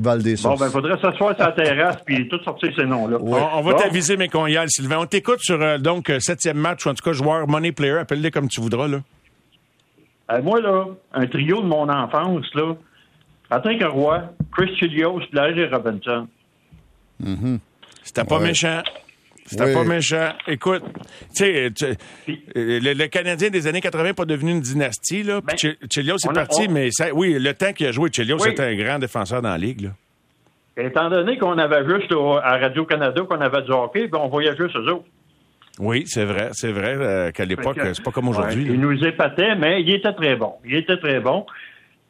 Val 0.00 0.22
des 0.22 0.32
Bon, 0.32 0.36
Sources. 0.38 0.60
ben, 0.60 0.70
faudrait 0.70 1.00
s'asseoir 1.00 1.34
sur 1.36 1.44
la 1.46 1.52
terrasse 1.52 1.98
puis 2.04 2.28
tout 2.28 2.42
sortir 2.42 2.70
ces 2.76 2.84
noms-là. 2.86 3.18
On, 3.20 3.32
on 3.58 3.60
va 3.62 3.72
Bon. 3.72 3.78
t'aviser, 3.78 4.16
mes 4.16 4.28
congniales, 4.28 4.68
Sylvain. 4.70 4.98
On 4.98 5.06
t'écoute 5.06 5.40
sur, 5.40 5.60
euh, 5.60 5.78
donc, 5.78 6.10
euh, 6.10 6.18
septième 6.20 6.56
match, 6.58 6.86
ou 6.86 6.88
en 6.90 6.94
tout 6.94 7.04
cas, 7.04 7.12
joueur, 7.12 7.46
money 7.48 7.72
player, 7.72 7.98
appelle-les 7.98 8.30
comme 8.30 8.48
tu 8.48 8.60
voudras, 8.60 8.88
là. 8.88 8.98
Euh, 10.32 10.42
moi, 10.42 10.60
là, 10.60 10.86
un 11.12 11.26
trio 11.26 11.60
de 11.60 11.66
mon 11.66 11.88
enfance, 11.88 12.46
là, 12.54 12.74
Patrick 13.48 13.82
Roy, 13.84 14.22
Chris 14.52 14.76
Chilios, 14.78 15.20
Larry 15.32 15.66
Robinson. 15.66 16.28
C'était 18.02 18.24
pas 18.24 18.38
Ouais. 18.38 18.48
méchant. 18.48 18.82
C'était 19.50 19.64
Oui. 19.64 19.74
pas 19.74 19.84
méchant. 19.84 20.28
Écoute, 20.46 20.82
tu 21.34 21.44
sais, 21.44 21.70
tu- 21.74 21.84
euh, 21.86 22.78
le, 22.80 22.92
le 22.94 23.06
Canadien 23.08 23.50
des 23.50 23.66
années 23.66 23.80
80 23.80 24.04
n'est 24.04 24.12
pas 24.14 24.24
devenu 24.24 24.52
une 24.52 24.60
dynastie, 24.60 25.24
là. 25.24 25.40
Puis 25.40 25.46
Ben, 25.48 25.56
Ch- 25.58 25.76
Chelios 25.92 26.16
est 26.18 26.32
parti, 26.32 26.66
on- 26.68 26.72
mais 26.72 26.90
ça- 26.92 27.12
oui, 27.12 27.36
le 27.36 27.52
temps 27.54 27.72
qu'il 27.72 27.86
a 27.88 27.92
joué, 27.92 28.10
Chelios 28.12 28.38
Oui. 28.40 28.50
était 28.50 28.62
un 28.62 28.76
grand 28.76 28.98
défenseur 29.00 29.42
dans 29.42 29.50
la 29.50 29.58
ligue, 29.58 29.80
là. 29.82 29.90
Étant 30.76 31.10
donné 31.10 31.36
qu'on 31.36 31.58
avait 31.58 31.84
juste 31.88 32.12
au- 32.12 32.36
à 32.36 32.56
Radio-Canada 32.58 33.22
qu'on 33.28 33.40
avait 33.40 33.62
du 33.62 33.72
hockey, 33.72 34.06
ben, 34.06 34.18
on 34.22 34.28
voyait 34.28 34.56
juste 34.56 34.76
eux 34.76 34.92
autres. 34.92 35.04
Oui, 35.80 36.04
c'est 36.06 36.24
vrai, 36.24 36.50
c'est 36.52 36.70
vrai 36.72 36.94
euh, 36.96 37.30
qu'à 37.32 37.44
l'époque, 37.44 37.78
c'est 37.82 38.02
pas 38.04 38.12
comme 38.12 38.28
aujourd'hui. 38.28 38.64
Ouais, 38.64 38.74
il 38.74 38.80
nous 38.80 39.04
épatait, 39.04 39.56
mais 39.56 39.82
il 39.82 39.90
était 39.94 40.12
très 40.12 40.36
bon. 40.36 40.52
Il 40.64 40.76
était 40.76 40.96
très 40.98 41.18
bon. 41.20 41.44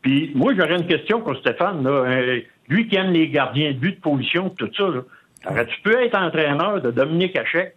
Puis 0.03 0.31
moi, 0.35 0.53
j'aurais 0.57 0.77
une 0.77 0.87
question 0.87 1.21
pour 1.21 1.37
Stéphane. 1.39 1.83
Là. 1.85 1.91
Euh, 1.91 2.41
lui 2.69 2.87
qui 2.89 2.97
aime 2.97 3.13
les 3.13 3.29
gardiens 3.29 3.73
de 3.73 3.77
but 3.79 3.97
de 3.97 4.01
position 4.01 4.51
tout 4.51 4.69
ça, 4.77 4.85
là. 4.85 5.01
Aurais-tu 5.47 5.81
pu 5.83 5.95
être 5.95 6.17
entraîneur 6.17 6.81
de 6.81 6.91
Dominique 6.91 7.37
Hachek? 7.37 7.75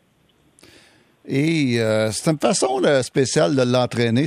Et 1.25 1.79
euh, 1.79 2.12
c'est 2.12 2.29
une 2.29 2.38
façon 2.38 2.79
là, 2.79 3.01
spéciale 3.01 3.55
de 3.55 3.62
l'entraîner. 3.62 4.25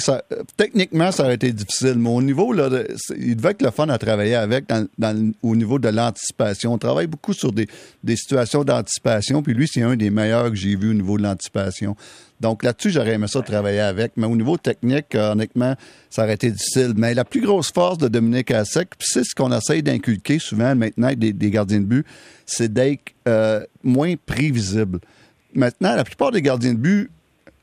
Techniquement, 0.56 1.12
ça 1.12 1.24
aurait 1.24 1.34
été 1.34 1.52
difficile, 1.52 1.96
mais 1.98 2.08
au 2.08 2.22
niveau, 2.22 2.54
là, 2.54 2.70
de- 2.70 2.88
il 3.18 3.36
devait 3.36 3.50
être 3.50 3.60
le 3.60 3.70
fun 3.70 3.88
à 3.90 3.98
travailler 3.98 4.34
avec 4.34 4.64
au 5.42 5.56
niveau 5.56 5.78
de 5.78 5.88
l'anticipation. 5.90 6.72
On 6.72 6.78
travaille 6.78 7.06
beaucoup 7.06 7.34
sur 7.34 7.52
des, 7.52 7.66
des 8.02 8.16
situations 8.16 8.64
d'anticipation, 8.64 9.42
puis 9.42 9.52
lui, 9.52 9.68
c'est 9.70 9.82
un 9.82 9.94
des 9.94 10.08
meilleurs 10.08 10.48
que 10.50 10.56
j'ai 10.56 10.74
vu 10.74 10.90
au 10.90 10.94
niveau 10.94 11.18
de 11.18 11.24
l'anticipation. 11.24 11.96
Donc 12.40 12.62
là-dessus, 12.62 12.90
j'aurais 12.90 13.12
aimé 13.14 13.26
ça 13.28 13.42
travailler 13.42 13.80
avec. 13.80 14.12
Mais 14.16 14.26
au 14.26 14.36
niveau 14.36 14.56
technique, 14.56 15.14
euh, 15.14 15.32
honnêtement, 15.32 15.74
ça 16.08 16.22
aurait 16.24 16.34
été 16.34 16.50
difficile. 16.50 16.92
Mais 16.96 17.12
la 17.12 17.24
plus 17.26 17.42
grosse 17.42 17.72
force 17.72 17.98
de 17.98 18.08
Dominique 18.08 18.50
Hassek, 18.50 18.90
puis 18.98 19.06
c'est 19.10 19.24
ce 19.24 19.34
qu'on 19.34 19.52
essaye 19.52 19.82
d'inculquer 19.82 20.38
souvent 20.38 20.74
maintenant 20.74 21.08
avec 21.08 21.18
des, 21.18 21.32
des 21.34 21.50
gardiens 21.50 21.80
de 21.80 21.86
but, 21.86 22.06
c'est 22.46 22.72
d'être 22.72 23.12
euh, 23.28 23.60
moins 23.82 24.14
prévisible. 24.24 25.00
Maintenant, 25.56 25.96
la 25.96 26.04
plupart 26.04 26.30
des 26.30 26.42
gardiens 26.42 26.74
de 26.74 26.78
but 26.78 27.10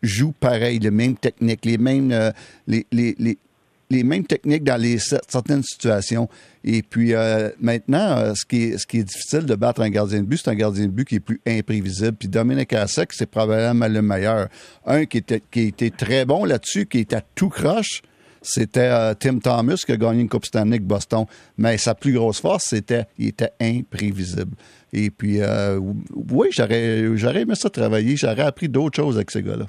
jouent 0.02 0.34
pareil, 0.38 0.80
les 0.80 0.92
mêmes 0.92 1.16
techniques, 1.16 1.64
les 1.64 1.78
mêmes, 1.78 2.12
euh, 2.12 2.32
les, 2.68 2.86
les, 2.92 3.16
les, 3.20 3.38
les 3.90 4.04
mêmes 4.04 4.26
techniques 4.26 4.64
dans 4.64 4.82
les 4.82 4.98
cer- 4.98 5.22
certaines 5.30 5.64
situations. 5.64 6.28
Et 6.64 6.82
puis 6.82 7.14
euh, 7.14 7.50
maintenant, 7.62 8.18
euh, 8.18 8.34
ce, 8.36 8.46
qui 8.46 8.64
est, 8.64 8.78
ce 8.78 8.88
qui 8.88 8.98
est 9.00 9.04
difficile 9.04 9.46
de 9.46 9.56
battre 9.56 9.82
un 9.82 9.90
gardien 9.90 10.20
de 10.20 10.26
but, 10.26 10.42
c'est 10.44 10.50
un 10.50 10.56
gardien 10.56 10.86
de 10.88 10.92
but 10.92 11.08
qui 11.08 11.16
est 11.16 11.20
plus 11.20 11.40
imprévisible. 11.48 12.14
Puis 12.14 12.28
Dominique 12.28 12.74
Hassek, 12.74 13.14
c'est 13.14 13.28
probablement 13.30 13.88
le 13.88 14.02
meilleur. 14.02 14.50
Un 14.86 15.06
qui 15.06 15.20
était, 15.20 15.42
qui 15.52 15.62
était 15.68 15.92
très 15.92 16.26
bon 16.26 16.44
là-dessus, 16.44 16.86
qui 16.88 17.00
était 17.00 17.18
à 17.18 17.24
tout 17.36 17.50
croche, 17.50 18.02
c'était 18.44 18.82
euh, 18.92 19.14
Tim 19.20 19.40
Thomas 19.40 19.82
qui 19.86 19.92
a 19.92 19.98
gagné 19.98 20.22
une 20.22 20.30
Coupe 20.30 20.46
Stanley 20.46 20.74
avec 20.76 20.84
Boston. 20.84 21.26
Mais 21.58 21.78
sa 21.78 21.96
plus 21.96 22.14
grosse 22.14 22.40
force, 22.42 22.66
c'était 22.66 23.06
il 23.18 23.30
était 23.30 23.52
imprévisible. 23.62 24.56
Et 24.92 25.10
puis, 25.10 25.42
euh, 25.42 25.80
oui, 26.32 26.50
j'aurais, 26.52 27.04
j'aurais 27.16 27.42
aimé 27.42 27.56
ça 27.56 27.70
travailler. 27.70 28.16
J'aurais 28.16 28.42
appris 28.44 28.70
d'autres 28.70 28.96
choses 28.98 29.16
avec 29.16 29.32
ces 29.32 29.42
gars-là. 29.42 29.66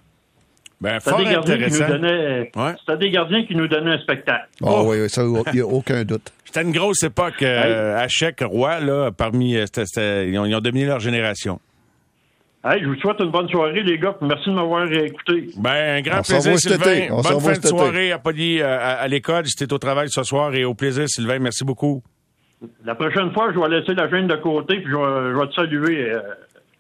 Ben, 0.81 0.99
C'était 0.99 1.11
fort 1.11 1.19
des 1.21 1.25
gardiens 1.25 1.55
qui 1.57 1.61
nous 1.63 1.67
intéressant. 1.83 1.89
donnaient, 1.89 2.51
Ouais. 2.57 2.73
c'était 2.81 2.99
des 2.99 3.11
gardiens 3.11 3.47
qui 3.47 3.55
nous 3.55 3.69
donnaient 3.69 3.93
un 3.95 3.99
spectacle. 4.01 4.49
Ah 4.63 4.67
Oh. 4.69 4.85
oui, 4.89 4.99
oui, 5.01 5.09
ça, 5.09 5.23
il 5.23 5.55
n'y 5.55 5.61
a 5.61 5.67
aucun 5.67 6.05
doute. 6.05 6.31
C'était 6.45 6.63
une 6.69 6.73
grosse 6.73 7.03
époque. 7.03 7.43
Euh, 7.43 7.97
Hachek, 7.99 8.41
Roy, 8.43 8.81
là, 8.81 9.11
parmi. 9.11 9.57
euh, 9.57 9.65
c'était- 9.67 9.87
c'était- 9.87 10.29
ils, 10.29 10.39
ont, 10.39 10.45
ils 10.45 10.55
ont 10.55 10.61
dominé 10.61 10.85
leur 10.87 11.01
génération. 11.01 11.59
Hey, 12.67 12.81
je 12.83 12.87
vous 12.89 12.95
souhaite 12.97 13.21
une 13.21 13.31
bonne 13.31 13.49
soirée, 13.51 13.83
les 13.83 13.99
gars, 13.99 14.17
merci 14.23 14.49
de 14.49 14.55
m'avoir 14.55 14.91
écouté. 14.91 15.51
Ben, 15.59 15.99
un 15.99 16.01
grand 16.01 16.21
On 16.21 16.23
plaisir, 16.23 16.59
Sylvain. 16.59 17.09
On 17.11 17.21
Bonne 17.21 17.41
fin 17.41 17.53
de 17.61 17.67
soirée 17.67 18.11
à 18.13 18.19
Polly, 18.19 18.61
euh, 18.63 18.79
à, 18.79 18.93
à 19.03 19.09
l'école. 19.09 19.45
T'es 19.45 19.71
au 19.71 19.77
travail 19.79 20.09
ce 20.11 20.23
soir 20.23 20.55
et 20.55 20.65
au 20.65 20.73
plaisir, 20.73 21.05
Sylvain. 21.07 21.39
Merci 21.41 21.63
beaucoup. 21.65 22.03
La 22.83 22.95
prochaine 22.95 23.31
fois, 23.35 23.53
je 23.55 23.61
vais 23.61 23.69
laisser 23.69 23.93
la 23.93 24.09
gêne 24.09 24.29
de 24.29 24.37
côté, 24.37 24.77
puis 24.81 24.91
je 24.91 24.97
vais, 24.97 25.33
je 25.35 25.39
vais 25.39 25.47
te 25.49 25.53
saluer. 25.55 26.11
euh, 26.11 26.21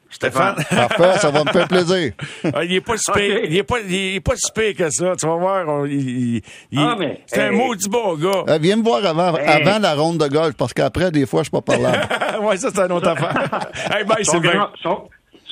Stéphane. 0.09 0.55
Parfait, 0.71 1.19
ça 1.19 1.31
va 1.31 1.45
me 1.45 1.51
faire 1.51 1.69
plaisir. 1.69 2.13
Ah, 2.55 2.65
il 2.65 2.75
est 2.75 2.81
pas 2.81 2.97
si 2.97 3.11
pire. 3.13 3.41
Il 3.45 3.57
est 3.57 3.63
pas, 3.65 3.81
il 3.87 4.17
est 4.17 4.21
pas 4.25 4.37
si 4.37 4.51
pire 4.55 4.75
que 4.77 4.89
ça. 4.91 5.15
Tu 5.21 5.27
vas 5.27 5.35
voir. 5.37 5.69
on- 5.69 5.85
il, 5.85 6.37
il- 6.37 6.43
il- 6.71 6.79
Ah, 6.79 6.97
mais, 6.99 7.21
c'est 7.27 7.43
un 7.43 7.51
hey. 7.53 7.57
maudit 7.59 7.89
bon 7.91 8.15
gars. 8.15 8.45
Euh, 8.49 8.59
viens 8.59 8.77
me 8.77 8.83
voir 8.85 9.05
avant, 9.05 9.37
Hey. 9.37 9.63
avant 9.67 9.79
la 9.81 9.95
ronde 9.95 10.17
de 10.19 10.29
golf, 10.29 10.55
parce 10.57 10.73
qu'après, 10.73 11.11
des 11.11 11.27
fois, 11.27 11.41
je 11.41 11.45
suis 11.45 11.51
pas 11.51 11.61
parlable. 11.61 11.99
ouais, 12.43 12.57
ça, 12.57 12.71
c'est 12.75 12.81
une 12.81 12.93
autre 12.93 13.09
affaire. 13.09 13.69
hey, 13.95 14.05
bye, 14.05 14.25
Sylvain. 14.25 14.71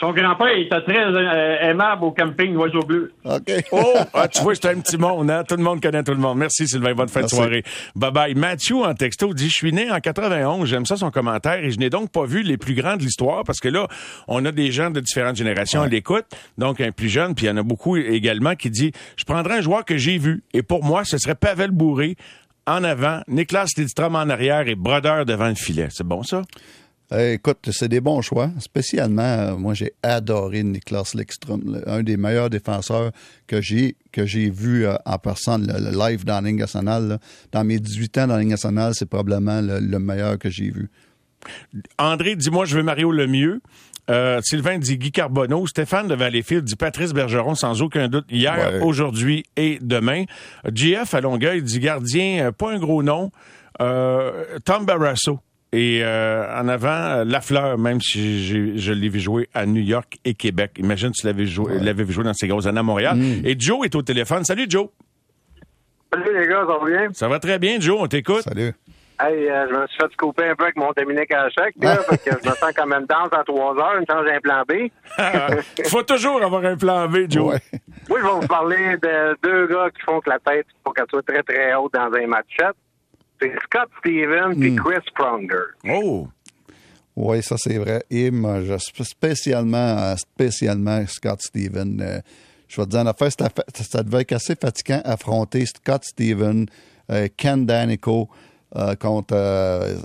Son- 0.02 0.12
grand-père 0.12 0.56
était 0.58 0.80
très 0.82 1.04
euh, 1.04 1.70
aimable 1.70 2.04
au 2.04 2.10
camping 2.10 2.54
Oiseau 2.56 2.82
Bleu. 2.82 3.12
OK. 3.24 3.50
Oh, 3.72 3.94
ah, 4.12 4.28
tu 4.28 4.42
vois, 4.42 4.54
c'est 4.54 4.66
un 4.66 4.78
petit 4.80 4.98
monde, 4.98 5.30
hein? 5.30 5.44
Tout 5.48 5.56
le 5.56 5.62
monde 5.62 5.80
connaît 5.80 6.02
tout 6.02 6.12
le 6.12 6.18
monde. 6.18 6.38
Merci, 6.38 6.68
Sylvain. 6.68 6.94
Bonne 6.94 7.08
fin 7.08 7.20
Merci. 7.20 7.34
de 7.36 7.40
soirée. 7.40 7.62
Bye 7.96 8.10
bye. 8.12 8.34
Mathieu, 8.34 8.76
en 8.76 8.94
texto, 8.94 9.32
dit, 9.32 9.48
je 9.48 9.54
suis 9.54 9.72
né 9.72 9.90
en 9.90 10.00
91. 10.00 10.68
J'aime 10.68 10.84
ça, 10.84 10.96
son 10.96 11.10
commentaire. 11.10 11.64
Et 11.64 11.70
je 11.70 11.78
n'ai 11.78 11.88
donc 11.90 12.10
pas 12.10 12.24
vu 12.24 12.42
les 12.42 12.56
plus 12.58 12.74
grands 12.74 12.96
de 12.96 13.02
l'histoire 13.02 13.44
parce 13.44 13.60
que 13.60 13.68
là, 13.68 13.86
on 14.28 14.44
a 14.44 14.52
des 14.52 14.72
gens 14.72 14.90
de 14.90 15.00
différentes 15.00 15.36
générations 15.36 15.82
à 15.82 15.88
l'écoute. 15.88 16.26
Donc, 16.58 16.80
un 16.80 16.92
plus 16.92 17.08
jeune, 17.08 17.34
puis 17.34 17.46
il 17.46 17.48
y 17.48 17.52
en 17.52 17.56
a 17.56 17.62
beaucoup 17.62 17.96
également 17.96 18.54
qui 18.54 18.70
dit, 18.70 18.92
je 19.16 19.24
prendrai 19.24 19.54
un 19.58 19.60
joueur 19.62 19.84
que 19.84 19.96
j'ai 19.96 20.18
vu. 20.18 20.42
Et 20.52 20.62
pour 20.62 20.84
moi, 20.84 21.04
ce 21.04 21.18
serait 21.18 21.34
Pavel 21.34 21.70
Bourré 21.70 22.16
en 22.66 22.84
avant, 22.84 23.22
Niklas 23.28 23.70
Lidstrom 23.76 24.14
en 24.14 24.28
arrière 24.28 24.68
et 24.68 24.74
Brodeur 24.76 25.24
devant 25.24 25.48
le 25.48 25.54
filet. 25.54 25.88
C'est 25.90 26.06
bon, 26.06 26.22
ça? 26.22 26.42
Euh, 27.12 27.34
écoute, 27.34 27.68
c'est 27.72 27.88
des 27.88 28.00
bons 28.00 28.22
choix. 28.22 28.50
Spécialement, 28.58 29.22
euh, 29.22 29.56
moi, 29.56 29.74
j'ai 29.74 29.92
adoré 30.02 30.62
Niklas 30.62 31.12
Lekström, 31.14 31.62
le- 31.66 31.88
un 31.88 32.02
des 32.02 32.16
meilleurs 32.16 32.48
défenseurs 32.48 33.10
que 33.46 33.60
j'ai 33.60 33.96
que 34.12 34.24
j'ai 34.24 34.48
vu 34.50 34.86
euh, 34.86 34.94
en 35.04 35.18
personne, 35.18 35.66
le, 35.66 35.90
le 35.90 35.98
live 35.98 36.24
dans 36.24 36.40
la 36.40 36.48
Ligue 36.48 36.60
nationale. 36.60 37.08
là. 37.08 37.18
Dans 37.52 37.64
mes 37.64 37.78
18 37.78 38.18
ans 38.18 38.26
dans 38.28 38.34
la 38.34 38.40
Ligue 38.40 38.50
nationale, 38.50 38.92
c'est 38.94 39.06
probablement 39.06 39.60
le, 39.60 39.78
le 39.80 39.98
meilleur 39.98 40.38
que 40.38 40.48
j'ai 40.48 40.70
vu. 40.70 40.88
André 41.98 42.36
dit 42.36 42.50
moi 42.50 42.64
je 42.64 42.76
veux 42.76 42.82
Mario 42.82 43.10
Lemieux. 43.12 43.60
Euh, 44.10 44.40
Sylvain 44.42 44.78
dit 44.78 44.96
Guy 44.98 45.12
Carbonneau. 45.12 45.66
Stéphane 45.66 46.08
de 46.08 46.14
Valleyfield 46.14 46.64
dit 46.64 46.76
Patrice 46.76 47.12
Bergeron 47.12 47.54
sans 47.54 47.82
aucun 47.82 48.08
doute 48.08 48.24
hier, 48.30 48.54
Ouais. 48.74 48.80
aujourd'hui 48.80 49.44
et 49.56 49.78
demain. 49.80 50.24
GF 50.72 51.12
à 51.14 51.20
Longueuil 51.20 51.62
dit 51.62 51.78
gardien, 51.78 52.52
pas 52.52 52.72
un 52.72 52.78
gros 52.78 53.02
nom. 53.02 53.30
Euh, 53.80 54.58
Tom 54.64 54.84
Barrasso. 54.86 55.40
Et 55.74 56.00
euh, 56.02 56.44
en 56.60 56.68
avant, 56.68 56.88
euh, 56.90 57.24
Lafleur, 57.24 57.78
même 57.78 58.00
si 58.00 58.42
j'ai- 58.44 58.76
je 58.76 58.92
l'ai 58.92 59.08
vu 59.08 59.20
jouer 59.20 59.48
à 59.54 59.64
New 59.64 59.80
York 59.80 60.18
et 60.24 60.34
Québec. 60.34 60.72
Imagine 60.78 61.12
tu 61.12 61.26
l'avais 61.26 61.46
joué, 61.46 61.78
l'avais 61.80 62.04
vu 62.04 62.12
jouer 62.12 62.24
dans 62.24 62.34
ces 62.34 62.46
grosses 62.46 62.66
années 62.66 62.80
à 62.80 62.82
Montréal. 62.82 63.16
Et 63.44 63.56
Joe 63.58 63.86
est 63.86 63.94
au 63.94 64.02
téléphone. 64.02 64.44
Salut 64.44 64.66
Joe. 64.68 64.88
Salut 66.12 66.38
les 66.38 66.46
gars, 66.46 66.64
ça 66.68 66.78
va 66.78 66.84
bien? 66.86 67.08
Ça 67.14 67.28
va 67.28 67.38
très 67.38 67.58
bien, 67.58 67.80
Joe, 67.80 67.96
on 68.00 68.06
t'écoute. 68.06 68.42
Salut. 68.42 68.72
Hey, 69.18 69.48
euh, 69.48 69.66
je 69.70 69.74
me 69.78 69.86
suis 69.86 69.96
fait 70.00 70.16
couper 70.16 70.48
un 70.48 70.54
peu 70.56 70.64
avec 70.64 70.76
mon 70.76 70.90
Dominique 70.96 71.32
à 71.32 71.48
chèque, 71.48 71.74
là, 71.80 71.96
fait 71.98 72.18
que 72.18 72.30
je 72.42 72.48
me 72.50 72.54
sens 72.54 72.72
comme 72.74 72.92
une 72.92 73.06
danse 73.06 73.28
à 73.32 73.44
trois 73.44 73.72
heures, 73.78 73.96
une 73.98 74.04
change 74.10 74.26
d'un 74.26 74.40
plan 74.40 74.62
B. 74.68 74.88
Il 75.78 75.84
faut 75.88 76.02
toujours 76.02 76.42
avoir 76.42 76.64
un 76.64 76.76
plan 76.76 77.08
B, 77.08 77.30
Joe. 77.30 77.52
Ouais. 77.54 77.60
Moi, 78.08 78.18
je 78.20 78.24
vais 78.26 78.32
vous 78.40 78.46
parler 78.48 78.96
de 79.00 79.38
deux 79.42 79.68
gars 79.68 79.88
qui 79.94 80.02
font 80.02 80.20
que 80.20 80.28
la 80.28 80.38
tête, 80.40 80.66
pour 80.82 80.92
qu'elle 80.92 81.06
soit 81.08 81.22
très, 81.22 81.42
très 81.44 81.72
haute 81.74 81.92
dans 81.94 82.10
un 82.12 82.26
match 82.26 82.46
C'est 83.42 83.52
Scott 83.64 83.90
Stevens 83.98 84.62
et 84.62 84.76
Chris 84.76 85.04
Pronger. 85.16 85.74
Oh! 85.88 86.28
Oui, 87.16 87.42
ça 87.42 87.56
c'est 87.58 87.76
vrai. 87.76 88.04
Et 88.08 88.30
moi, 88.30 88.62
je 88.62 88.78
suis 88.78 89.04
spécialement, 89.04 90.16
spécialement 90.16 91.04
Scott 91.08 91.42
Steven. 91.42 92.00
Euh, 92.00 92.20
je 92.68 92.80
vais 92.80 92.86
te 92.86 92.90
dire 92.90 93.00
en 93.00 93.06
affaire, 93.06 93.30
ça, 93.36 93.48
ça 93.74 94.02
devait 94.02 94.22
être 94.22 94.32
assez 94.32 94.54
fatigant 94.54 95.02
affronter 95.04 95.66
Scott 95.66 96.04
Steven, 96.04 96.66
euh, 97.10 97.28
Ken 97.36 97.66
Danico 97.66 98.30
euh, 98.76 98.94
contre 98.94 99.34
euh, 99.34 99.98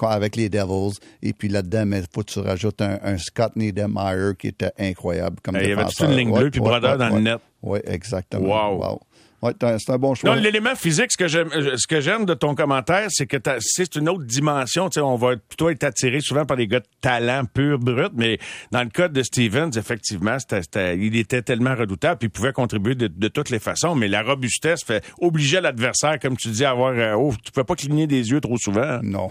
avec 0.00 0.36
les 0.36 0.48
Devils. 0.48 0.98
Et 1.22 1.32
puis 1.32 1.48
là-dedans, 1.48 1.90
il 1.92 2.04
faut 2.12 2.22
que 2.22 2.30
tu 2.30 2.38
rajoutes 2.38 2.80
un, 2.80 3.00
un 3.02 3.18
Scott 3.18 3.56
Niedermeyer 3.56 4.34
qui 4.38 4.48
était 4.48 4.72
incroyable 4.78 5.38
comme 5.42 5.56
Il 5.56 5.68
y 5.68 5.72
avait 5.72 5.82
une 6.00 6.16
ligne 6.16 6.30
Ouais, 6.30 6.40
bleue 6.40 6.50
puis 6.50 6.60
ouais, 6.60 6.80
dans 6.80 7.14
le 7.16 7.20
net. 7.20 7.40
Oui, 7.62 7.80
exactement. 7.84 8.78
Wow. 8.78 9.00
Ouais, 9.42 9.54
t'as- 9.54 9.78
c'est 9.78 9.90
un 9.92 9.96
bon 9.98 10.14
choix. 10.14 10.34
Non, 10.34 10.40
l'élément 10.40 10.74
physique, 10.74 11.10
ce 11.12 11.16
que 11.16 11.26
j'aime, 11.26 11.48
euh, 11.54 11.76
ce 11.78 11.86
que 11.86 12.00
j'aime 12.02 12.26
de 12.26 12.34
ton 12.34 12.54
commentaire, 12.54 13.06
c'est 13.08 13.26
que 13.26 13.38
c'est 13.60 13.96
une 13.96 14.08
autre 14.10 14.24
dimension. 14.24 14.90
Tu 14.90 14.94
sais, 14.96 15.00
on 15.00 15.16
va 15.16 15.36
plutôt 15.36 15.70
être 15.70 15.82
attiré 15.84 16.20
souvent 16.20 16.44
par 16.44 16.58
des 16.58 16.66
gars 16.66 16.80
de 16.80 16.86
talent 17.00 17.44
pur, 17.46 17.78
brut, 17.78 18.12
mais 18.14 18.38
dans 18.70 18.82
le 18.82 18.90
cas 18.90 19.08
de 19.08 19.22
Stevens, 19.22 19.70
effectivement, 19.78 20.38
c'était- 20.38 20.62
c'était- 20.62 20.98
il 20.98 21.16
était 21.16 21.40
tellement 21.40 21.74
redoutable, 21.74 22.18
puis 22.18 22.26
il 22.28 22.30
pouvait 22.30 22.52
contribuer 22.52 22.94
de, 22.94 23.06
de 23.06 23.28
toutes 23.28 23.48
les 23.48 23.58
façons, 23.60 23.94
mais 23.94 24.08
la 24.08 24.22
robustesse 24.22 24.84
fait 24.84 25.02
obliger 25.20 25.60
l'adversaire, 25.62 26.18
comme 26.20 26.36
tu 26.36 26.48
dis, 26.48 26.64
à 26.66 26.70
avoir, 26.72 26.92
euh, 26.92 27.14
oh, 27.16 27.32
tu 27.42 27.50
peux 27.52 27.64
pas 27.64 27.76
cligner 27.76 28.06
des 28.06 28.30
yeux 28.30 28.40
trop 28.42 28.58
souvent. 28.58 29.00
Non. 29.02 29.30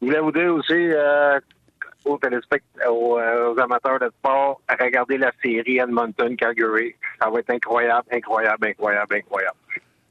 Je 0.00 0.06
voulais 0.06 0.20
vous 0.20 0.32
dire 0.32 0.52
aussi 0.52 0.72
euh, 0.72 1.38
aux 2.04 2.18
téléspectateurs, 2.18 2.94
aux, 2.94 3.18
euh, 3.18 3.52
aux 3.54 3.58
amateurs 3.60 3.98
de 3.98 4.10
sport, 4.18 4.60
à 4.68 4.74
regarder 4.82 5.18
la 5.18 5.30
série 5.42 5.78
Edmonton-Calgary. 5.78 6.94
Ça 7.20 7.30
va 7.30 7.40
être 7.40 7.50
incroyable, 7.50 8.06
incroyable, 8.12 8.66
incroyable, 8.68 9.14
incroyable. 9.16 9.56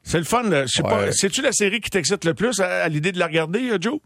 C'est 0.02 0.18
le 0.18 0.24
fun. 0.24 0.44
Ouais. 0.50 1.12
c'est-tu 1.12 1.42
la 1.42 1.52
série 1.52 1.80
qui 1.80 1.90
t'excite 1.90 2.24
le 2.24 2.34
plus 2.34 2.60
à, 2.60 2.82
à 2.84 2.88
l'idée 2.88 3.12
de 3.12 3.18
la 3.18 3.26
regarder, 3.26 3.70
euh, 3.70 3.78
Joe? 3.80 3.98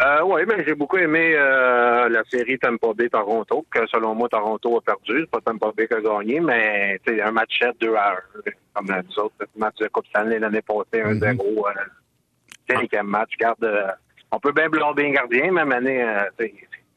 Euh, 0.00 0.22
oui, 0.24 0.42
mais 0.46 0.64
j'ai 0.64 0.74
beaucoup 0.74 0.96
aimé 0.96 1.34
euh, 1.34 2.08
la 2.08 2.22
série 2.30 2.58
Tampa 2.58 2.92
Bay 2.94 3.08
Toronto, 3.10 3.66
que 3.70 3.86
selon 3.88 4.14
moi 4.14 4.28
Toronto 4.30 4.78
a 4.78 4.80
perdu. 4.80 5.20
C'est 5.22 5.30
pas 5.30 5.40
Tampa 5.44 5.72
Bay 5.76 5.88
qui 5.88 5.94
a 5.94 6.00
gagné, 6.00 6.40
mais 6.40 6.98
c'est 7.06 7.20
un 7.20 7.32
match 7.32 7.58
7 7.60 7.72
2 7.80 7.94
à 7.96 8.12
1, 8.12 8.50
comme 8.74 8.86
nous 8.86 9.18
autres. 9.18 9.34
Le 9.40 9.46
match 9.60 9.74
de 9.80 9.88
Coupe 9.88 10.06
Stanley 10.06 10.38
l'année 10.38 10.62
passée, 10.62 11.02
1-0. 11.04 11.66
euh, 11.66 11.72
cinquième 12.72 13.08
match. 13.08 13.30
Garde, 13.38 13.62
euh, 13.64 13.88
on 14.30 14.38
peut 14.38 14.52
bien 14.52 14.68
blonder 14.68 15.06
un 15.06 15.10
gardien, 15.10 15.50
même 15.50 15.72
année, 15.72 16.02
euh, 16.02 16.20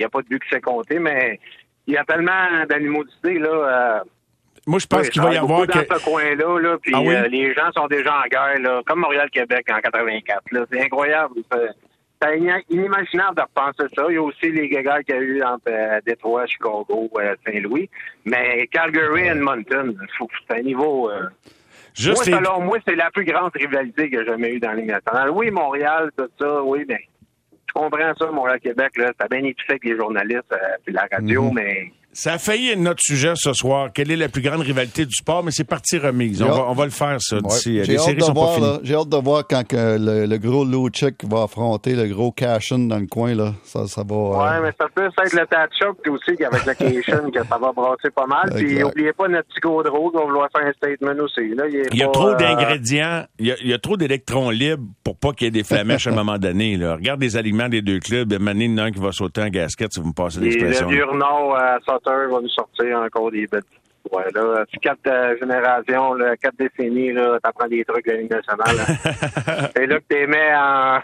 n'y 0.04 0.06
a 0.06 0.10
pas 0.10 0.22
de 0.22 0.28
but 0.28 0.42
qui 0.44 0.50
s'est 0.50 0.62
compté, 0.62 1.00
mais 1.00 1.40
il 1.88 1.94
y 1.94 1.98
a 1.98 2.04
tellement 2.06 2.66
d'animosité 2.70 3.40
là. 3.40 3.50
euh, 3.50 4.00
Moi, 4.68 4.80
je 4.80 4.88
pense 4.88 5.02
oui, 5.02 5.10
qu'il 5.10 5.22
va 5.22 5.34
y 5.34 5.38
avoir... 5.38 5.68
dans 5.68 5.74
que- 5.74 5.98
ce 6.00 6.04
coin-là, 6.06 6.60
là, 6.60 6.78
puis 6.82 6.94
Ah 6.96 7.02
oui? 7.02 7.16
euh, 7.16 7.28
les 7.28 7.54
gens 7.54 7.72
sont 7.76 7.88
déjà 7.88 8.18
en 8.20 8.28
guerre, 8.30 8.60
là, 8.62 8.82
comme 8.86 9.00
Montréal-Québec 9.00 9.66
en 9.72 9.80
84. 9.82 10.42
Là, 10.52 10.66
c'est 10.72 10.82
incroyable. 10.82 11.36
C'est 11.52 11.68
c'est 12.22 12.38
ina- 12.40 12.62
inimaginable 12.70 13.36
de 13.36 13.42
repenser 13.42 13.94
ça. 13.94 14.06
Il 14.08 14.14
y 14.14 14.18
a 14.18 14.22
aussi 14.22 14.50
les 14.50 14.70
guerres 14.70 15.00
qu'il 15.06 15.14
y 15.16 15.18
a 15.18 15.22
eu 15.22 15.44
entre 15.44 15.64
euh, 15.68 16.00
Détroit, 16.06 16.46
Chicago, 16.46 17.10
euh, 17.18 17.36
Saint-Louis. 17.46 17.90
Mais 18.24 18.66
Calgary 18.68 19.24
et 19.24 19.28
Edmonton, 19.32 19.94
c'est 20.48 20.58
un 20.58 20.62
niveau... 20.62 21.10
euh, 21.12 21.24
Juste 21.96 22.26
moi, 22.28 22.40
les- 22.40 22.46
selon 22.46 22.62
moi, 22.62 22.78
c'est 22.88 22.96
la 22.96 23.12
plus 23.12 23.26
grande 23.26 23.52
rivalité 23.54 24.10
que 24.10 24.20
j'ai 24.22 24.26
jamais 24.26 24.54
eue 24.54 24.60
dans 24.62 24.72
Ligue 24.72 24.86
nationale. 24.88 25.32
Oui, 25.32 25.52
Montréal, 25.52 26.12
tout 26.18 26.30
ça, 26.40 26.64
oui, 26.64 26.86
mais 26.88 27.02
je 27.68 27.74
comprends 27.74 28.14
ça, 28.16 28.32
Montréal-Québec, 28.32 28.98
là, 28.98 29.12
ça 29.20 29.26
a 29.26 29.28
bien 29.28 29.44
épicé 29.44 29.72
avec 29.72 29.84
les 29.86 29.96
journalistes 29.98 30.52
euh, 30.52 30.78
puis 30.86 30.94
la 30.94 31.08
radio, 31.12 31.44
Mhm. 31.44 31.54
mais... 31.56 31.92
Ça 32.14 32.34
a 32.34 32.38
failli 32.38 32.70
être 32.70 32.80
notre 32.80 33.02
sujet 33.02 33.34
ce 33.36 33.54
soir. 33.54 33.90
Quelle 33.94 34.12
est 34.12 34.16
la 34.16 34.30
plus 34.30 34.42
grande 34.42 34.62
rivalité 34.62 35.06
du 35.06 35.14
sport? 35.16 35.44
Mais 35.44 35.52
c'est 35.52 35.64
partie 35.64 35.98
remise. 35.98 36.42
On 36.44 36.48
va, 36.48 36.66
on 36.70 36.74
va 36.74 36.86
le 36.86 36.92
faire, 36.92 37.18
ça, 37.20 37.38
Ouais. 37.38 37.42
d'ici. 37.44 37.80
euh, 37.80 37.84
J'ai 37.84 37.94
Les 37.94 37.98
hâte, 37.98 38.04
séries 38.06 38.18
de 38.18 38.22
sont 38.22 38.34
pas 38.34 38.40
voir, 38.42 38.56
finies. 38.56 38.80
j'ai 38.84 38.96
hâte 38.96 39.10
de 39.10 39.18
voir 39.18 39.44
quand 39.50 39.68
que 39.68 39.98
le, 40.00 40.26
le 40.28 40.38
gros 40.38 40.64
Luchik 40.64 41.24
va 41.28 41.44
affronter 41.44 41.96
le 41.96 42.08
gros 42.08 42.32
Cashin 42.32 42.80
dans 42.88 43.00
le 43.00 43.08
coin. 43.08 43.34
Là. 43.34 43.54
Ça, 43.64 43.88
ça 43.88 44.04
va. 44.08 44.16
Ouais, 44.16 44.58
euh, 44.58 44.62
mais 44.64 44.72
ça 44.80 44.86
peut 44.94 45.06
être 45.06 45.34
le 45.34 45.46
touch-up 45.48 45.98
aussi 46.08 46.38
qu'avec 46.38 46.66
le 46.66 46.74
Cation, 46.76 47.32
que 47.32 47.40
ça 47.48 47.58
va 47.58 47.72
brasser 47.72 48.12
pas 48.16 48.28
mal. 48.28 48.52
Puis 48.56 48.74
Exact. 48.74 48.86
oubliez 48.92 49.14
pas 49.14 49.28
notre 49.28 49.48
petit 49.48 49.60
Gaudreau 49.62 50.12
qui 50.12 50.18
va 50.18 50.24
vouloir 50.24 50.50
faire 50.56 50.68
un 50.68 50.74
statement 50.74 51.24
aussi. 51.24 51.56
Là, 51.56 51.64
il, 51.68 51.76
est 51.78 51.88
Il 51.94 52.00
y 52.00 52.04
a 52.04 52.06
pas, 52.08 52.12
trop 52.12 52.28
euh, 52.30 52.36
d'ingrédients, 52.36 53.24
il 53.40 53.48
y 53.48 53.52
a, 53.52 53.56
il 53.62 53.68
y 53.70 53.74
a 53.74 53.80
trop 53.80 53.98
d'électrons 53.98 54.52
libres 54.52 54.84
pour 55.04 55.18
pas 55.18 55.32
qu'il 55.34 55.46
y 55.46 55.48
ait 55.48 55.52
des 55.52 55.64
flamèches 55.64 56.06
à 56.08 56.12
un 56.12 56.16
moment 56.16 56.38
donné. 56.38 56.78
Là. 56.78 56.94
Regarde 56.96 57.22
les 57.22 57.38
aliments 57.38 57.70
des 57.70 57.82
deux 57.82 58.00
clubs. 58.00 58.32
Il 58.32 58.36
y 58.40 58.70
en 58.74 58.78
a 58.78 58.84
un 58.84 58.92
qui 58.92 59.00
va 59.00 59.12
sauter 59.12 59.42
en 59.42 59.50
gasket, 59.50 59.92
si 59.94 60.00
vous 60.00 60.08
me 60.10 60.14
passez 60.14 60.40
l'expression. 60.40 60.88
le 60.90 60.98
va 62.06 62.42
nous 62.42 62.50
sortir 62.50 63.00
encore 63.00 63.32
des 63.32 63.48
bêtes. 63.48 63.64
Ouais, 64.12 64.24
là, 64.36 64.66
c'est 64.72 64.80
quatre 64.82 65.00
euh, 65.08 65.36
générations, 65.40 66.14
là, 66.16 66.36
quatre 66.36 66.58
décennies, 66.58 67.14
là, 67.14 67.38
t'apprends 67.42 67.68
des 67.70 67.86
trucs 67.86 68.06
de 68.06 68.12
la 68.12 68.18
Ligue 68.18 68.32
nationale. 68.32 68.76
là. 68.76 69.70
C'est 69.76 69.86
là 69.88 69.98
que 70.00 70.04
t'es 70.10 70.28
mets 70.28 70.54
en, 70.54 71.00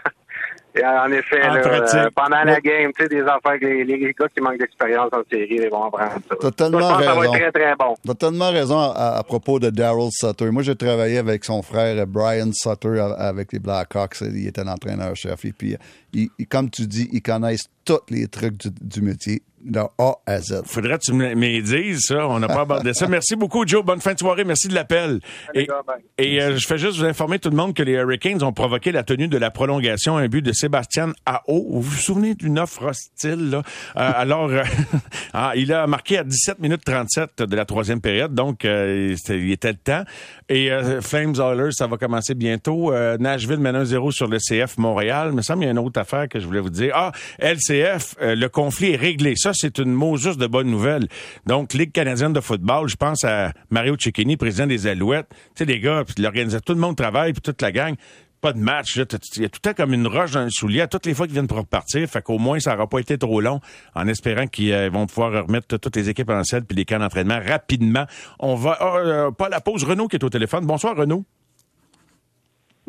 en 0.84 1.10
effet, 1.10 1.42
En 1.48 1.54
là, 1.54 1.60
pratique. 1.62 1.94
euh, 1.98 2.10
pendant 2.14 2.44
la 2.44 2.60
game, 2.60 2.92
tu 2.96 3.02
sais, 3.02 3.08
des 3.08 3.22
affaires 3.22 3.58
que 3.58 3.64
les, 3.64 3.84
les 3.84 4.12
gars 4.12 4.26
qui 4.28 4.40
manquent 4.42 4.58
d'expérience 4.58 5.08
en 5.12 5.22
série, 5.32 5.48
ils 5.62 5.70
vont 5.70 5.84
apprendre 5.84 6.20
ça. 6.28 6.36
T'as 6.40 6.50
tellement 6.50 6.78
Moi, 6.78 6.88
je 6.88 6.92
pense 6.92 6.98
que 6.98 7.04
ça 7.06 7.14
va 7.14 7.20
raison. 7.20 7.34
être 7.34 7.40
très, 7.40 7.52
très 7.62 7.74
bon. 7.76 7.94
T'as 8.06 8.14
tellement 8.14 8.50
raison 8.50 8.78
à, 8.78 9.16
à 9.18 9.22
propos 9.24 9.58
de 9.58 9.70
Daryl 9.70 10.08
Sutter. 10.12 10.50
Moi, 10.50 10.62
j'ai 10.62 10.76
travaillé 10.76 11.16
avec 11.18 11.44
son 11.46 11.62
frère 11.62 11.96
euh, 11.98 12.04
Brian 12.06 12.50
Sutter 12.52 13.00
avec 13.18 13.52
les 13.54 13.58
Blackhawks. 13.58 14.20
Il 14.20 14.46
était 14.46 14.62
l'entraîneur-chef. 14.62 15.42
Et 15.46 15.52
puis, 15.52 15.76
il- 16.12 16.28
il- 16.38 16.46
comme 16.46 16.70
tu 16.70 16.86
dis, 16.86 17.08
ils 17.12 17.22
connaissent 17.22 17.68
tous 17.84 17.98
les 18.10 18.28
trucs 18.28 18.56
du, 18.58 18.68
du 18.80 19.02
métier 19.02 19.42
de 19.62 19.78
A 19.98 20.14
à 20.26 20.40
Z. 20.40 20.62
Faudrait 20.64 20.98
que 20.98 21.04
tu 21.04 21.12
me 21.12 21.60
dises 21.60 22.06
ça. 22.06 22.26
On 22.26 22.38
n'a 22.38 22.46
pas 22.48 22.62
abordé 22.62 22.94
ça. 22.94 23.06
Merci 23.08 23.36
beaucoup, 23.36 23.66
Joe. 23.66 23.84
Bonne 23.84 24.00
fin 24.00 24.14
de 24.14 24.18
soirée. 24.18 24.42
Merci 24.44 24.68
de 24.68 24.74
l'appel. 24.74 25.20
Et, 25.54 25.68
et 26.16 26.40
euh, 26.40 26.56
je 26.56 26.66
fais 26.66 26.78
juste 26.78 26.96
vous 26.96 27.04
informer 27.04 27.38
tout 27.38 27.50
le 27.50 27.56
monde 27.56 27.74
que 27.74 27.82
les 27.82 27.92
Hurricanes 27.92 28.42
ont 28.42 28.54
provoqué 28.54 28.90
la 28.90 29.02
tenue 29.02 29.28
de 29.28 29.36
la 29.36 29.50
prolongation, 29.50 30.16
un 30.16 30.28
but 30.28 30.40
de 30.40 30.52
Sébastien 30.52 31.12
Ao. 31.26 31.40
Vous 31.48 31.82
vous 31.82 31.96
souvenez 31.96 32.34
d'une 32.34 32.58
offre 32.58 32.86
hostile, 32.86 33.50
là? 33.50 33.58
Euh, 33.58 34.12
alors, 34.14 34.48
euh, 34.48 34.62
ah, 35.34 35.52
il 35.56 35.74
a 35.74 35.86
marqué 35.86 36.16
à 36.16 36.24
17 36.24 36.58
minutes 36.60 36.82
37 36.86 37.42
de 37.42 37.54
la 37.56 37.66
troisième 37.66 38.00
période, 38.00 38.34
donc 38.34 38.64
euh, 38.64 39.14
il 39.28 39.50
était 39.52 39.72
le 39.72 39.78
temps. 39.78 40.04
Et 40.48 40.72
euh, 40.72 41.02
Flames 41.02 41.34
Oilers, 41.38 41.72
ça 41.72 41.86
va 41.86 41.98
commencer 41.98 42.34
bientôt. 42.34 42.92
Euh, 42.94 43.18
Nashville 43.18 43.58
mène 43.58 43.76
1-0 43.82 44.10
sur 44.10 44.26
le 44.26 44.38
CF 44.38 44.78
Montréal. 44.78 45.28
Il 45.32 45.36
me 45.36 45.42
semble 45.42 45.58
qu'il 45.60 45.66
y 45.66 45.68
a 45.68 45.72
une 45.72 45.78
autre 45.78 45.99
affaire 46.00 46.28
que 46.28 46.40
je 46.40 46.46
voulais 46.46 46.60
vous 46.60 46.70
dire. 46.70 46.92
Ah, 46.94 47.12
LCF, 47.38 48.16
euh, 48.20 48.34
le 48.34 48.48
conflit 48.48 48.92
est 48.92 48.96
réglé. 48.96 49.34
Ça, 49.36 49.52
c'est 49.54 49.78
une 49.78 49.92
mot 49.92 50.16
juste 50.16 50.38
de 50.38 50.46
bonne 50.46 50.68
nouvelle. 50.68 51.06
Donc, 51.46 51.74
Ligue 51.74 51.92
canadienne 51.92 52.32
de 52.32 52.40
football, 52.40 52.88
je 52.88 52.96
pense 52.96 53.24
à 53.24 53.52
Mario 53.70 53.96
Cecchini, 53.98 54.36
président 54.36 54.66
des 54.66 54.86
Alouettes. 54.86 55.28
Tu 55.30 55.36
sais, 55.58 55.64
les 55.64 55.80
gars, 55.80 56.02
puis 56.04 56.22
l'organisateur, 56.22 56.62
tout 56.64 56.74
le 56.74 56.80
monde 56.80 56.96
travaille, 56.96 57.32
puis 57.32 57.42
toute 57.42 57.62
la 57.62 57.72
gang. 57.72 57.94
Pas 58.40 58.54
de 58.54 58.58
match. 58.58 58.96
Il 58.96 59.00
y 59.42 59.44
a 59.44 59.48
tout 59.48 59.60
le 59.66 59.72
comme 59.74 59.92
une 59.92 60.06
roche 60.06 60.30
dans 60.30 60.44
le 60.44 60.50
soulier 60.50 60.80
à 60.80 60.86
toutes 60.86 61.04
les 61.04 61.12
fois 61.12 61.26
qu'ils 61.26 61.34
viennent 61.34 61.46
pour 61.46 61.58
repartir. 61.58 62.08
Fait 62.08 62.22
qu'au 62.22 62.38
moins, 62.38 62.58
ça 62.58 62.72
n'aura 62.72 62.88
pas 62.88 62.98
été 62.98 63.18
trop 63.18 63.40
long 63.42 63.60
en 63.94 64.08
espérant 64.08 64.46
qu'ils 64.46 64.72
euh, 64.72 64.88
vont 64.88 65.06
pouvoir 65.06 65.46
remettre 65.46 65.76
toutes 65.76 65.96
les 65.96 66.08
équipes 66.08 66.30
en 66.30 66.42
selle 66.42 66.64
puis 66.64 66.76
les 66.76 66.86
camps 66.86 66.98
d'entraînement 66.98 67.38
rapidement. 67.46 68.06
On 68.38 68.54
va... 68.54 68.78
ah, 68.80 68.96
euh, 68.96 69.30
pas 69.30 69.50
la 69.50 69.60
pause. 69.60 69.84
Renaud 69.84 70.08
qui 70.08 70.16
est 70.16 70.24
au 70.24 70.30
téléphone. 70.30 70.64
Bonsoir, 70.64 70.96
Renaud. 70.96 71.26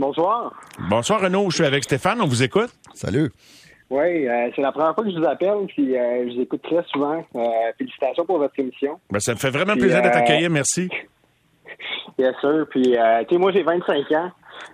Bonsoir. 0.01 0.51
Bonsoir, 0.89 1.21
Renaud. 1.21 1.51
Je 1.51 1.57
suis 1.57 1.63
avec 1.63 1.83
Stéphane. 1.83 2.19
On 2.21 2.25
vous 2.25 2.41
écoute. 2.41 2.71
Salut. 2.95 3.29
Oui, 3.91 4.27
euh, 4.27 4.49
c'est 4.55 4.63
la 4.63 4.71
première 4.71 4.95
fois 4.95 5.03
que 5.03 5.11
je 5.11 5.19
vous 5.19 5.25
appelle, 5.25 5.67
puis 5.67 5.95
euh, 5.95 6.27
je 6.27 6.33
vous 6.33 6.41
écoute 6.41 6.63
très 6.63 6.83
souvent. 6.91 7.23
Euh, 7.35 7.71
félicitations 7.77 8.25
pour 8.25 8.39
votre 8.39 8.57
émission. 8.57 8.99
Ben, 9.11 9.19
ça 9.19 9.33
me 9.33 9.37
fait 9.37 9.51
vraiment 9.51 9.73
Puis, 9.73 9.81
plaisir 9.81 10.01
de 10.01 10.07
euh, 10.07 10.11
t'accueillir. 10.11 10.49
Merci. 10.49 10.89
Bien 12.17 12.33
sûr. 12.41 12.65
Puis, 12.71 12.97
euh, 12.97 13.23
tu 13.25 13.35
sais, 13.35 13.39
moi, 13.39 13.51
j'ai 13.51 13.61
25 13.61 14.11
ans. 14.13 14.31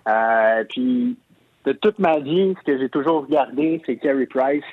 Euh, 0.07 0.63
puis, 0.69 1.17
de 1.65 1.73
toute 1.73 1.99
ma 1.99 2.19
vie, 2.19 2.55
ce 2.59 2.71
que 2.71 2.79
j'ai 2.79 2.87
toujours 2.87 3.23
regardé, 3.23 3.81
c'est 3.85 3.97
Carey 3.97 4.27
Price. 4.27 4.63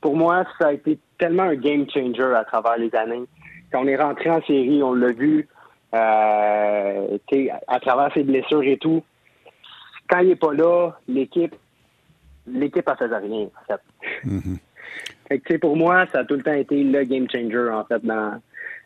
Pour 0.00 0.16
moi, 0.16 0.44
ça 0.60 0.68
a 0.68 0.72
été 0.72 0.98
tellement 1.18 1.44
un 1.44 1.54
game 1.54 1.86
changer 1.88 2.34
à 2.34 2.42
travers 2.42 2.78
les 2.78 2.92
années. 2.96 3.22
Quand 3.70 3.84
on 3.84 3.86
est 3.86 3.96
rentré 3.96 4.28
en 4.28 4.42
série, 4.42 4.82
on 4.82 4.92
l'a 4.92 5.12
vu, 5.12 5.46
euh, 5.94 7.16
tu 7.28 7.44
sais, 7.44 7.52
à 7.68 7.78
travers 7.78 8.12
ses 8.12 8.24
blessures 8.24 8.64
et 8.64 8.76
tout. 8.76 9.04
Quand 10.10 10.18
il 10.20 10.28
n'est 10.28 10.36
pas 10.36 10.52
là, 10.52 10.90
l'équipe, 11.08 11.54
l'équipe, 12.46 12.88
elle 12.88 12.96
faisait 12.96 13.16
rien, 13.16 13.46
en 13.46 13.64
fait. 13.66 13.80
Fait 15.28 15.38
que, 15.38 15.44
tu 15.46 15.52
sais, 15.52 15.58
pour 15.58 15.76
moi, 15.76 16.06
ça 16.12 16.20
a 16.20 16.24
tout 16.24 16.34
le 16.34 16.42
temps 16.42 16.52
été 16.52 16.82
le 16.82 17.04
game 17.04 17.28
changer, 17.30 17.70
en 17.72 17.84
fait, 17.84 18.04
dans, 18.04 18.40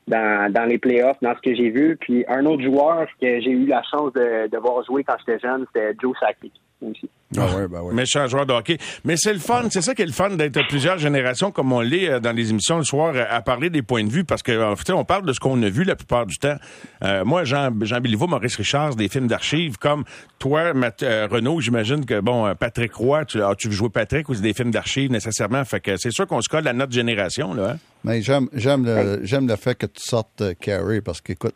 dans, 0.07 0.53
dans 0.53 0.65
les 0.65 0.79
playoffs, 0.79 1.19
dans 1.23 1.35
ce 1.35 1.41
que 1.41 1.55
j'ai 1.55 1.71
vu. 1.71 1.97
Puis 1.97 2.25
un 2.29 2.45
autre 2.45 2.63
joueur 2.63 3.07
que 3.21 3.41
j'ai 3.41 3.51
eu 3.51 3.67
la 3.67 3.83
chance 3.85 4.13
de, 4.13 4.49
de 4.49 4.59
voir 4.59 4.85
jouer 4.85 5.05
quand 5.05 5.17
j'étais 5.21 5.39
jeune, 5.41 5.65
c'était 5.73 5.95
Joe 6.01 6.15
Sakic. 6.21 6.53
Aussi. 6.91 7.09
Ah 7.37 7.47
ouais, 7.57 7.67
ben 7.67 7.81
ouais. 7.81 7.93
Méchant 7.95 8.27
joueur 8.29 8.47
de 8.47 8.53
hockey. 8.53 8.79
Mais 9.05 9.17
c'est 9.17 9.33
le 9.33 9.41
fun, 9.41 9.65
c'est 9.71 9.81
ça 9.83 9.95
qui 9.95 10.03
est 10.03 10.07
le 10.07 10.13
fun 10.13 10.31
d'être 10.31 10.61
plusieurs 10.69 10.99
générations, 10.99 11.51
comme 11.51 11.73
on 11.73 11.81
l'est 11.81 12.09
euh, 12.09 12.21
dans 12.21 12.31
les 12.33 12.51
émissions 12.51 12.79
le 12.79 12.85
soir, 12.85 13.13
euh, 13.17 13.25
à 13.29 13.43
parler 13.43 13.71
des 13.71 13.83
points 13.83 14.05
de 14.05 14.11
vue, 14.11 14.23
parce 14.25 14.43
que 14.43 14.63
en 14.73 14.77
fait, 14.77 14.93
on 14.93 15.05
parle 15.05 15.27
de 15.27 15.33
ce 15.33 15.41
qu'on 15.41 15.61
a 15.63 15.69
vu 15.69 15.83
la 15.85 15.97
plupart 15.97 16.27
du 16.27 16.37
temps. 16.39 16.57
Euh, 17.03 17.25
moi, 17.25 17.43
Jean, 17.45 17.71
Jean 17.83 18.01
Béliveau, 18.01 18.27
Maurice 18.29 18.55
Richard, 18.57 18.95
des 18.95 19.09
films 19.09 19.27
d'archives, 19.27 19.79
comme 19.79 20.05
toi, 20.39 20.75
Matt- 20.75 21.03
euh, 21.03 21.27
Renaud, 21.31 21.61
j'imagine 21.61 22.05
que, 22.07 22.21
bon, 22.21 22.47
euh, 22.47 22.55
Patrick 22.55 22.95
Roy, 22.95 23.25
tu, 23.25 23.43
as 23.43 23.55
tu 23.57 23.69
veux 23.69 23.75
jouer 23.75 23.89
Patrick 23.91 24.29
ou 24.29 24.35
c'est 24.35 24.43
des 24.43 24.55
films 24.55 24.71
d'archives 24.71 25.11
nécessairement? 25.11 25.65
Fait 25.65 25.81
que 25.81 25.97
c'est 25.97 26.13
sûr 26.13 26.27
qu'on 26.29 26.41
se 26.41 26.49
colle 26.49 26.69
à 26.69 26.73
notre 26.73 26.93
génération, 26.93 27.53
là. 27.55 27.71
hein? 27.73 27.79
Mais 28.05 28.21
j'aime, 28.23 28.49
j'aime 28.53 28.85
le, 28.85 29.21
j'aime 29.25 29.49
le 29.49 29.57
fait 29.57 29.75
que 29.77 29.87
tu 29.87 30.03
sortes 30.03 30.43
euh, 30.43 30.53
Carey 30.61 31.01
parce 31.01 31.21
qu'écoute, 31.23 31.55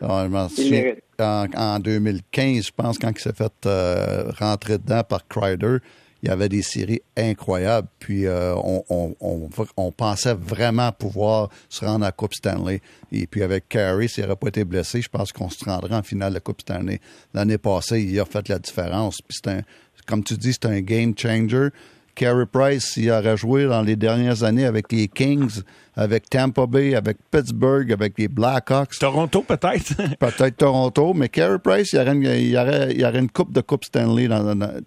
je 0.00 0.94
en, 1.22 1.46
en 1.56 1.78
2015, 1.78 2.66
je 2.66 2.72
pense, 2.72 2.98
quand 2.98 3.10
il 3.10 3.20
s'est 3.20 3.32
fait 3.32 3.52
euh, 3.66 4.30
rentrer 4.38 4.78
dedans 4.78 5.02
par 5.04 5.26
Crider, 5.28 5.78
il 6.22 6.28
y 6.28 6.30
avait 6.30 6.48
des 6.48 6.62
séries 6.62 7.02
incroyables. 7.16 7.88
Puis 7.98 8.26
euh, 8.26 8.54
on, 8.56 8.82
on, 8.88 9.14
on, 9.20 9.48
on 9.76 9.92
pensait 9.92 10.34
vraiment 10.34 10.90
pouvoir 10.90 11.50
se 11.68 11.84
rendre 11.84 12.04
à 12.04 12.08
la 12.08 12.12
Coupe 12.12 12.34
Stanley. 12.34 12.80
Et 13.12 13.26
puis 13.26 13.42
avec 13.42 13.68
Carey, 13.68 14.08
s'il 14.08 14.24
n'aurait 14.24 14.36
pas 14.36 14.48
été 14.48 14.64
blessé, 14.64 15.02
je 15.02 15.08
pense 15.08 15.32
qu'on 15.32 15.50
se 15.50 15.62
rendrait 15.64 15.94
en 15.94 16.02
finale 16.02 16.30
de 16.30 16.34
la 16.34 16.40
Coupe 16.40 16.62
Stanley. 16.62 17.00
L'année 17.34 17.58
passée, 17.58 18.02
il 18.02 18.18
a 18.18 18.24
fait 18.24 18.48
la 18.48 18.58
différence. 18.58 19.18
Puis 19.20 19.38
c'est 19.42 19.50
un, 19.50 19.60
comme 20.06 20.24
tu 20.24 20.36
dis, 20.36 20.52
c'est 20.54 20.66
un 20.66 20.80
game 20.80 21.12
changer. 21.16 21.68
Carey 22.14 22.46
Price, 22.50 22.96
il 22.96 23.10
aurait 23.10 23.36
joué 23.36 23.64
dans 23.66 23.82
les 23.82 23.96
dernières 23.96 24.42
années 24.44 24.64
avec 24.66 24.90
les 24.92 25.08
Kings, 25.08 25.62
avec 25.96 26.28
Tampa 26.30 26.66
Bay, 26.66 26.94
avec 26.94 27.16
Pittsburgh, 27.30 27.92
avec 27.92 28.14
les 28.18 28.28
Blackhawks, 28.28 28.98
Toronto, 28.98 29.42
peut-être? 29.42 29.94
peut-être 30.18 30.56
Toronto, 30.56 31.12
mais 31.14 31.28
Carey 31.28 31.58
Price, 31.62 31.92
il 31.92 31.96
y 31.96 32.00
aurait 32.02 32.12
une, 32.14 32.22
il 32.22 32.50
y 32.50 32.56
aurait, 32.58 32.92
il 32.92 33.00
y 33.00 33.04
aurait 33.04 33.18
une 33.20 33.30
coupe 33.30 33.52
de 33.52 33.60
Coupe 33.60 33.84
Stanley, 33.84 34.28
dans, 34.28 34.54
dans- 34.54 34.80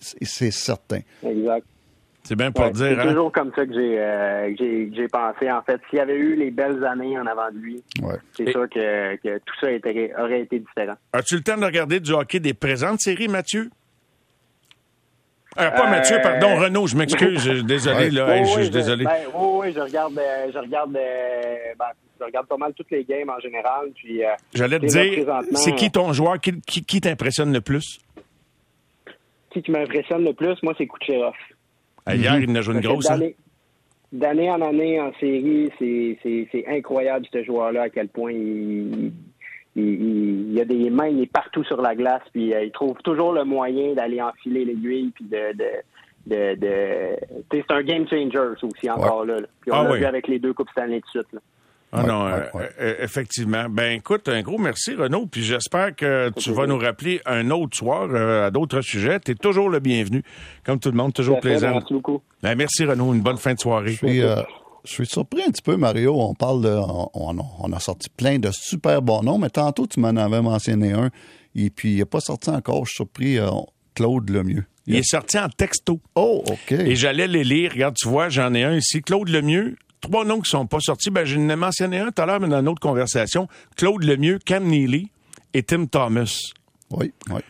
c'est 0.00 0.50
certain. 0.50 1.00
Exact. 1.26 1.66
c'est 2.24 2.36
bien 2.36 2.52
pour 2.52 2.64
Ouais, 2.64 2.70
dire, 2.70 2.86
c'est 2.96 3.00
hein? 3.00 3.08
toujours 3.08 3.32
comme 3.32 3.50
ça 3.56 3.66
que 3.66 3.72
j'ai 3.72 3.98
euh, 3.98 4.50
que 4.50 4.56
j'ai 4.58 4.88
que 4.90 4.94
j'ai 4.96 5.08
pensé. 5.08 5.50
En 5.50 5.62
fait, 5.62 5.80
s'il 5.90 5.98
y 5.98 6.02
avait 6.02 6.16
eu 6.16 6.36
les 6.36 6.50
belles 6.52 6.84
années 6.84 7.18
en 7.18 7.26
avant 7.26 7.50
de 7.50 7.58
lui, 7.58 7.82
Ouais. 8.00 8.14
c'est 8.36 8.44
Et- 8.48 8.52
sûr 8.52 8.68
que, 8.68 9.16
que 9.16 9.38
tout 9.38 9.54
ça 9.60 9.72
était- 9.72 10.12
aurait 10.18 10.42
été 10.42 10.60
différent. 10.60 10.94
As-tu 11.12 11.34
le 11.36 11.42
temps 11.42 11.56
de 11.58 11.64
regarder 11.64 11.98
du 12.00 12.12
hockey 12.12 12.38
des 12.40 12.54
présentes 12.54 13.00
séries, 13.00 13.26
Mathieu? 13.28 13.70
Euh, 15.58 15.70
pas 15.70 15.86
Euh, 15.86 15.90
Mathieu, 15.90 16.16
pardon, 16.22 16.56
Renaud, 16.56 16.86
je 16.86 16.96
m'excuse, 16.96 17.38
je- 17.42 17.60
désolé, 17.62 18.10
là, 18.10 18.26
Oui, 18.30 18.44
je 18.46 18.60
suis 18.62 18.70
désolé. 18.70 19.04
ben, 19.04 19.12
oui, 19.34 19.48
oui, 19.66 19.72
je 19.74 19.80
regarde, 19.80 20.16
euh, 20.18 20.50
je 20.52 20.58
regarde, 20.58 20.96
euh, 20.96 21.54
ben, 21.78 21.84
je 22.18 22.24
regarde 22.24 22.46
pas 22.46 22.56
mal 22.56 22.72
toutes 22.74 22.90
les 22.90 23.04
games 23.04 23.28
en 23.28 23.38
général. 23.40 23.88
Puis, 23.94 24.24
euh, 24.24 24.28
J'allais 24.54 24.78
te 24.78 24.86
dire, 24.86 25.26
c'est 25.54 25.74
qui 25.74 25.90
ton 25.90 26.12
joueur, 26.14 26.40
qui, 26.40 26.58
qui, 26.62 26.82
qui 26.84 27.00
t'impressionne 27.00 27.52
le 27.52 27.60
plus? 27.60 27.98
qui, 29.50 29.60
qui 29.62 29.70
m'impressionne 29.70 30.24
le 30.24 30.32
plus, 30.32 30.56
moi, 30.62 30.72
c'est 30.78 30.86
Kucherov. 30.86 31.34
Euh, 32.08 32.14
Hier, 32.14 32.38
il 32.40 32.56
a 32.56 32.62
joué 32.62 32.74
une 32.74 32.80
grosse, 32.80 33.10
hein? 33.10 33.18
d'année- 34.10 34.50
en 34.50 34.60
année 34.62 34.98
en 34.98 35.12
série, 35.20 35.70
c'est- 35.78 36.18
c'est 36.22 36.48
c'est 36.50 36.66
incroyable 36.68 37.26
ce 37.30 37.42
joueur-là 37.44 37.82
à 37.82 37.88
quel 37.90 38.08
point 38.08 38.32
il, 38.32 39.12
il, 39.76 39.84
il- 39.84 40.52
il 40.52 40.60
a 40.60 40.64
des 40.64 40.90
mains, 40.90 41.08
il 41.08 41.20
est 41.22 41.32
partout 41.32 41.64
sur 41.64 41.80
la 41.80 41.94
glace, 41.94 42.22
puis 42.32 42.52
euh, 42.54 42.62
il 42.64 42.70
trouve 42.72 42.96
toujours 43.04 43.32
le 43.32 43.44
moyen 43.44 43.94
d'aller 43.94 44.20
enfiler 44.20 44.64
l'aiguille, 44.64 45.10
puis 45.14 45.24
de, 45.24 45.52
de, 45.56 45.64
de, 46.26 46.54
de- 46.56 47.16
tu 47.50 47.56
sais, 47.58 47.64
c'est 47.68 47.74
un 47.74 47.82
game 47.82 48.06
changer 48.08 48.30
ça 48.60 48.66
aussi 48.66 48.90
encore 48.90 49.24
là, 49.24 49.40
là. 49.40 49.46
Puis 49.60 49.70
on 49.72 49.76
Ah 49.76 49.84
l'a 49.84 49.90
oui. 49.92 49.98
vu 50.00 50.04
avec 50.04 50.28
les 50.28 50.38
deux 50.38 50.52
coupes 50.52 50.70
Stanley 50.70 51.00
de 51.00 51.06
suite. 51.10 51.26
Là. 51.32 51.40
Ah 51.94 52.00
Ouais, 52.02 52.06
non, 52.08 52.24
ouais, 52.24 52.32
euh, 52.32 52.58
ouais. 52.58 52.68
euh, 52.80 52.94
effectivement. 53.00 53.66
Ben 53.68 53.92
écoute, 53.98 54.26
un 54.28 54.40
gros 54.40 54.56
merci 54.56 54.94
Renaud, 54.94 55.26
puis 55.26 55.42
j'espère 55.42 55.94
que 55.94 56.30
tu 56.38 56.50
vas 56.52 56.66
nous 56.66 56.78
rappeler 56.78 57.20
un 57.26 57.50
autre 57.50 57.76
soir 57.76 58.08
euh, 58.10 58.46
à 58.46 58.50
d'autres 58.50 58.80
sujets. 58.80 59.20
Tu 59.20 59.32
es 59.32 59.34
toujours 59.34 59.68
le 59.68 59.78
bienvenu, 59.78 60.22
comme 60.64 60.78
tout 60.80 60.90
le 60.90 60.96
monde, 60.96 61.12
toujours 61.12 61.38
plaisant. 61.40 61.72
Merci 61.72 61.92
beaucoup. 61.92 62.22
Ben, 62.42 62.54
merci 62.56 62.84
Renaud, 62.86 63.12
une 63.12 63.20
bonne 63.20 63.36
fin 63.36 63.52
de 63.52 63.58
soirée. 63.58 63.88
Je 63.92 63.96
suis, 64.06 64.22
euh, 64.22 64.36
je 64.84 64.92
suis 64.92 65.06
surpris 65.06 65.42
un 65.42 65.50
petit 65.50 65.62
peu, 65.62 65.76
Mario. 65.76 66.14
On 66.18 66.34
parle 66.34 66.62
de, 66.62 66.76
on, 67.14 67.72
a 67.72 67.80
sorti 67.80 68.08
plein 68.08 68.38
de 68.38 68.50
super 68.50 69.02
bons 69.02 69.22
noms, 69.22 69.38
mais 69.38 69.50
tantôt, 69.50 69.86
tu 69.86 70.00
m'en 70.00 70.08
avais 70.08 70.42
mentionné 70.42 70.92
un, 70.92 71.10
et 71.54 71.70
puis 71.70 71.92
il 71.92 71.98
n'est 71.98 72.04
pas 72.04 72.20
sorti 72.20 72.50
encore. 72.50 72.84
Je 72.84 72.90
suis 72.90 72.96
surpris, 72.96 73.38
euh, 73.38 73.48
Claude 73.94 74.28
Lemieux. 74.30 74.64
Il 74.86 74.96
est 74.96 75.08
sorti 75.08 75.38
en 75.38 75.48
texto. 75.48 76.00
Oh, 76.16 76.42
OK. 76.46 76.72
Et 76.72 76.96
j'allais 76.96 77.28
les 77.28 77.44
lire. 77.44 77.72
Regarde, 77.72 77.94
tu 77.96 78.08
vois, 78.08 78.28
j'en 78.28 78.52
ai 78.54 78.64
un 78.64 78.76
ici. 78.76 79.00
Claude 79.00 79.28
Lemieux. 79.28 79.76
Trois 80.00 80.24
noms 80.24 80.40
qui 80.40 80.50
sont 80.50 80.66
pas 80.66 80.80
sortis. 80.80 81.10
Ben, 81.10 81.24
je 81.24 81.38
n'ai 81.38 81.54
mentionné 81.54 82.00
un 82.00 82.10
tout 82.10 82.20
à 82.20 82.26
l'heure, 82.26 82.40
mais 82.40 82.48
dans 82.48 82.58
une 82.60 82.68
autre 82.68 82.80
conversation. 82.80 83.46
Claude 83.76 84.02
Lemieux, 84.02 84.40
Cam 84.44 84.64
Neely 84.64 85.12
et 85.54 85.62
Tim 85.62 85.86
Thomas. 85.86 86.50
Oui, 86.90 87.12
oui. 87.30 87.40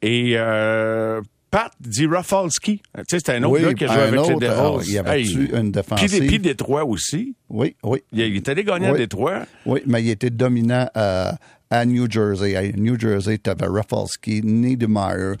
Et 0.00 0.32
euh, 0.36 1.20
Pat 1.50 1.72
dit 1.80 2.06
Rafalski. 2.06 2.78
Tu 2.78 3.02
sais, 3.08 3.18
c'était 3.18 3.32
un 3.32 3.42
autre 3.42 3.54
Oui, 3.54 3.62
gars 3.62 3.74
qui 3.74 3.84
a 3.84 3.88
joué 3.92 4.02
avec 4.18 4.28
les 4.28 4.34
Devils. 4.36 4.46
alors, 4.46 4.82
il 4.84 4.92
y 4.92 4.98
avait-tu 4.98 5.50
une 5.56 5.72
défensive? 5.72 6.08
Puis, 6.18 6.26
puis 6.28 6.38
Détroit 6.38 6.84
aussi. 6.84 7.34
Oui, 7.48 7.74
oui. 7.82 8.02
Il, 8.12 8.20
il 8.20 8.36
est 8.36 8.48
allé 8.48 8.62
gagner 8.62 8.86
à 8.88 8.92
Oui. 8.92 8.98
Détroit. 8.98 9.42
Oui, 9.66 9.80
mais 9.86 10.02
il 10.02 10.10
était 10.10 10.30
dominant 10.30 10.88
à, 10.94 11.36
à 11.70 11.84
New 11.84 12.08
Jersey. 12.10 12.54
À 12.56 12.62
New 12.62 12.98
Jersey, 12.98 13.38
tu 13.38 13.50
avais 13.50 13.66
Rafalski, 13.66 14.42
Niedermeyer, 14.44 15.34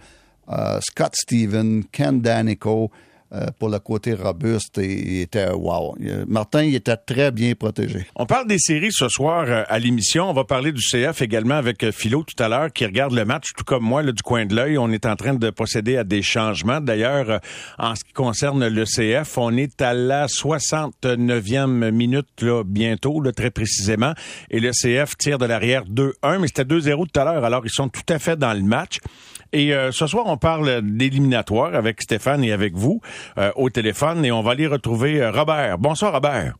euh, 0.50 0.78
Scott 0.80 1.12
Steven, 1.14 1.84
Ken 1.92 2.20
Danico. 2.20 2.90
Euh, 3.32 3.46
pour 3.58 3.68
le 3.68 3.78
côté 3.78 4.14
robuste, 4.14 4.78
et 4.78 4.92
il 4.92 5.20
était 5.22 5.50
wow. 5.50 5.96
Il- 6.00 6.24
Martin, 6.26 6.62
il 6.64 6.74
était 6.74 6.96
très 6.96 7.30
bien 7.30 7.54
protégé. 7.54 8.06
On 8.16 8.26
parle 8.26 8.46
des 8.48 8.58
séries 8.58 8.92
ce 8.92 9.08
soir 9.08 9.44
euh, 9.48 9.62
à 9.68 9.78
l'émission. 9.78 10.28
On 10.28 10.32
va 10.32 10.44
parler 10.44 10.72
du 10.72 10.80
CF 10.82 11.22
également 11.22 11.54
avec 11.54 11.82
euh, 11.84 11.92
Philo 11.92 12.24
tout 12.24 12.42
à 12.42 12.48
l'heure 12.48 12.72
qui 12.72 12.84
regarde 12.86 13.12
le 13.12 13.24
match, 13.24 13.52
tout 13.56 13.64
comme 13.64 13.84
moi, 13.84 14.02
là, 14.02 14.12
du 14.12 14.22
coin 14.22 14.46
de 14.46 14.54
l'œil. 14.56 14.78
On 14.78 14.90
est 14.90 15.06
en 15.06 15.16
train 15.16 15.34
de 15.34 15.50
procéder 15.50 15.96
à 15.96 16.04
des 16.04 16.22
changements. 16.22 16.80
D'ailleurs, 16.80 17.30
euh, 17.30 17.38
en 17.78 17.94
ce 17.94 18.04
qui 18.04 18.12
concerne 18.12 18.66
le 18.66 18.84
CF, 18.84 19.38
on 19.38 19.56
est 19.56 19.80
à 19.80 19.94
la 19.94 20.26
69e 20.26 21.90
minute 21.90 22.28
là, 22.42 22.62
bientôt, 22.64 23.20
là, 23.20 23.32
très 23.32 23.50
précisément. 23.50 24.12
Et 24.50 24.60
le 24.60 24.70
CF 24.72 25.16
tire 25.16 25.38
de 25.38 25.46
l'arrière 25.46 25.84
2-1, 25.84 26.38
mais 26.40 26.46
c'était 26.48 26.64
2-0 26.64 27.06
tout 27.06 27.20
à 27.20 27.24
l'heure. 27.24 27.44
Alors, 27.44 27.62
ils 27.64 27.70
sont 27.70 27.88
tout 27.88 28.02
à 28.08 28.18
fait 28.18 28.36
dans 28.36 28.52
le 28.52 28.62
match. 28.62 28.98
Et 29.52 29.74
euh, 29.74 29.90
ce 29.90 30.06
soir, 30.06 30.24
on 30.26 30.36
parle 30.36 30.80
d'éliminatoire 30.82 31.74
avec 31.74 32.00
Stéphane 32.02 32.44
et 32.44 32.52
avec 32.52 32.74
vous 32.74 33.00
euh, 33.38 33.50
au 33.56 33.68
téléphone. 33.70 34.24
Et 34.24 34.30
on 34.32 34.42
va 34.42 34.52
aller 34.52 34.66
retrouver 34.66 35.20
euh, 35.22 35.30
Robert. 35.30 35.78
Bonsoir, 35.78 36.12
Robert. 36.12 36.54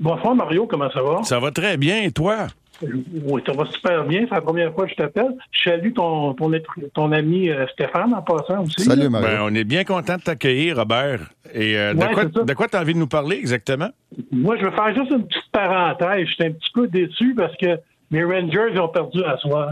Bonsoir 0.00 0.34
Mario, 0.34 0.66
comment 0.66 0.90
ça 0.90 1.02
va? 1.02 1.22
Ça 1.24 1.40
va 1.40 1.50
très 1.50 1.76
bien, 1.76 2.02
et 2.02 2.12
toi? 2.12 2.46
Oui, 2.80 3.42
ça 3.44 3.52
va 3.52 3.64
super 3.66 4.04
bien. 4.04 4.24
C'est 4.28 4.34
la 4.36 4.40
première 4.40 4.72
fois 4.72 4.84
que 4.84 4.90
je 4.92 4.96
t'appelle. 4.96 5.34
Je 5.50 5.70
salue 5.70 5.92
ton, 5.92 6.34
ton, 6.34 6.52
ton 6.94 7.10
ami 7.10 7.50
euh, 7.50 7.66
Stéphane 7.72 8.14
en 8.14 8.22
passant 8.22 8.62
aussi. 8.62 8.82
Salut, 8.84 9.08
Mario. 9.08 9.26
Ben, 9.28 9.38
on 9.42 9.54
est 9.54 9.64
bien 9.64 9.82
content 9.82 10.16
de 10.16 10.22
t'accueillir, 10.22 10.76
Robert. 10.76 11.20
Et 11.52 11.76
euh, 11.76 11.94
de 11.94 11.98
Ouais, 11.98 12.12
quoi 12.12 12.24
de 12.26 12.54
quoi 12.54 12.68
t'as 12.68 12.80
envie 12.80 12.94
de 12.94 13.00
nous 13.00 13.08
parler 13.08 13.36
exactement? 13.36 13.88
Moi, 14.30 14.56
je 14.60 14.66
veux 14.66 14.70
faire 14.70 14.94
juste 14.94 15.10
une 15.10 15.26
petite 15.26 15.50
parenthèse. 15.50 16.28
J'étais 16.28 16.46
un 16.46 16.52
petit 16.52 16.70
peu 16.72 16.86
déçu 16.86 17.34
parce 17.36 17.56
que 17.56 17.78
mes 18.12 18.22
Rangers 18.22 18.78
ont 18.78 18.88
perdu 18.88 19.24
à 19.24 19.36
soir. 19.38 19.70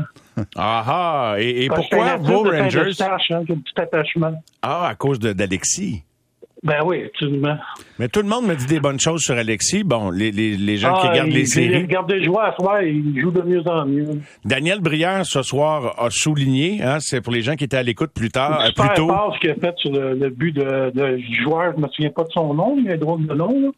Ah 0.57 0.84
ah! 0.87 1.34
Et, 1.39 1.68
pourquoi 1.68 2.16
vos 2.16 2.43
Rangers? 2.43 2.70
Saint-Eustache, 2.70 3.30
hein, 3.30 3.43
j'ai 3.47 3.55
un 3.55 3.59
petit 3.59 3.80
attachement. 3.80 4.32
Ah, 4.62 4.89
à 4.89 4.95
cause 4.95 5.18
d'Alexis. 5.18 6.03
Ben 6.62 6.78
oui, 6.84 7.05
absolument. 7.05 7.57
Mais 7.99 8.09
tout 8.09 8.22
le 8.22 8.28
monde 8.28 8.47
me 8.47 8.55
dit 8.57 8.66
des 8.66 8.80
bonnes 8.80 8.99
choses 8.99 9.20
sur 9.20 9.37
Alexis. 9.37 9.84
Bon, 9.84 10.11
les, 10.11 10.32
les, 10.32 10.57
les 10.57 10.76
gens 10.78 10.95
qui 10.95 11.07
Ah, 11.07 11.11
regardent 11.11 11.28
il- 11.28 11.34
les 11.34 11.41
il 11.43 11.47
séries. 11.49 11.82
regardait 11.82 12.24
jouer 12.24 12.41
à 12.43 12.55
soir, 12.59 12.82
il 12.82 13.20
joue 13.20 13.30
de 13.30 13.43
mieux 13.43 13.62
en 13.68 13.87
mieux. 13.87 14.20
Daniel 14.45 14.80
Brière, 14.80 15.24
ce 15.24 15.43
soir, 15.43 15.95
a 16.03 16.09
souligné, 16.11 16.82
hein, 16.82 16.97
c'est 17.01 17.20
pour 17.20 17.32
les 17.32 17.43
gens 17.43 17.55
qui 17.57 17.64
étaient 17.64 17.76
à 17.76 17.82
l'écoute 17.82 18.11
plus 18.12 18.30
tard, 18.30 18.61
euh, 18.62 18.70
plus 18.74 18.89
tôt. 18.97 19.07
passe 19.07 19.39
qu'il 19.41 19.51
a 19.51 19.55
fait 19.55 19.74
sur 19.76 19.93
le, 19.93 20.14
le 20.14 20.30
but 20.30 20.53
de, 20.53 20.91
de 20.95 21.20
joueur, 21.45 21.74
je 21.76 21.80
me 21.82 21.89
souviens 21.89 22.11
pas 22.11 22.24
de 22.24 22.30
son 22.32 22.53
nom, 22.55 22.76
il 22.78 22.87
y 22.87 22.91
a 22.91 22.95
un 22.95 22.99
drôle 22.99 23.26
de 23.26 23.34
nom. 23.34 23.49
Là. 23.61 23.68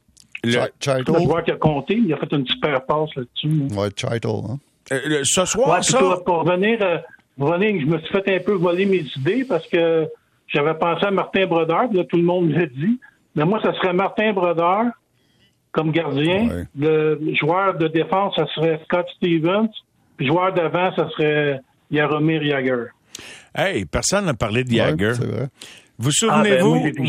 Le-. 0.45 1.03
Le 1.13 1.21
joueur 1.25 1.43
qui 1.45 1.51
a 1.51 1.57
compté, 1.57 1.95
il 1.95 2.13
a 2.15 2.17
fait 2.17 2.33
une 2.33 2.47
super 2.47 2.87
passe 2.87 3.11
là-dessus. 3.17 3.49
là. 3.75 3.83
Ouais, 3.83 3.89
Chital. 3.95 4.31
Hein? 4.49 4.59
Euh, 4.93 5.01
le- 5.07 5.25
ce 5.25 5.45
soir, 5.45 5.77
Ouais, 5.77 5.83
ça? 5.83 5.99
pour, 5.99 6.25
pour 6.25 6.35
revenir, 6.45 6.79
euh, 6.83 6.99
je 7.39 7.87
me 7.87 7.99
suis 7.99 8.09
fait 8.11 8.37
un 8.37 8.41
peu 8.41 8.53
voler 8.53 8.87
mes 8.87 9.05
idées 9.17 9.45
parce 9.49 9.67
que 9.69 10.07
j'avais 10.49 10.75
pensé 10.75 11.07
à 11.07 11.11
Martin 11.11 11.47
Brodeur, 11.47 11.89
puis 11.89 11.99
là, 11.99 12.05
tout 12.05 12.17
le 12.17 12.23
monde 12.23 12.49
me 12.49 12.59
l'a 12.59 12.67
dit. 12.67 12.99
Mais 13.35 13.45
moi, 13.45 13.61
ça 13.63 13.73
serait 13.75 13.93
Martin 13.93 14.33
Brodeur 14.33 14.85
comme 15.73 15.93
gardien. 15.93 16.49
Ouais. 16.49 16.65
Le 16.79 17.35
joueur 17.35 17.77
de 17.77 17.87
défense, 17.89 18.35
ça 18.37 18.47
serait 18.55 18.81
Scott 18.85 19.07
Stevens. 19.17 19.69
Puis 20.17 20.27
joueur 20.27 20.53
d'avant, 20.53 20.93
ça 20.97 21.09
serait 21.11 21.61
Jaromir 21.91 22.43
Jagr. 22.43 22.87
Hey, 23.55 23.85
personne 23.85 24.25
n'a 24.27 24.35
parlé 24.35 24.65
de 24.65 24.71
Jagger. 24.71 25.13
vous 25.99 26.11
Ah, 26.29 26.43
ben, 26.43 26.59
souvenez-vous, 26.61 27.07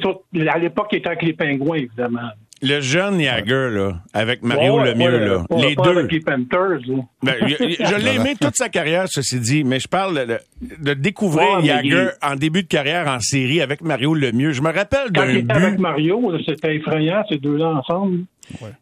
sur- 0.00 0.22
à 0.50 0.58
l'époque, 0.58 0.88
il 0.92 0.98
était 0.98 1.08
avec 1.08 1.22
les 1.22 1.32
Pingouins, 1.32 1.76
évidemment. 1.76 2.30
Le 2.62 2.80
jeune 2.80 3.20
Jagger, 3.20 3.68
là, 3.72 3.96
avec 4.14 4.42
Mario 4.42 4.78
Ouais, 4.80 4.92
Lemieux, 4.92 5.06
ouais, 5.06 5.26
là, 5.26 5.44
les 5.68 5.74
deux. 5.76 5.90
avec 5.98 6.12
les 6.12 6.20
Panthers, 6.20 6.80
là. 6.86 6.94
Ben, 7.22 7.34
je 7.48 8.04
l'ai 8.04 8.14
aimé 8.16 8.34
toute 8.40 8.56
sa 8.56 8.68
carrière, 8.68 9.04
ceci 9.08 9.38
dit, 9.40 9.62
mais 9.64 9.78
je 9.80 9.88
parle 9.88 10.26
de, 10.26 10.38
de 10.82 10.94
découvrir 10.94 11.58
Ouais, 11.58 11.66
Jagger 11.66 12.08
il- 12.22 12.26
en 12.26 12.36
début 12.36 12.62
de 12.62 12.68
carrière 12.68 13.08
en 13.08 13.20
série 13.20 13.60
avec 13.60 13.82
Mario 13.82 14.14
Lemieux. 14.14 14.52
Je 14.52 14.62
me 14.62 14.72
rappelle 14.72 15.08
Quand 15.14 15.22
d'un 15.22 15.30
il 15.30 15.36
était 15.38 15.52
avec 15.52 15.74
but. 15.74 15.80
Mario, 15.80 16.30
là, 16.30 16.38
c'était 16.46 16.76
effrayant, 16.76 17.22
ces 17.28 17.38
deux-là 17.38 17.68
ensemble. 17.68 18.20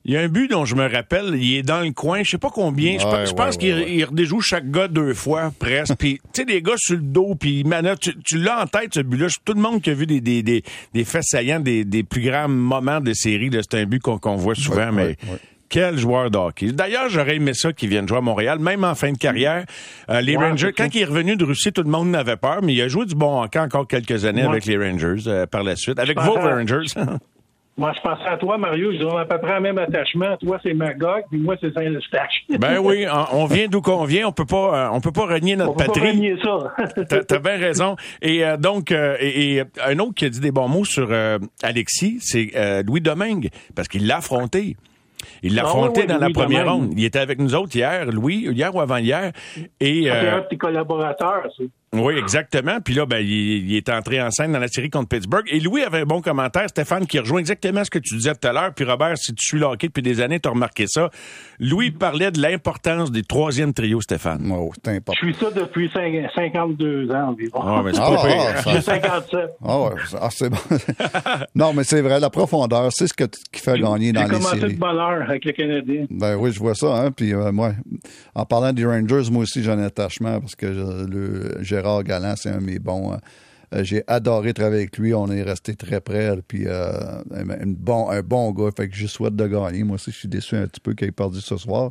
Il 0.04 0.12
y 0.12 0.16
a 0.16 0.20
un 0.20 0.28
but 0.28 0.50
dont 0.50 0.64
je 0.64 0.74
me 0.74 0.86
rappelle, 0.86 1.34
il 1.36 1.56
est 1.56 1.62
dans 1.62 1.80
le 1.80 1.90
coin, 1.92 2.22
je 2.22 2.30
sais 2.32 2.38
pas 2.38 2.50
combien, 2.50 2.98
je, 2.98 3.04
Ouais, 3.04 3.10
pense- 3.10 3.28
je 3.30 3.34
pense 3.34 3.54
ouais, 3.54 3.60
qu'il 3.60 3.74
ouais, 3.74 3.94
il 3.94 4.04
redéjoue 4.04 4.40
chaque 4.40 4.70
gars 4.70 4.88
deux 4.88 5.14
fois 5.14 5.52
presque. 5.58 5.94
Puis 5.98 6.20
tu 6.32 6.42
sais 6.42 6.44
des 6.44 6.60
gars 6.62 6.74
sur 6.76 6.96
le 6.96 7.02
dos, 7.02 7.34
puis 7.34 7.64
manœuvre. 7.64 7.98
tu, 7.98 8.14
tu 8.22 8.38
l'as 8.38 8.62
en 8.62 8.66
tête 8.66 8.94
ce 8.94 9.00
but-là. 9.00 9.28
Tout 9.44 9.54
le 9.54 9.60
monde 9.60 9.80
qui 9.82 9.90
a 9.90 9.94
vu 9.94 10.06
des 10.06 10.20
des 10.20 10.42
des, 10.42 10.62
des 10.92 11.04
faits 11.04 11.24
saillants, 11.24 11.60
des, 11.60 11.84
des 11.84 12.02
plus 12.02 12.20
grands 12.22 12.48
moments 12.48 13.00
de 13.00 13.12
série, 13.14 13.50
c'est 13.52 13.78
un 13.80 13.84
but 13.86 14.00
qu'on 14.00 14.36
voit 14.36 14.54
souvent, 14.54 14.76
Ouais, 14.86 14.92
mais. 14.92 15.02
ouais, 15.02 15.16
ouais. 15.30 15.38
Quel 15.70 15.98
joueur 15.98 16.30
de 16.30 16.36
hockey. 16.38 16.70
D'ailleurs, 16.70 17.08
j'aurais 17.08 17.36
aimé 17.36 17.52
ça 17.54 17.72
qu'il 17.72 17.88
vienne 17.88 18.06
jouer 18.06 18.18
à 18.18 18.20
Montréal, 18.20 18.60
même 18.60 18.84
en 18.84 18.94
fin 18.94 19.10
de 19.10 19.16
carrière. 19.18 19.64
Euh, 20.08 20.20
les 20.20 20.36
Ouais, 20.36 20.50
Rangers, 20.50 20.72
quand 20.76 20.94
il 20.94 21.00
est 21.00 21.04
revenu 21.06 21.36
de 21.36 21.42
Russie, 21.44 21.72
tout 21.72 21.82
le 21.82 21.90
monde 21.90 22.10
n'avait 22.10 22.36
peur, 22.36 22.60
mais 22.62 22.74
il 22.74 22.82
a 22.82 22.86
joué 22.86 23.06
du 23.06 23.16
bon 23.16 23.42
hockey 23.42 23.58
encore 23.58 23.88
quelques 23.88 24.24
années 24.24 24.42
Ouais. 24.42 24.48
avec 24.50 24.66
les 24.66 24.76
Rangers 24.76 25.26
euh, 25.26 25.46
par 25.46 25.64
la 25.64 25.74
suite, 25.74 25.98
avec 25.98 26.20
Je 26.20 26.24
vos 26.24 26.34
pensais- 26.34 26.48
Rangers. 26.52 26.86
Moi, 27.76 27.92
je 27.96 28.00
pensais 28.02 28.26
à 28.28 28.36
toi, 28.36 28.56
Mario. 28.56 28.92
Je 28.92 29.04
a 29.04 29.20
à 29.22 29.24
peu 29.24 29.38
près 29.38 29.54
le 29.56 29.60
même 29.60 29.78
attachement. 29.78 30.36
Toi, 30.36 30.58
c'est 30.62 30.74
Magog, 30.74 31.24
puis 31.30 31.40
moi, 31.40 31.56
c'est 31.60 31.72
Saint-Eustache. 31.74 32.44
Ben 32.58 32.78
oui, 32.78 33.04
on, 33.32 33.46
vient 33.46 33.66
d'où 33.68 33.80
qu'on 33.80 34.04
vient, 34.04 34.28
on 34.28 34.32
peut 34.32 34.44
pas, 34.44 34.86
euh, 34.86 34.88
on 34.92 35.00
peut 35.00 35.10
pas 35.10 35.26
renier 35.26 35.56
notre 35.56 35.72
On 35.72 35.74
peut 35.74 35.86
pas 35.86 35.92
patrie. 35.92 36.10
renier 36.12 36.36
ça. 36.42 37.22
T'as 37.28 37.38
bien 37.40 37.56
raison. 37.56 37.96
Et 38.22 38.44
euh, 38.44 38.56
donc, 38.56 38.92
euh, 38.92 39.16
et, 39.18 39.56
et 39.56 39.62
un 39.84 39.98
autre 39.98 40.14
qui 40.14 40.24
a 40.24 40.28
dit 40.28 40.40
des 40.40 40.52
bons 40.52 40.68
mots 40.68 40.84
sur 40.84 41.08
euh, 41.10 41.38
Alexis, 41.64 42.18
c'est 42.20 42.52
euh, 42.54 42.82
Louis 42.84 43.00
Domingue, 43.00 43.48
parce 43.74 43.88
qu'il 43.88 44.06
l'a 44.06 44.18
affronté. 44.18 44.76
Il 45.42 45.54
l'a 45.54 45.62
Ah 45.64 45.68
affronté 45.68 46.02
oui, 46.02 46.06
dans 46.06 46.18
la 46.18 46.28
première 46.30 46.70
ronde. 46.70 46.92
Il 46.96 47.04
était 47.04 47.18
avec 47.18 47.38
nous 47.38 47.54
autres 47.54 47.74
hier, 47.74 48.04
Louis, 48.06 48.46
hier 48.52 48.74
ou 48.74 48.80
avant-hier. 48.80 49.32
Et 49.80 50.02
C'est 50.04 50.10
euh, 50.10 50.36
un 50.36 50.40
de 50.42 50.46
tes 50.48 50.58
collaborateurs. 50.58 51.48
Oui, 51.94 52.14
exactement. 52.18 52.80
Puis 52.80 52.94
là, 52.94 53.06
ben, 53.06 53.18
il, 53.18 53.70
il 53.70 53.76
est 53.76 53.88
entré 53.88 54.20
en 54.20 54.30
scène 54.30 54.52
dans 54.52 54.58
la 54.58 54.68
série 54.68 54.90
contre 54.90 55.08
Pittsburgh. 55.08 55.44
Et 55.48 55.60
Louis 55.60 55.82
avait 55.82 56.00
un 56.00 56.04
bon 56.04 56.20
commentaire, 56.20 56.68
Stéphane, 56.68 57.06
qui 57.06 57.18
rejoint 57.18 57.38
exactement 57.40 57.84
ce 57.84 57.90
que 57.90 57.98
tu 57.98 58.14
disais 58.16 58.34
tout 58.34 58.46
à 58.48 58.52
l'heure. 58.52 58.72
Puis 58.74 58.84
Robert, 58.84 59.16
si 59.18 59.34
tu 59.34 59.44
suis 59.46 59.58
le 59.58 59.66
hockey 59.66 59.88
depuis 59.88 60.02
des 60.02 60.20
années, 60.20 60.40
tu 60.40 60.48
as 60.48 60.52
remarqué 60.52 60.86
ça. 60.86 61.10
Louis 61.60 61.90
parlait 61.90 62.30
de 62.30 62.40
l'importance 62.40 63.10
des 63.10 63.22
troisième 63.22 63.72
trio, 63.72 64.00
Stéphane. 64.00 64.50
Oh, 64.52 64.72
c'est 64.84 64.90
Je 64.92 64.96
important. 64.98 65.26
suis 65.26 65.34
ça 65.34 65.50
depuis 65.50 65.90
cinq- 65.92 66.28
52 66.34 67.10
ans 67.10 67.28
environ. 67.30 67.60
Ah, 67.62 67.82
mais 67.84 67.92
c'est 67.92 68.00
Ah, 68.02 68.10
pas 68.10 68.22
pire. 68.26 68.34
ah, 68.56 68.62
ça- 68.62 68.72
J'ai 68.72 68.80
57. 68.80 69.40
Ah 69.64 69.80
ouais, 69.80 69.90
ah, 70.20 70.28
c'est 70.30 70.50
bon. 70.50 70.56
non, 71.54 71.72
mais 71.72 71.84
c'est 71.84 72.00
vrai, 72.00 72.20
la 72.20 72.30
profondeur, 72.30 72.90
c'est 72.92 73.06
ce 73.06 73.14
que, 73.14 73.24
qui 73.24 73.60
fait 73.60 73.78
gagner 73.78 74.12
dans 74.12 74.22
J'ai 74.22 74.26
les 74.28 74.32
commencé 74.34 74.60
séries. 74.60 74.74
de 74.74 74.78
bonne 74.78 74.96
heure 74.98 75.22
avec 75.28 75.44
le 75.44 75.52
Canadien. 75.52 76.06
Ben 76.10 76.36
oui, 76.36 76.52
je 76.52 76.58
vois 76.58 76.74
ça. 76.74 76.86
Hein? 76.94 77.10
Puis 77.12 77.32
euh, 77.34 77.52
moi, 77.52 77.72
en 78.34 78.44
parlant 78.44 78.72
des 78.72 78.84
Rangers, 78.84 79.30
moi 79.30 79.42
aussi 79.42 79.62
j'ai 79.62 79.70
un 79.70 79.82
attachement 79.82 80.40
parce 80.40 80.54
que 80.54 80.66
le 80.66 81.58
Gérard 81.84 82.38
c'est 82.38 82.50
un 82.50 82.58
de 82.58 82.64
mes 82.64 82.78
bons. 82.78 83.12
euh, 83.12 83.16
euh, 83.74 83.82
j'ai 83.84 84.04
adoré 84.06 84.54
travailler 84.54 84.82
avec 84.82 84.98
lui. 84.98 85.14
On 85.14 85.28
est 85.30 85.42
resté 85.42 85.74
très 85.74 86.00
près. 86.00 86.36
Puis 86.46 86.64
euh, 86.66 86.92
un, 87.34 87.66
bon, 87.66 88.08
un 88.10 88.22
bon 88.22 88.52
gars. 88.52 88.70
Fait 88.76 88.88
que 88.88 88.94
je 88.96 89.06
souhaite 89.06 89.34
de 89.36 89.46
gagner. 89.46 89.82
Moi 89.84 89.96
aussi, 89.96 90.10
je 90.12 90.16
suis 90.18 90.28
déçu 90.28 90.56
un 90.56 90.66
petit 90.66 90.80
peu 90.80 90.94
qu'il 90.94 91.08
ait 91.08 91.12
perdu 91.12 91.40
ce 91.40 91.56
soir. 91.56 91.90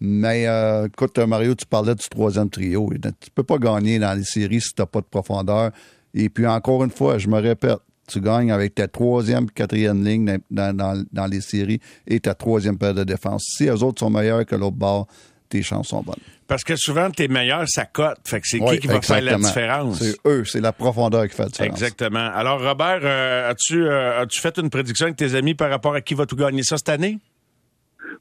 Mais 0.00 0.46
euh, 0.48 0.86
écoute, 0.88 1.16
Mario, 1.18 1.54
tu 1.54 1.64
parlais 1.66 1.94
du 1.94 2.08
troisième 2.08 2.50
trio. 2.50 2.90
Tu 3.20 3.30
peux 3.32 3.44
pas 3.44 3.58
gagner 3.58 3.98
dans 3.98 4.14
les 4.18 4.24
séries 4.24 4.60
si 4.60 4.74
tu 4.74 4.82
n'as 4.82 4.86
pas 4.86 5.00
de 5.00 5.06
profondeur. 5.06 5.70
Et 6.14 6.28
puis 6.28 6.46
encore 6.46 6.82
une 6.82 6.90
fois, 6.90 7.18
je 7.18 7.28
me 7.28 7.38
répète, 7.40 7.78
tu 8.08 8.20
gagnes 8.20 8.50
avec 8.50 8.74
ta 8.74 8.88
troisième, 8.88 9.48
quatrième 9.48 10.04
ligne 10.04 10.38
dans, 10.50 10.76
dans- 10.76 11.26
les 11.26 11.40
séries 11.40 11.78
et 12.06 12.18
ta 12.18 12.34
troisième 12.34 12.76
paire 12.78 12.94
de 12.94 13.04
défense. 13.04 13.44
Si 13.56 13.66
eux 13.66 13.82
autres 13.84 14.00
sont 14.00 14.10
meilleurs 14.10 14.44
que 14.44 14.56
l'autre 14.56 14.76
bord, 14.76 15.06
tes 15.52 15.62
chances 15.62 15.88
sont 15.88 16.02
bonnes. 16.02 16.14
Parce 16.48 16.64
que 16.64 16.74
souvent, 16.76 17.10
t'es 17.10 17.28
meilleur, 17.28 17.64
ça 17.66 17.84
cote. 17.84 18.18
Fait 18.26 18.40
que 18.40 18.46
c'est 18.46 18.60
Oui, 18.60 18.72
qui 18.74 18.80
qui 18.80 18.86
va 18.88 19.00
faire 19.00 19.22
la 19.22 19.36
différence? 19.36 19.98
C'est 20.00 20.16
eux, 20.26 20.44
c'est 20.44 20.60
la 20.60 20.72
profondeur 20.72 21.28
qui 21.28 21.34
fait 21.36 21.44
la 21.44 21.48
différence. 21.48 21.72
Exactement. 21.82 22.30
Alors, 22.34 22.60
Robert, 22.62 23.00
euh, 23.02 23.50
as-tu 23.50 23.84
euh, 23.86 24.22
as-tu 24.22 24.40
fait 24.40 24.58
une 24.58 24.68
prédiction 24.70 25.06
avec 25.06 25.16
tes 25.16 25.34
amis 25.34 25.54
par 25.54 25.70
rapport 25.70 25.94
à 25.94 26.00
qui 26.00 26.14
va 26.14 26.26
tout 26.26 26.36
gagner 26.36 26.62
ça 26.62 26.76
cette 26.76 26.88
année? 26.88 27.18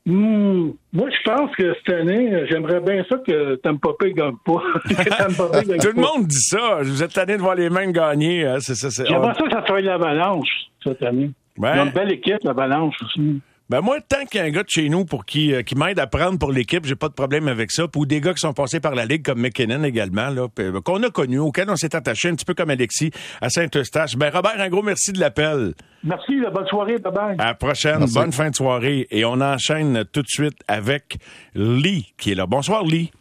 Hmm, 0.05 0.71
moi, 0.93 1.09
je 1.11 1.29
pense 1.31 1.55
que 1.55 1.73
cette 1.85 1.93
année, 1.95 2.45
j'aimerais 2.49 2.79
bien 2.79 3.03
ça 3.09 3.17
que 3.25 3.55
Tampa 3.55 3.89
Bay 3.99 4.13
gagne 4.13 4.35
pas. 4.45 4.61
Tampa 5.17 5.61
gagne 5.63 5.77
Tout 5.81 5.91
le 5.95 6.01
monde 6.01 6.25
dit 6.27 6.39
ça. 6.41 6.79
Vous 6.81 7.03
êtes 7.03 7.13
tanné 7.13 7.37
de 7.37 7.41
voir 7.41 7.55
les 7.55 7.69
mêmes 7.69 7.91
gagner. 7.91 8.45
hein. 8.45 8.57
C'est 8.59 8.75
ça. 8.75 8.89
c'est- 8.89 9.05
J'aimerais 9.05 9.33
ça 9.35 9.43
que 9.43 9.51
ça 9.51 9.63
soit 9.65 9.81
l'avalanche 9.81 10.49
cette 10.83 11.01
année. 11.03 11.31
Ouais. 11.57 11.71
Ils 11.75 11.79
ont 11.81 11.85
une 11.85 11.91
belle 11.91 12.11
équipe, 12.13 12.37
l'avalanche 12.43 12.95
aussi. 13.03 13.41
Ben 13.71 13.79
moi, 13.79 13.99
tant 14.01 14.25
qu'il 14.25 14.41
y 14.41 14.43
a 14.43 14.47
un 14.47 14.49
gars 14.49 14.63
de 14.63 14.69
chez 14.69 14.89
nous 14.89 15.05
pour 15.05 15.23
qui, 15.23 15.53
euh, 15.53 15.61
qui 15.61 15.75
m'aide 15.75 15.97
à 15.97 16.05
prendre 16.05 16.37
pour 16.37 16.51
l'équipe, 16.51 16.83
j'ai 16.83 16.97
pas 16.97 17.07
de 17.07 17.13
problème 17.13 17.47
avec 17.47 17.71
ça. 17.71 17.85
Ou 17.95 18.05
des 18.05 18.19
gars 18.19 18.33
qui 18.33 18.41
sont 18.41 18.51
passés 18.51 18.81
par 18.81 18.95
la 18.95 19.05
Ligue 19.05 19.23
comme 19.23 19.39
McKinnon 19.39 19.85
également, 19.85 20.29
là, 20.29 20.47
euh, 20.59 20.81
qu'on 20.81 21.01
a 21.03 21.09
connu, 21.09 21.39
auquel 21.39 21.69
on 21.69 21.77
s'est 21.77 21.95
attaché, 21.95 22.27
un 22.27 22.35
petit 22.35 22.43
peu 22.43 22.53
comme 22.53 22.69
Alexis 22.69 23.11
à 23.39 23.49
Saint-Eustache. 23.49 24.17
Ben 24.17 24.29
Robert, 24.29 24.59
un 24.59 24.67
gros 24.67 24.81
merci 24.81 25.13
de 25.13 25.21
l'appel. 25.21 25.73
Merci, 26.03 26.41
bonne 26.53 26.67
soirée, 26.67 26.97
bye 26.97 27.13
bye. 27.13 27.35
À 27.39 27.45
la 27.45 27.53
prochaine. 27.53 27.99
Merci. 27.99 28.13
Bonne 28.13 28.33
fin 28.33 28.49
de 28.49 28.55
soirée. 28.55 29.07
Et 29.09 29.23
on 29.23 29.39
enchaîne 29.39 30.03
tout 30.11 30.21
de 30.21 30.27
suite 30.27 30.59
avec 30.67 31.19
Lee 31.55 32.13
qui 32.17 32.33
est 32.33 32.35
là. 32.35 32.47
Bonsoir, 32.47 32.83
Lee. 32.83 33.13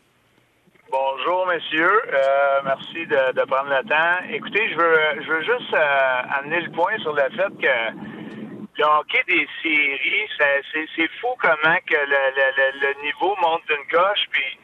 Bonjour, 0.90 1.46
messieurs. 1.46 2.00
Euh, 2.12 2.60
merci 2.64 3.06
de, 3.06 3.40
de 3.40 3.46
prendre 3.46 3.70
le 3.70 3.88
temps. 3.88 4.34
Écoutez, 4.34 4.68
je 4.72 4.76
veux, 4.76 5.22
je 5.22 5.30
veux 5.30 5.42
juste 5.42 5.72
euh, 5.74 6.40
amener 6.40 6.60
le 6.62 6.72
point 6.72 6.98
sur 7.02 7.12
le 7.12 7.22
fait 7.36 7.56
que 7.62 8.39
le 8.80 9.24
des 9.26 9.48
séries, 9.62 10.28
c'est 10.96 11.10
fou 11.20 11.28
comment 11.38 11.76
que 11.86 11.94
le, 11.94 12.22
le, 12.36 12.86
le, 12.86 13.02
niveau 13.02 13.36
monte 13.42 13.62
d'une 13.68 13.86
coche. 13.90 14.24
Puis, 14.30 14.58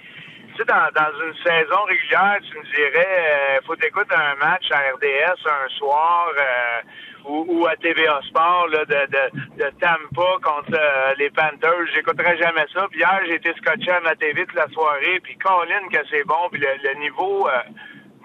tu 0.52 0.56
sais, 0.56 0.64
dans, 0.64 0.88
dans 0.94 1.12
une 1.20 1.34
saison 1.44 1.82
régulière, 1.86 2.38
tu 2.50 2.58
me 2.58 2.64
dirais, 2.64 3.58
euh, 3.58 3.60
faut 3.66 3.76
t'écouter 3.76 4.14
un 4.14 4.34
match 4.36 4.70
à 4.70 4.78
RDS 4.94 5.46
un 5.46 5.68
soir 5.76 6.30
euh, 6.38 6.82
ou, 7.26 7.44
ou 7.48 7.66
à 7.66 7.76
TVA 7.76 8.20
Sport 8.28 8.68
là, 8.68 8.84
de, 8.84 9.06
de, 9.06 9.64
de 9.64 9.70
Tampa 9.80 10.38
contre 10.42 10.72
euh, 10.72 11.14
les 11.18 11.30
Panthers. 11.30 11.86
J'écouterais 11.94 12.38
jamais 12.38 12.64
ça. 12.72 12.86
Puis 12.90 13.00
hier, 13.00 13.20
j'ai 13.26 13.34
été 13.34 13.52
scotché 13.54 13.90
à 13.90 14.00
ma 14.00 14.14
la 14.14 14.68
soirée. 14.68 15.20
Puis 15.22 15.36
Colin, 15.38 15.88
que 15.92 15.98
c'est 16.10 16.24
bon. 16.24 16.48
Puis 16.50 16.60
le, 16.60 16.68
le 16.82 17.00
niveau 17.00 17.48
euh, 17.48 17.62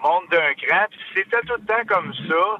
monte 0.02 0.30
d'un 0.30 0.54
cran. 0.54 0.86
Puis 0.90 1.00
c'était 1.14 1.40
tout 1.42 1.60
le 1.60 1.66
temps 1.66 1.84
comme 1.86 2.14
ça 2.14 2.58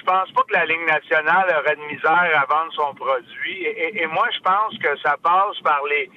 je 0.00 0.04
pense 0.04 0.32
pas 0.32 0.42
que 0.48 0.52
la 0.54 0.64
Ligue 0.66 0.86
nationale 0.86 1.46
aurait 1.58 1.76
de 1.76 1.82
misère 1.94 2.42
à 2.42 2.46
vendre 2.52 2.72
son 2.72 2.94
produit? 2.94 3.62
Et, 3.62 3.84
et- 3.88 4.02
et 4.02 4.06
moi, 4.06 4.26
je 4.34 4.40
pense 4.40 4.76
que 4.78 4.96
ça 5.04 5.16
passe 5.22 5.58
par 5.62 5.80
les, 5.88 6.10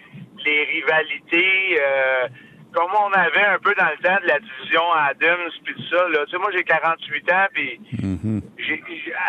les 0.45 0.63
rivalités, 0.63 1.77
euh, 1.79 2.27
comme 2.73 2.89
on 2.99 3.11
avait 3.13 3.45
un 3.45 3.59
peu 3.59 3.75
dans 3.75 3.85
le 3.89 3.97
temps 4.03 4.19
de 4.23 4.27
la 4.27 4.39
division 4.39 4.81
Adams, 4.93 5.51
puis 5.63 5.75
tout 5.75 5.95
ça. 5.95 6.07
Là. 6.09 6.25
Tu 6.25 6.31
sais, 6.31 6.37
moi, 6.39 6.49
j'ai 6.51 6.63
48 6.63 7.31
ans, 7.31 7.45
puis 7.53 7.79
j'ai- 8.57 8.83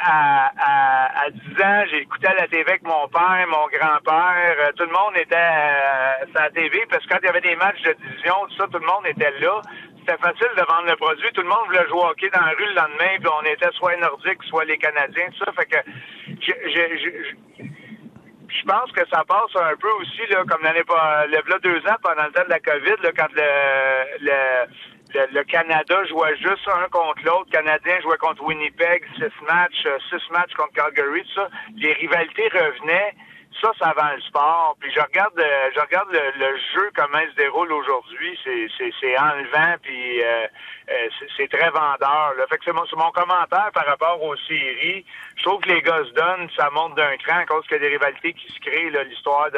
à, 0.06 0.50
à, 0.56 1.24
à 1.26 1.30
10 1.30 1.62
ans, 1.62 1.84
j'ai 1.90 1.98
écouté 2.02 2.26
à 2.28 2.34
la 2.34 2.46
TV 2.48 2.62
avec 2.70 2.82
mon 2.84 3.06
père, 3.08 3.46
mon 3.48 3.66
grand-père. 3.68 4.56
Euh, 4.60 4.72
tout 4.76 4.84
le 4.84 4.92
monde 4.92 5.14
était 5.16 5.36
euh, 5.36 6.26
sur 6.32 6.40
la 6.40 6.50
TV, 6.50 6.86
parce 6.88 7.04
que 7.04 7.12
quand 7.12 7.18
il 7.22 7.26
y 7.26 7.28
avait 7.28 7.40
des 7.42 7.56
matchs 7.56 7.82
de 7.82 7.92
division, 7.92 8.34
tout 8.48 8.56
ça, 8.56 8.66
tout 8.72 8.78
le 8.78 8.86
monde 8.86 9.06
était 9.06 9.32
là 9.40 9.60
c'était 10.06 10.18
facile 10.18 10.48
de 10.56 10.62
vendre 10.68 10.88
le 10.90 10.96
produit. 10.96 11.30
Tout 11.32 11.42
le 11.42 11.48
monde 11.48 11.66
voulait 11.66 11.86
jouer 11.88 11.98
au 12.00 12.06
hockey 12.06 12.30
dans 12.30 12.40
la 12.44 12.52
rue 12.52 12.66
le 12.66 12.74
lendemain, 12.74 13.16
puis 13.18 13.28
on 13.40 13.42
était 13.44 13.70
soit 13.72 13.94
les 13.94 14.00
Nordiques, 14.00 14.42
soit 14.44 14.64
les 14.64 14.78
Canadiens, 14.78 15.28
ça. 15.38 15.52
Fait 15.52 15.66
que 15.66 15.78
je, 16.40 16.52
je, 16.66 16.96
je- 16.98 17.34
je 18.48 18.62
pense 18.66 18.92
que 18.92 19.00
ça 19.12 19.24
passe 19.24 19.56
un 19.56 19.76
peu 19.76 19.90
aussi, 20.00 20.26
là, 20.30 20.44
comme 20.48 20.62
l'année 20.62 20.84
pas 20.84 21.26
le 21.26 21.38
là, 21.48 21.58
deux 21.62 21.78
ans 21.88 21.96
pendant 22.02 22.24
le 22.24 22.32
temps 22.32 22.44
de 22.44 22.50
la 22.50 22.60
COVID, 22.60 22.96
là, 23.02 23.10
quand 23.16 23.32
le, 23.34 24.20
le, 24.20 25.26
le, 25.32 25.44
Canada 25.44 26.04
jouait 26.04 26.36
juste 26.36 26.68
un 26.68 26.88
contre 26.88 27.22
l'autre, 27.24 27.46
le 27.50 27.56
Canadien 27.56 28.00
jouait 28.02 28.18
contre 28.18 28.42
Winnipeg, 28.44 29.02
six 29.16 29.32
matchs, 29.48 29.86
euh, 29.86 29.98
six 30.10 30.30
matchs 30.30 30.52
contre 30.54 30.72
Calgary, 30.74 31.26
ça. 31.34 31.48
Les 31.76 31.92
rivalités 31.94 32.48
revenaient. 32.48 33.14
Ça, 33.60 33.70
ça 33.78 33.94
vend 33.96 34.12
le 34.14 34.20
sport. 34.22 34.76
Puis 34.80 34.90
je 34.92 35.00
regarde, 35.00 35.38
euh, 35.38 35.70
je 35.74 35.80
regarde 35.80 36.08
le, 36.10 36.38
le 36.38 36.56
jeu 36.74 36.90
comment 36.94 37.18
il 37.18 37.30
se 37.30 37.36
déroule 37.36 37.72
aujourd'hui. 37.72 38.38
C'est, 38.44 39.18
enlevant, 39.18 39.76
puis 39.82 40.22
euh, 40.22 40.46
euh, 40.90 41.08
c'est, 41.36 41.48
très 41.48 41.70
vendeur. 41.70 42.34
Là. 42.36 42.46
Fait 42.48 42.58
que 42.58 42.64
c'est 42.64 42.72
mon, 42.72 42.84
mon 42.96 43.10
commentaire 43.10 43.70
par 43.72 43.86
rapport 43.86 44.22
aux 44.22 44.36
séries. 44.48 45.04
Je 45.36 45.42
trouve 45.44 45.60
que 45.60 45.68
les 45.68 45.82
gars 45.82 46.02
donnent, 46.14 46.48
ça 46.56 46.68
monte 46.70 46.96
d'un 46.96 47.16
cran 47.18 47.38
à 47.38 47.46
cause 47.46 47.64
qu'il 47.66 47.76
y 47.76 47.80
a 47.80 47.88
des 47.88 47.96
rivalités 47.96 48.32
qui 48.32 48.52
se 48.52 48.60
créent, 48.60 48.90
l'histoire 49.04 49.48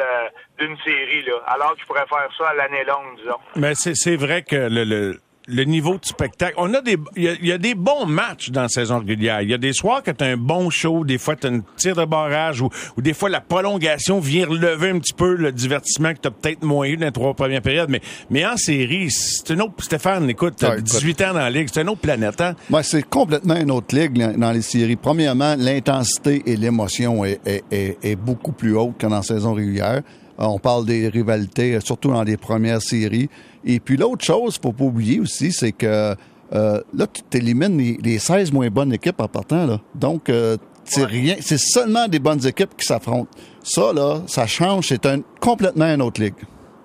d'une 0.59 0.77
série. 0.79 1.23
Là, 1.23 1.41
alors 1.47 1.75
qu'ils 1.75 1.85
pourraient 1.85 2.07
faire 2.07 2.29
ça 2.37 2.49
à 2.49 2.53
l'année 2.53 2.83
longue, 2.83 3.17
disons. 3.17 3.39
Mais 3.55 3.75
c'est 3.75 3.95
c'est 3.95 4.15
vrai 4.15 4.43
que 4.43 4.55
le, 4.55 4.83
le, 4.83 5.19
le 5.49 5.63
niveau 5.63 5.93
de 5.97 6.05
spectacle, 6.05 6.53
on 6.57 6.73
a 6.73 6.81
des, 6.81 6.97
il 7.15 7.23
y 7.23 7.27
a, 7.29 7.33
il 7.41 7.47
y 7.47 7.51
a 7.53 7.57
des 7.57 7.73
bons 7.73 8.05
matchs 8.05 8.49
dans 8.49 8.63
la 8.63 8.67
saison 8.69 8.99
régulière. 8.99 9.41
Il 9.41 9.49
y 9.49 9.53
a 9.53 9.57
des 9.57 9.71
soirs 9.71 10.03
que 10.03 10.11
t'as 10.11 10.25
un 10.27 10.35
bon 10.37 10.69
show, 10.69 11.05
des 11.05 11.17
fois 11.17 11.35
t'as 11.37 11.49
une 11.49 11.63
tir 11.77 11.95
de 11.95 12.03
barrage 12.05 12.61
ou, 12.61 12.69
ou 12.97 13.01
des 13.01 13.13
fois 13.13 13.29
la 13.29 13.39
prolongation 13.39 14.19
vient 14.19 14.45
relever 14.45 14.89
un 14.89 14.99
petit 14.99 15.13
peu 15.13 15.35
le 15.35 15.51
divertissement 15.53 16.13
que 16.13 16.19
t'as 16.19 16.31
peut-être 16.31 16.63
moins 16.63 16.85
eu 16.87 16.97
dans 16.97 17.05
les 17.05 17.11
trois 17.13 17.33
premières 17.33 17.61
périodes. 17.61 17.89
Mais, 17.89 18.01
mais 18.29 18.45
en 18.45 18.57
série, 18.57 19.09
c'est 19.09 19.49
une 19.53 19.61
autre, 19.61 19.75
Stéphane, 19.79 20.29
écoute, 20.29 20.55
t'as 20.57 20.69
Ouais, 20.71 20.75
écoute. 20.79 20.85
18 20.91 21.21
ans 21.21 21.27
dans 21.33 21.39
la 21.39 21.49
ligue, 21.49 21.69
c'est 21.73 21.81
une 21.81 21.89
autre 21.89 22.01
planète, 22.01 22.41
hein? 22.41 22.53
Moi, 22.69 22.83
c'est 22.83 23.03
complètement 23.03 23.55
une 23.55 23.71
autre 23.71 23.95
ligue 23.95 24.37
dans 24.37 24.51
les 24.51 24.61
séries. 24.61 24.97
Premièrement, 24.97 25.55
l'intensité 25.57 26.43
et 26.45 26.57
l'émotion 26.57 27.23
est, 27.23 27.39
est- 27.45 27.63
est- 27.71 27.97
est 28.03 28.15
beaucoup 28.17 28.51
plus 28.51 28.75
haute 28.75 28.97
que 28.97 29.07
dans 29.07 29.15
la 29.15 29.23
saison 29.23 29.53
régulière. 29.53 30.01
Euh, 30.39 30.43
On 30.45 30.59
parle 30.59 30.85
des 30.85 31.07
rivalités, 31.07 31.75
euh, 31.75 31.79
surtout 31.79 32.09
dans 32.09 32.23
les 32.23 32.37
premières 32.37 32.81
séries. 32.81 33.29
Et 33.67 33.79
puis 33.79 33.97
l'autre 33.97 34.23
chose, 34.25 34.57
faut 34.61 34.71
pas 34.73 34.85
oublier 34.85 35.19
aussi, 35.19 35.51
c'est 35.51 35.71
que 35.73 36.15
euh, 36.53 36.81
là, 36.93 37.05
tu 37.29 37.37
élimines 37.37 37.77
les, 37.77 37.97
les 38.01 38.17
16 38.19 38.51
moins 38.53 38.69
bonnes 38.69 38.93
équipes 38.93 39.19
en 39.19 39.27
partant. 39.27 39.65
Là. 39.67 39.79
Donc, 39.93 40.29
euh, 40.29 40.55
C'est 40.85 41.03
rien, 41.05 41.35
c'est 41.41 41.59
seulement 41.59 42.07
des 42.07 42.19
bonnes 42.19 42.45
équipes 42.47 42.75
qui 42.77 42.85
s'affrontent. 42.85 43.29
Ça, 43.61 43.91
là, 43.93 44.21
ça 44.27 44.47
change, 44.47 44.85
c'est 44.87 45.05
un, 45.05 45.19
complètement 45.41 45.85
une 45.93 46.01
autre 46.01 46.21
ligue. 46.21 46.35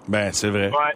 Ben, 0.09 0.31
c'est 0.33 0.49
vrai. 0.51 0.69
Ouais. 0.71 0.95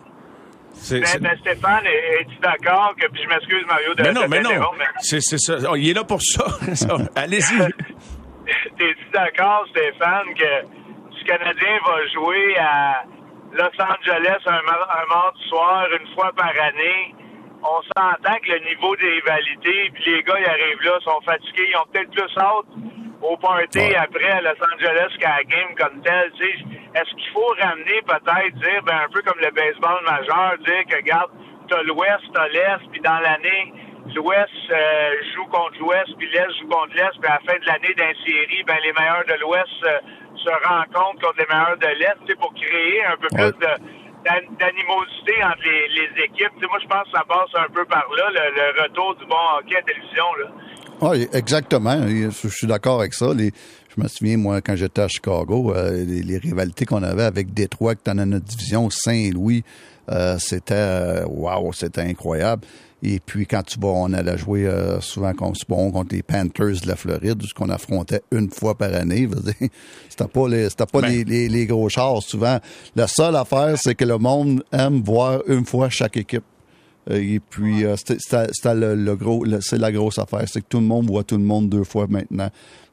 C'est- 0.74 0.98
Mais, 1.00 1.06
c'est- 1.06 1.20
mais 1.20 1.36
Stéphane, 1.40 1.84
es- 1.86 2.20
es-tu 2.22 2.36
d'accord 2.42 2.92
que, 3.00 3.06
puis 3.12 3.22
je 3.22 3.28
m'excuse 3.28 3.64
Mario 3.68 3.94
de 3.94 4.02
Mais 4.02 4.12
non, 4.12 4.22
de 4.22 4.26
mais 4.26 4.40
non. 4.42 4.50
mais 4.76 4.84
C'est 5.00 5.20
c'est 5.22 5.38
ça. 5.38 5.56
Oh, 5.70 5.76
il 5.76 5.88
est 5.90 5.94
là 5.94 6.02
pour 6.04 6.20
ça. 6.20 6.44
Ça. 6.74 6.96
Allez-y. 7.14 7.56
T'es-tu 8.78 9.10
d'accord, 9.12 9.64
Stéphane, 9.70 10.34
que 10.36 10.66
le 10.68 11.24
Canadien 11.26 11.78
va 11.86 12.06
jouer 12.12 12.56
à 12.58 13.04
Los 13.52 13.80
Angeles 13.80 14.40
un, 14.46 14.58
un 14.58 15.06
mardi 15.08 15.48
soir 15.48 15.86
une 15.98 16.06
fois 16.14 16.32
par 16.36 16.50
année, 16.60 17.14
on 17.62 17.80
s'entend 17.96 18.38
que 18.44 18.52
le 18.52 18.58
niveau 18.60 18.94
des 18.96 19.08
rivalités, 19.08 19.90
puis 19.94 20.04
les 20.06 20.22
gars, 20.22 20.38
ils 20.38 20.48
arrivent 20.48 20.82
là, 20.82 20.98
sont 21.02 21.20
fatigués, 21.22 21.68
ils 21.70 21.76
ont 21.76 21.86
peut-être 21.92 22.10
plus 22.10 22.38
hâte 22.38 22.66
au 23.22 23.36
party 23.38 23.78
Ouais. 23.78 23.96
après 23.96 24.30
à 24.30 24.40
Los 24.42 24.60
Angeles 24.74 25.10
qu'à 25.18 25.36
la 25.38 25.44
game 25.44 25.74
comme 25.78 26.02
telle. 26.02 26.32
Est-ce 26.38 27.10
qu'il 27.14 27.30
faut 27.32 27.54
ramener 27.60 28.00
peut-être, 28.06 28.54
dire, 28.56 28.82
ben, 28.84 29.00
un 29.06 29.08
peu 29.12 29.22
comme 29.22 29.40
le 29.40 29.50
baseball 29.50 30.02
majeur, 30.04 30.58
dire 30.64 30.84
que, 30.88 30.96
regarde, 30.96 31.30
t'as 31.68 31.82
l'Ouest, 31.82 32.24
t'as 32.34 32.48
l'Est, 32.48 32.90
puis 32.90 33.00
dans 33.00 33.18
l'année, 33.18 33.72
l'Ouest 34.14 34.50
euh, 34.70 35.10
joue 35.34 35.46
contre 35.46 35.78
l'Ouest, 35.80 36.10
puis 36.18 36.28
l'Est 36.30 36.58
joue 36.60 36.68
contre 36.68 36.94
l'Est, 36.94 37.18
puis 37.20 37.30
à 37.30 37.38
la 37.40 37.52
fin 37.52 37.58
de 37.58 37.66
l'année 37.66 37.94
d'un 37.94 38.12
série, 38.24 38.62
ben 38.66 38.76
les 38.82 38.92
meilleurs 38.92 39.24
de 39.26 39.34
l'Ouest 39.40 39.84
euh, 39.84 39.98
se 40.38 40.50
rencontrent 40.68 41.20
contre 41.22 41.38
les 41.38 41.46
meilleurs 41.50 41.78
de 41.78 41.98
l'Est, 41.98 42.38
pour 42.38 42.52
créer 42.54 43.04
un 43.04 43.16
peu 43.16 43.28
Ouais. 43.36 43.52
plus 43.52 43.66
d'animosité 44.58 45.34
entre 45.44 45.62
les, 45.64 45.88
les 45.94 46.24
équipes. 46.24 46.52
Moi, 46.68 46.78
je 46.82 46.88
pense 46.88 47.04
que 47.04 47.10
ça 47.18 47.24
passe 47.28 47.50
un 47.64 47.72
peu 47.72 47.84
par 47.84 48.04
là, 48.16 48.24
le, 48.30 48.54
le 48.56 48.82
retour 48.82 49.14
du 49.16 49.24
bon 49.26 49.36
hockey 49.58 49.76
à 49.76 49.82
télévision. 49.82 50.24
Là. 50.40 50.50
Oui, 51.10 51.28
exactement. 51.32 51.96
Je 52.08 52.30
je 52.30 52.48
suis 52.48 52.66
d'accord 52.66 53.00
avec 53.00 53.14
ça. 53.14 53.32
Les- 53.34 53.52
je 53.96 54.02
me 54.02 54.08
souviens, 54.08 54.36
moi, 54.36 54.60
quand 54.60 54.76
j'étais 54.76 55.02
à 55.02 55.08
Chicago, 55.08 55.72
euh, 55.74 56.04
les, 56.04 56.22
les 56.22 56.38
rivalités 56.38 56.84
qu'on 56.84 57.02
avait 57.02 57.22
avec 57.24 57.54
Détroit, 57.54 57.94
qui 57.94 58.00
était 58.02 58.14
dans 58.14 58.26
notre 58.26 58.44
division, 58.44 58.90
Saint-Louis, 58.90 59.64
euh, 60.10 60.36
c'était 60.38 60.74
euh, 60.74 61.24
wow, 61.26 61.72
c'était 61.72 62.02
incroyable. 62.02 62.62
Et 63.02 63.20
puis 63.20 63.46
quand 63.46 63.62
tu 63.62 63.78
vas, 63.78 63.88
on 63.88 64.12
allait 64.14 64.38
jouer 64.38 64.66
euh, 64.66 65.00
souvent 65.00 65.32
contre, 65.34 65.60
bon, 65.68 65.90
contre 65.92 66.14
les 66.14 66.22
Panthers 66.22 66.80
de 66.82 66.88
la 66.88 66.96
Floride, 66.96 67.40
ce 67.46 67.52
qu'on 67.54 67.68
affrontait 67.68 68.22
une 68.32 68.50
fois 68.50 68.76
par 68.76 68.92
année. 68.94 69.28
C'était 70.08 70.26
pas 70.26 70.48
les, 70.48 70.68
pas 70.70 71.00
Ben. 71.02 71.08
les, 71.08 71.24
les, 71.24 71.48
les 71.48 71.66
gros 71.66 71.88
chars 71.88 72.22
souvent. 72.22 72.58
La 72.96 73.06
seule 73.06 73.36
affaire, 73.36 73.76
c'est 73.80 73.94
que 73.94 74.04
le 74.04 74.16
monde 74.18 74.64
aime 74.72 75.02
voir 75.02 75.42
une 75.46 75.66
fois 75.66 75.88
chaque 75.90 76.16
équipe. 76.16 76.44
Euh, 77.10 77.16
Et 77.20 77.38
puis, 77.38 77.84
euh, 77.84 77.96
c'était- 77.96 78.16
c'était 78.18 78.48
c'était 78.52 78.74
le, 78.74 78.94
le 78.94 79.14
gros, 79.14 79.44
c'est 79.60 79.78
la 79.78 79.92
grosse 79.92 80.18
affaire. 80.18 80.44
C'est 80.50 80.62
que 80.62 80.66
tout 80.68 80.80
le 80.80 80.86
monde 80.86 81.06
voit 81.06 81.22
tout 81.22 81.36
le 81.36 81.44
monde 81.44 81.68
deux 81.68 81.84
fois 81.84 82.06
maintenant. 82.08 82.48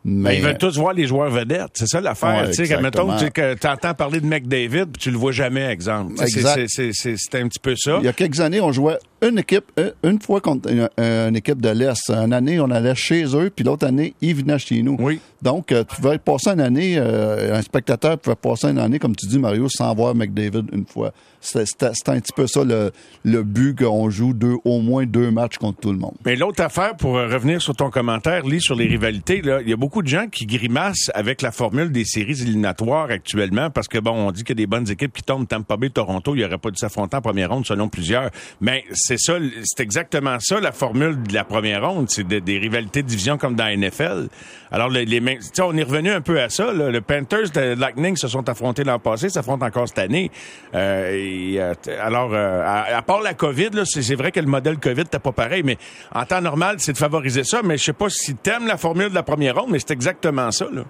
Mais 0.05 0.31
Mais, 0.31 0.37
ils 0.37 0.41
veulent 0.43 0.57
tous 0.57 0.77
voir 0.77 0.93
les 0.93 1.07
joueurs 1.07 1.29
vedettes. 1.29 1.71
C'est 1.75 1.87
ça 1.87 2.01
l'affaire. 2.01 2.49
Tu 2.49 2.65
sais, 2.65 2.75
que, 2.75 2.81
mettons, 2.81 3.07
que 3.33 3.53
t'entends 3.53 3.93
parler 3.93 4.19
de 4.19 4.25
McDavid, 4.25 4.85
puis 4.87 4.99
tu 4.99 5.11
le 5.11 5.17
vois 5.17 5.31
jamais, 5.31 5.65
exemple. 5.71 6.13
C'est- 6.17 6.39
Exact. 6.39 7.35
un 7.35 7.47
petit 7.47 7.59
peu 7.59 7.75
ça. 7.77 7.97
il 7.99 8.05
y 8.05 8.07
a 8.09 8.13
quelques 8.13 8.39
années, 8.41 8.59
on 8.59 8.71
jouait 8.71 8.97
une 9.21 9.39
équipe, 9.39 9.65
une- 9.77 9.93
une 10.03 10.21
fois 10.21 10.41
contre 10.41 10.69
une, 10.69 10.89
une 10.97 11.35
équipe 11.35 11.61
de 11.61 11.69
l'Est. 11.69 12.09
Une 12.09 12.33
année, 12.33 12.59
on 12.59 12.69
allait 12.69 12.95
chez 12.95 13.23
eux, 13.35 13.49
puis 13.55 13.63
l'autre 13.63 13.87
année, 13.87 14.13
ils 14.21 14.35
venaient 14.35 14.59
chez 14.59 14.81
nous. 14.81 14.97
Oui. 14.99 15.19
Donc, 15.41 15.71
euh, 15.71 15.83
tu 15.87 15.95
pouvais 16.01 16.17
passer 16.17 16.49
une 16.49 16.61
année, 16.61 16.95
euh, 16.97 17.55
un 17.57 17.61
spectateur 17.61 18.17
pouvait 18.17 18.35
passer 18.35 18.67
une 18.67 18.79
année, 18.79 18.99
comme 18.99 19.15
tu 19.15 19.25
dis, 19.27 19.39
Mario, 19.39 19.67
sans 19.69 19.93
voir 19.95 20.15
McDavid 20.15 20.63
une 20.73 20.85
fois. 20.85 21.13
C'était 21.41 21.87
un 22.07 22.19
petit 22.21 22.31
peu 22.33 22.47
ça 22.47 22.63
le, 22.63 22.91
le 23.25 23.43
but 23.43 23.77
qu'on 23.77 24.09
joue 24.09 24.33
deux, 24.33 24.55
au 24.63 24.79
moins 24.79 25.05
deux 25.05 25.29
matchs 25.29 25.57
contre 25.57 25.79
tout 25.81 25.91
le 25.91 25.97
monde. 25.97 26.13
Mais 26.25 26.37
l'autre 26.37 26.63
affaire, 26.63 26.95
pour 26.95 27.17
euh, 27.17 27.27
revenir 27.27 27.61
sur 27.61 27.75
ton 27.75 27.89
commentaire, 27.89 28.45
lis 28.45 28.61
sur 28.61 28.75
les 28.75 28.85
rivalités, 28.87 29.41
là, 29.41 29.59
il 29.61 29.69
y 29.69 29.73
a 29.73 29.75
beaucoup 29.75 29.92
de 30.01 30.07
gens 30.07 30.27
qui 30.27 30.45
grimacent 30.45 31.11
avec 31.13 31.41
la 31.41 31.51
formule 31.51 31.91
des 31.91 32.05
séries 32.05 32.41
éliminatoires 32.41 33.09
actuellement 33.11 33.69
parce 33.69 33.87
que, 33.87 33.97
bon, 33.99 34.11
on 34.11 34.31
dit 34.31 34.43
qu'il 34.43 34.57
y 34.57 34.61
a 34.61 34.63
des 34.63 34.67
bonnes 34.67 34.89
équipes 34.89 35.13
qui 35.13 35.23
tombent 35.23 35.47
Tampa 35.47 35.77
Bay, 35.77 35.89
Toronto, 35.89 36.33
il 36.35 36.39
n'y 36.39 36.45
aurait 36.45 36.57
pas 36.57 36.71
dû 36.71 36.77
s'affronter 36.77 37.17
en 37.17 37.21
première 37.21 37.49
ronde 37.51 37.65
selon 37.65 37.89
plusieurs. 37.89 38.29
Mais 38.61 38.83
c'est 38.93 39.19
ça, 39.19 39.33
c'est 39.63 39.83
exactement 39.83 40.37
ça, 40.39 40.59
la 40.59 40.71
formule 40.71 41.21
de 41.23 41.33
la 41.33 41.43
première 41.43 41.87
ronde. 41.87 42.09
C'est 42.09 42.27
de- 42.27 42.39
des 42.39 42.57
rivalités 42.57 43.03
de 43.03 43.07
division 43.07 43.37
comme 43.37 43.55
dans 43.55 43.65
la 43.65 43.73
NFL. 43.75 44.27
Alors, 44.71 44.89
les, 44.89 45.05
les 45.05 45.21
on 45.61 45.77
est 45.77 45.83
revenu 45.83 46.09
un 46.11 46.21
peu 46.21 46.41
à 46.41 46.49
ça. 46.49 46.73
là. 46.73 46.89
Le 46.89 47.01
Panthers, 47.01 47.47
le 47.55 47.75
Lightning 47.75 48.15
se 48.17 48.27
sont 48.27 48.47
affrontés 48.49 48.83
l'an 48.83 48.97
passé, 48.99 49.29
s'affrontent 49.29 49.65
encore 49.65 49.87
cette 49.87 49.99
année. 49.99 50.31
Euh, 50.73 51.11
et, 51.13 51.59
euh, 51.61 51.73
alors, 52.01 52.31
euh, 52.33 52.63
à, 52.65 52.97
à 52.97 53.01
part 53.03 53.21
la 53.21 53.33
COVID, 53.35 53.69
c'est 53.85 54.15
vrai 54.15 54.31
que 54.31 54.39
le 54.39 54.47
modèle 54.47 54.77
COVID 54.77 55.01
n'était 55.03 55.19
pas 55.19 55.31
pareil, 55.31 55.61
mais 55.63 55.77
en 56.13 56.25
temps 56.25 56.41
normal, 56.41 56.77
c'est 56.79 56.93
de 56.93 56.97
favoriser 56.97 57.43
ça. 57.43 57.61
Mais 57.63 57.77
je 57.77 57.83
sais 57.83 57.93
pas 57.93 58.09
si 58.09 58.35
t'aimes 58.35 58.65
la 58.67 58.77
formule 58.77 59.09
de 59.09 59.15
la 59.15 59.23
première 59.23 59.55
ronde, 59.55 59.69
mais 59.71 59.79
c'est 59.85 59.93
exactement 59.93 60.51
ça. 60.51 60.65
Là. 60.71 60.83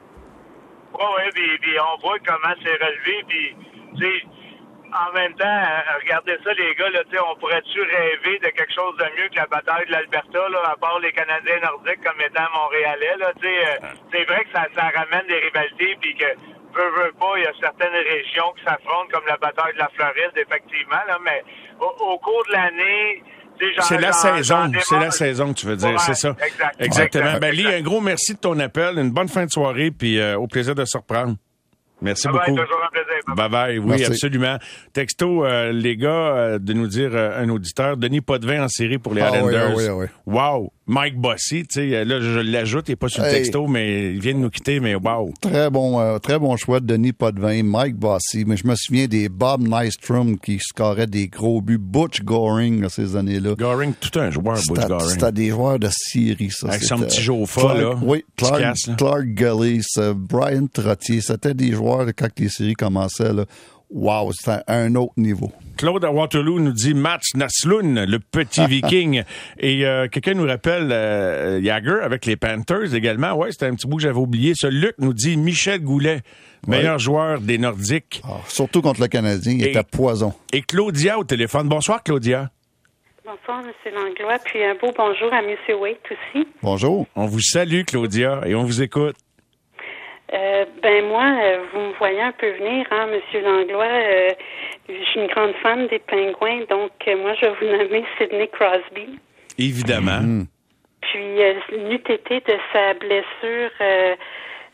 Oui, 0.93 1.05
oui, 1.17 1.29
puis, 1.33 1.57
puis 1.59 1.75
on 1.79 1.99
voit 2.01 2.19
comment 2.19 2.53
c'est 2.63 2.77
relevé, 2.77 3.25
puis, 3.27 3.55
tu 3.97 4.27
en 4.93 5.11
même 5.11 5.33
temps, 5.33 5.45
euh, 5.47 5.97
regardez 6.03 6.37
ça, 6.43 6.53
les 6.53 6.75
gars, 6.75 6.89
là, 6.89 7.01
on 7.27 7.35
pourrait-tu 7.39 7.81
rêver 7.81 8.37
de 8.37 8.49
quelque 8.49 8.73
chose 8.73 8.95
de 8.97 9.05
mieux 9.17 9.27
que 9.29 9.37
la 9.37 9.47
bataille 9.47 9.87
de 9.87 9.91
l'Alberta, 9.91 10.49
là, 10.49 10.59
à 10.69 10.75
part 10.77 10.99
les 10.99 11.11
Canadiens 11.11 11.59
nordiques 11.63 12.03
comme 12.03 12.21
étant 12.21 12.45
montréalais, 12.53 13.17
là, 13.17 13.31
euh, 13.43 13.87
c'est 14.11 14.23
vrai 14.25 14.45
que 14.45 14.51
ça, 14.53 14.67
ça 14.75 14.91
ramène 14.93 15.25
des 15.27 15.39
rivalités, 15.39 15.97
puis 15.99 16.15
que, 16.15 16.29
veut, 16.77 16.91
veut 17.01 17.13
pas, 17.19 17.33
il 17.37 17.43
y 17.43 17.47
a 17.47 17.53
certaines 17.59 17.93
régions 17.93 18.53
qui 18.55 18.63
s'affrontent, 18.65 19.09
comme 19.11 19.25
la 19.25 19.37
bataille 19.37 19.73
de 19.73 19.79
la 19.79 19.89
Floride, 19.95 20.33
effectivement, 20.35 21.03
là, 21.07 21.17
mais 21.23 21.43
au, 21.79 21.89
au 22.13 22.19
cours 22.19 22.43
de 22.49 22.53
l'année, 22.53 23.23
C'est 23.81 23.99
la 23.99 24.11
saison, 24.13 24.71
c'est 24.83 24.99
la 24.99 25.11
saison 25.11 25.53
que 25.53 25.59
tu 25.59 25.65
veux 25.67 25.75
dire, 25.75 25.89
Ouais, 25.89 25.95
c'est 25.99 26.13
ça. 26.15 26.35
exact. 26.45 26.75
Exactement. 26.79 27.25
Exact. 27.25 27.39
Ben, 27.41 27.53
Lee, 27.55 27.67
un 27.67 27.81
gros 27.81 28.01
merci 28.01 28.33
de 28.33 28.39
ton 28.39 28.59
appel, 28.59 28.97
une 28.97 29.11
bonne 29.11 29.27
fin 29.29 29.45
de 29.45 29.51
soirée, 29.51 29.91
puis 29.91 30.19
euh, 30.19 30.37
au 30.37 30.47
plaisir 30.47 30.75
de 30.75 30.85
se 30.85 30.97
reprendre. 30.97 31.35
Merci 32.01 32.23
Ça 32.23 32.31
va 32.31 32.39
être 32.39 32.49
beaucoup. 32.49 32.61
toujours 32.61 32.83
un 32.83 32.89
plaisir. 32.91 33.35
Bye 33.35 33.49
bye, 33.49 33.77
oui, 33.79 33.85
Merci. 33.91 34.05
absolument. 34.07 34.57
Texto, 34.91 35.45
euh, 35.45 35.71
les 35.71 35.95
gars, 35.95 36.09
euh, 36.09 36.59
de 36.59 36.73
nous 36.73 36.87
dire 36.87 37.11
euh, 37.13 37.41
un 37.41 37.47
auditeur, 37.47 37.95
Denis 37.95 38.19
Potvin 38.19 38.63
en 38.63 38.67
série 38.67 38.97
pour 38.97 39.13
les 39.13 39.21
Ah 39.21 39.29
oui, 39.31 39.37
Islanders. 39.37 39.69
ah 39.69 39.73
oui, 39.77 39.85
ah 39.89 39.95
oui. 39.95 40.05
Wow. 40.25 40.73
Mike 40.85 41.15
Bossy, 41.17 41.63
tu 41.65 41.79
sais, 41.89 42.03
là, 42.03 42.19
je 42.19 42.39
l'ajoute, 42.39 42.89
il 42.89 42.91
n'est 42.91 42.95
pas 42.97 43.07
sur 43.07 43.23
le 43.23 43.29
Hey. 43.29 43.35
texto, 43.35 43.67
mais 43.67 44.13
il 44.13 44.19
vient 44.19 44.33
de 44.33 44.39
nous 44.39 44.49
quitter, 44.49 44.81
mais 44.81 44.95
wow. 44.95 45.31
Très 45.39 45.69
bon, 45.69 45.99
euh, 46.01 46.19
très 46.19 46.37
bon 46.37 46.57
choix 46.57 46.81
de 46.81 46.85
Denis 46.87 47.13
Potvin, 47.13 47.63
Mike 47.63 47.95
Bossy. 47.95 48.43
Mais 48.45 48.57
je 48.57 48.67
me 48.67 48.75
souviens 48.75 49.07
des 49.07 49.29
Bob 49.29 49.61
Nystrom 49.65 50.37
qui 50.37 50.59
scoraient 50.59 51.07
des 51.07 51.27
gros 51.29 51.61
buts. 51.61 51.77
Butch 51.77 52.21
Goring, 52.23 52.83
à 52.83 52.89
ces 52.89 53.15
années-là. 53.15 53.55
Goring, 53.57 53.93
tout 53.99 54.19
un 54.19 54.29
joueur, 54.29 54.57
Butch 54.67 54.85
Goring. 54.87 55.09
c'était 55.09 55.31
des 55.31 55.49
joueurs 55.51 55.79
de 55.79 55.87
Syrie, 55.89 56.51
ça. 56.51 56.67
Avec 56.67 56.83
son 56.83 56.97
petit 56.97 57.21
Jofa, 57.21 57.73
là. 57.75 57.93
Oui, 58.01 58.25
Clark, 58.35 58.59
casse, 58.59 58.87
là. 58.87 58.95
Clark 58.95 59.25
Gullis, 59.25 59.85
euh, 59.99 60.13
Brian 60.15 60.67
Trottier. 60.67 61.21
C'était 61.21 61.53
des 61.53 61.71
joueurs, 61.71 62.07
quand 62.17 62.27
les 62.37 62.49
séries 62.49 62.73
commençaient, 62.73 63.31
là. 63.31 63.45
Wow, 63.89 64.31
c'était 64.33 64.61
un 64.67 64.95
autre 64.95 65.13
niveau. 65.17 65.51
Claude 65.77 66.03
à 66.05 66.11
Waterloo 66.11 66.59
nous 66.59 66.71
dit 66.71 66.93
Mats 66.93 67.19
Naslund, 67.35 67.97
le 68.07 68.19
petit 68.19 68.65
viking. 68.67 69.23
Et 69.59 69.85
euh, 69.85 70.07
quelqu'un 70.07 70.33
nous 70.33 70.45
rappelle 70.47 70.91
euh, 70.91 71.61
Jagger 71.63 71.99
avec 72.01 72.25
les 72.25 72.35
Panthers 72.35 72.93
également. 72.95 73.33
Ouais, 73.33 73.51
c'était 73.51 73.67
un 73.67 73.75
petit 73.75 73.87
bout 73.87 73.97
que 73.97 74.03
j'avais 74.03 74.17
oublié. 74.17 74.53
Ce 74.55 74.67
Luc 74.67 74.95
nous 74.97 75.13
dit 75.13 75.37
Michel 75.37 75.81
Goulet, 75.81 76.21
meilleur 76.67 76.97
joueur 76.99 77.39
des 77.39 77.57
Nordiques. 77.57 78.21
Ah, 78.23 78.37
surtout 78.47 78.81
contre 78.81 79.01
le 79.01 79.07
Canadien, 79.07 79.53
il 79.53 79.65
Et- 79.65 79.69
était 79.71 79.83
poison. 79.83 80.33
Et 80.51 80.61
Claudia 80.61 81.19
au 81.19 81.23
téléphone. 81.23 81.67
Bonsoir, 81.69 82.01
Claudia. 82.03 82.49
Bonsoir, 83.25 83.61
M. 83.61 83.93
Langlois, 83.95 84.37
puis 84.43 84.63
un 84.63 84.73
beau 84.75 84.91
bonjour 84.97 85.31
à 85.33 85.41
M. 85.41 85.55
Waite 85.79 86.01
aussi. 86.11 86.47
Bonjour. 86.61 87.07
On 87.15 87.25
vous 87.25 87.39
salue, 87.41 87.83
Claudia, 87.85 88.41
et 88.45 88.53
on 88.53 88.63
vous 88.63 88.81
écoute. 88.81 89.15
Euh, 90.33 90.65
ben 90.81 91.05
moi, 91.05 91.23
euh, 91.43 91.59
vous 91.71 91.79
me 91.79 91.93
voyez 91.93 92.21
un 92.21 92.31
peu 92.31 92.49
venir, 92.51 92.87
hein, 92.91 93.07
M. 93.11 93.43
Langlois. 93.43 93.85
Euh, 93.85 94.29
je 94.89 95.03
suis 95.05 95.19
une 95.19 95.27
grande 95.27 95.53
fan 95.61 95.87
des 95.87 95.99
pingouins, 95.99 96.61
donc 96.69 96.91
euh, 97.07 97.15
moi, 97.17 97.33
je 97.35 97.45
vais 97.45 97.53
vous 97.61 97.77
nommer 97.77 98.03
Sidney 98.17 98.47
Crosby. 98.47 99.19
Évidemment. 99.59 100.45
Puis, 101.01 101.41
euh, 101.43 101.53
n'eût 101.77 101.95
été 101.95 102.39
de 102.39 102.57
sa 102.71 102.93
blessure 102.95 103.69
euh, 103.81 104.15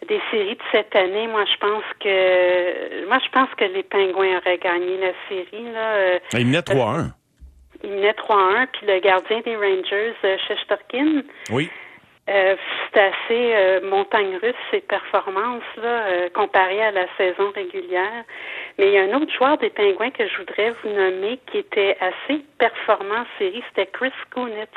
des 0.07 0.22
séries 0.32 0.55
de 0.55 0.62
cette 0.72 0.95
année, 0.95 1.28
moi, 1.28 1.43
je 1.45 1.57
pense 1.60 1.84
que 1.99 3.05
moi, 3.07 3.18
je 3.24 3.30
pense 3.32 3.49
que 3.57 3.66
les 3.66 3.84
pingouins 3.84 4.38
auraient 4.38 4.57
gagné 4.60 4.97
la 4.97 5.12
série. 5.28 5.72
Là, 5.74 5.91
euh, 5.95 6.20
Il 6.34 6.45
menait 6.47 6.60
3-1. 6.62 7.12
il 7.84 7.89
menait 7.89 8.14
3-1, 8.14 8.68
puis 8.72 8.88
le 8.88 8.99
gardien 9.01 9.41
des 9.41 9.55
Rangers, 9.57 10.14
euh, 10.24 10.38
Shesterkin, 10.47 11.24
Oui. 11.51 11.70
Euh, 12.30 12.55
c'est 12.93 12.99
assez 12.99 13.53
euh, 13.55 13.89
montagne 13.89 14.38
russe 14.41 14.53
ses 14.69 14.82
performances 14.82 15.63
là, 15.77 16.05
euh, 16.07 16.30
comparées 16.30 16.82
à 16.82 16.91
la 16.91 17.07
saison 17.17 17.51
régulière. 17.55 18.23
Mais 18.77 18.88
il 18.88 18.93
y 18.93 18.97
a 18.97 19.03
un 19.03 19.13
autre 19.19 19.34
joueur 19.34 19.57
des 19.57 19.71
Pingouins 19.71 20.11
que 20.11 20.27
je 20.27 20.38
voudrais 20.38 20.73
vous 20.84 20.89
nommer 20.89 21.39
qui 21.47 21.57
était 21.57 21.97
assez 21.99 22.41
performant 22.59 23.21
en 23.21 23.39
série, 23.39 23.63
c'était 23.69 23.88
Chris 23.88 24.13
Kunitz. 24.32 24.69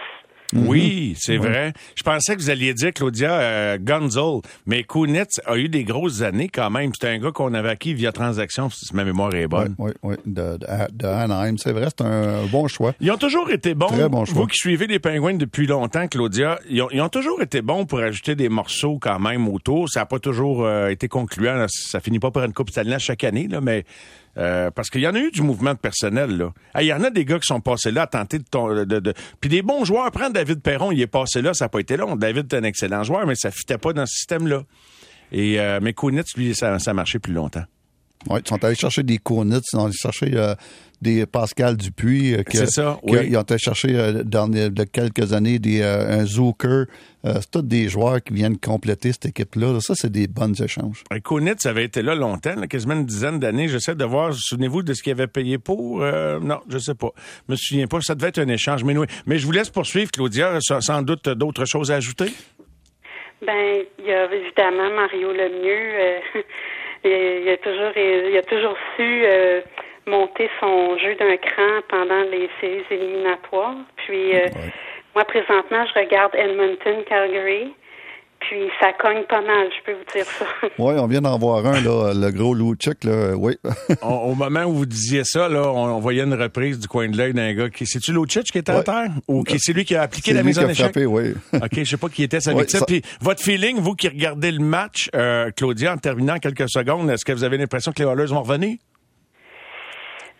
Oui, 0.55 1.15
c'est 1.19 1.37
vrai. 1.37 1.73
Je 1.95 2.03
pensais 2.03 2.37
que 2.37 2.41
vous 2.41 2.51
alliez 2.51 2.75
dire 2.75 2.93
Claudia 2.93 3.33
euh, 3.33 3.79
Gonzol, 3.81 4.43
mais 4.67 4.85
Kunitz 4.85 5.41
a 5.47 5.57
eu 5.57 5.69
des 5.69 5.85
grosses 5.85 6.23
années 6.23 6.49
quand 6.49 6.71
même. 6.71 6.93
C'était 6.95 7.09
un 7.09 7.19
gars 7.19 7.31
qu'on 7.33 7.55
avait 7.55 7.71
acquis 7.71 7.95
via 7.95 8.13
transaction, 8.13 8.69
si 8.71 8.95
ma 8.95 9.05
mémoire 9.05 9.35
est 9.35 9.47
bonne. 9.47 9.75
Oui, 9.79 9.93
oui, 10.03 10.17
de, 10.27 10.59
de, 10.59 10.67
de 10.93 11.07
Anaheim. 11.07 11.57
C'est 11.59 11.73
vrai, 11.73 11.89
c'est 11.97 12.05
un 12.05 12.45
bon 12.47 12.69
choix. 12.69 12.95
Ils 13.01 13.11
ont 13.11 13.17
toujours 13.17 13.51
été 13.51 13.75
bons. 13.75 13.87
Très 13.87 14.09
bon 14.09 14.25
choix. 14.25 14.43
Vous 14.43 14.47
qui 14.47 14.57
suivez 14.59 14.87
les 14.87 14.99
Pingouins 14.99 15.35
depuis 15.35 15.67
longtemps, 15.67 16.07
Claudia, 16.09 16.59
ils 16.69 16.83
ont, 16.83 16.89
ils 16.91 17.01
ont 17.01 17.09
toujours 17.09 17.41
été 17.43 17.63
bons 17.63 17.87
pour 17.87 18.01
ajouter 18.01 18.35
des 18.35 18.49
morceaux 18.49 18.99
quand 19.01 19.19
même 19.19 19.49
autour. 19.49 19.89
Ça 19.89 20.01
n'a 20.01 20.07
pas 20.07 20.19
toujours 20.19 20.65
euh, 20.65 20.89
été 20.89 21.09
concluant. 21.09 21.67
Ça 21.69 22.01
finit 22.01 22.19
pas 22.19 22.31
par 22.31 22.45
une 22.45 22.53
Coupe 22.53 22.71
Stanley 22.71 22.99
chaque 22.99 23.25
année, 23.25 23.49
là, 23.49 23.61
mais 23.61 23.85
euh, 24.39 24.71
parce 24.71 24.89
qu'il 24.91 25.01
y 25.03 25.07
en 25.09 25.15
a 25.15 25.19
eu 25.19 25.31
du 25.31 25.43
mouvement 25.43 25.75
de 25.75 25.79
personnel. 25.79 26.37
là. 26.37 26.53
Il 26.81 26.87
y 26.87 26.93
en 26.93 27.03
a 27.05 27.11
des 27.11 27.25
gars 27.25 27.39
qui 27.39 27.47
sont 27.47 27.61
passés 27.61 27.91
là 27.91 28.03
à 28.03 28.07
tenter 28.07 28.39
de... 28.39 28.45
ton- 28.51 28.73
de, 28.75 28.85
de- 28.85 29.15
Puis 29.41 29.51
des 29.51 29.63
bons 29.63 29.85
joueurs. 29.85 30.11
Prendre 30.11 30.33
David 30.33 30.63
Perron, 30.63 30.91
il 30.93 31.01
est 31.01 31.07
passé 31.07 31.43
là, 31.43 31.53
ça 31.55 31.67
n'a 31.67 31.69
pas 31.69 31.81
été 31.81 31.97
long. 31.97 32.17
David 32.17 32.53
est 32.53 32.57
un 32.57 32.63
excellent 32.65 33.03
joueur, 33.03 33.27
mais 33.27 33.35
ça 33.35 33.51
fitait 33.51 33.79
pas 33.79 33.93
dans 33.93 34.07
ce 34.07 34.15
système-là. 34.17 34.63
Et 35.33 35.59
euh, 35.61 35.81
mais 35.83 35.93
Kunitz, 35.95 36.37
lui, 36.37 36.55
ça, 36.55 36.79
ça 36.79 36.91
a 36.91 36.95
marché 36.95 37.19
plus 37.19 37.33
longtemps. 37.33 37.65
Oui, 38.31 38.41
ils 38.45 38.49
sont 38.49 38.63
allés 38.65 38.75
chercher 38.75 39.03
des 39.03 39.19
Konitz, 39.19 39.65
ils 39.73 39.77
sont 39.77 39.85
allés 39.85 39.93
chercher 39.95 40.31
euh, 40.35 40.55
des 41.01 41.27
Pascal 41.27 41.77
Dupuis. 41.77 42.35
euh, 42.35 42.43
que- 42.45 42.57
C'est 42.59 42.67
ça, 42.71 42.99
que- 43.05 43.11
oui. 43.13 43.27
Ils 43.29 43.37
ont 43.37 43.43
été 43.43 43.59
chercher 43.59 43.89
euh, 43.99 44.23
dans 44.25 44.47
les- 44.47 44.71
de 44.71 44.85
quelques 44.85 45.33
années 45.33 45.59
des, 45.59 45.81
euh, 45.83 46.21
un 46.21 46.25
Zucker. 46.25 46.85
Euh, 47.25 47.35
c'est 47.41 47.51
tous 47.51 47.63
des 47.63 47.89
joueurs 47.89 48.23
qui 48.23 48.35
viennent 48.35 48.59
compléter 48.59 49.13
cette 49.13 49.27
équipe-là. 49.27 49.79
Ça, 49.81 49.95
c'est 49.97 50.11
des 50.13 50.27
bons 50.29 50.61
échanges. 50.61 51.03
Et 51.15 51.21
Kunitz 51.21 51.67
avait 51.67 51.85
été 51.85 52.03
là 52.03 52.15
longtemps, 52.15 52.55
là, 52.57 52.67
quasiment 52.69 52.95
une 52.95 53.07
dizaine 53.07 53.39
d'années. 53.41 53.69
J'essaie 53.69 53.95
de 53.97 54.05
voir, 54.05 54.33
souvenez-vous 54.35 54.83
de 54.83 54.93
ce 54.95 55.03
qu'il 55.03 55.13
avait 55.13 55.27
payé 55.27 55.59
pour? 55.59 56.03
Euh, 56.03 56.39
non, 56.41 56.61
je 56.69 56.79
sais 56.79 56.95
pas. 56.95 57.11
Je 57.49 57.53
me 57.53 57.57
souviens 57.57 57.87
pas. 57.89 58.01
Ça 58.01 58.15
devait 58.15 58.29
être 58.29 58.39
un 58.41 58.49
échange. 58.49 58.85
Mais, 58.85 58.97
oui. 58.97 59.07
mais 59.27 59.39
je 59.39 59.47
vous 59.47 59.53
laisse 59.53 59.71
poursuivre, 59.71 60.11
Claudia. 60.13 60.59
Sans, 60.61 60.81
sans 60.81 61.03
doute 61.03 61.29
d'autres 61.29 61.65
choses 61.65 61.91
à 61.91 61.97
ajouter? 61.97 62.33
Ben, 63.45 63.83
il 63.99 64.05
y 64.07 64.13
a 64.13 64.33
évidemment 64.33 64.95
Mario 64.95 65.33
Lemieux. 65.33 66.01
euh, 66.01 66.19
il, 67.05 67.49
a 67.49 67.57
toujours, 67.59 67.97
il 67.97 68.37
a 68.37 68.43
toujours 68.43 68.77
su 68.97 69.23
euh, 69.25 69.61
monter 70.07 70.49
son 70.61 70.99
jeu 70.99 71.15
d'un 71.15 71.37
cran 71.37 71.81
pendant 71.89 72.23
les 72.23 72.49
séries 72.61 72.85
éliminatoires. 72.91 73.77
Puis, 73.97 74.35
euh, 74.37 74.47
moi, 75.15 75.25
présentement, 75.25 75.85
je 75.87 76.01
regarde 76.01 76.35
Edmonton-Calgary. 76.35 77.75
Puis, 78.49 78.69
ça 78.81 78.93
cogne 78.95 79.23
pas 79.29 79.41
mal, 79.41 79.69
je 79.71 79.85
peux 79.85 79.93
vous 79.97 80.05
dire 80.15 80.25
ça. 80.27 80.45
Oui, 80.79 80.95
on 80.99 81.07
vient 81.07 81.21
d'en 81.21 81.39
voir 81.39 81.65
un, 81.65 81.81
là, 81.81 82.13
le 82.15 82.31
gros 82.33 82.55
Luchik, 82.55 83.05
là. 83.05 83.35
Oui. 83.37 83.57
On- 84.03 84.31
au 84.33 84.35
moment 84.35 84.65
où 84.65 84.73
vous 84.73 84.87
disiez 84.87 85.23
ça, 85.25 85.49
là, 85.49 85.63
on, 85.71 85.97
on 85.97 85.99
voyait 86.01 86.23
une 86.25 86.35
reprise 86.35 86.79
du 86.79 86.89
coin 86.89 87.09
de 87.09 87.17
l'œil 87.17 87.33
d'un 87.35 87.53
gars 87.55 87.69
qui. 87.71 87.87
C'est-tu 87.87 88.13
Lucic 88.13 88.45
qui 88.45 88.59
était 88.59 88.73
à 88.73 88.79
Ouais. 88.79 88.85
terre? 88.85 89.11
Ou 89.29 89.45
qui 89.45 89.59
c'est 89.59 89.73
lui 89.73 89.85
qui 89.85 89.95
a 89.95 90.03
appliqué 90.03 90.33
la 90.33 90.41
lui 90.41 90.49
mise 90.49 90.59
qui 90.59 90.65
en 90.65 90.69
a 90.69 90.73
échec? 90.73 90.87
frappé, 90.87 91.07
oui. 91.07 91.35
OK, 91.55 91.69
je 91.75 91.85
sais 91.85 91.97
pas 91.97 92.09
qui 92.09 92.23
était 92.25 92.41
sa 92.41 92.53
Ouais, 92.53 92.61
victime. 92.63 92.81
ça- 92.81 92.87
Puis 92.87 93.03
votre 93.21 93.43
feeling, 93.43 93.79
vous 93.79 93.95
qui 93.95 94.09
regardez 94.09 94.51
le 94.51 94.65
match, 94.65 95.09
euh, 95.15 95.51
Claudia, 95.57 95.93
en 95.93 95.99
terminant 95.99 96.35
en 96.35 96.39
quelques 96.39 96.69
secondes, 96.69 97.09
est-ce 97.11 97.25
que 97.25 97.33
vous 97.33 97.45
avez 97.45 97.57
l'impression 97.59 97.93
que 97.93 98.03
les 98.03 98.09
Oilers 98.09 98.27
vont 98.33 98.43
revenir? 98.43 98.77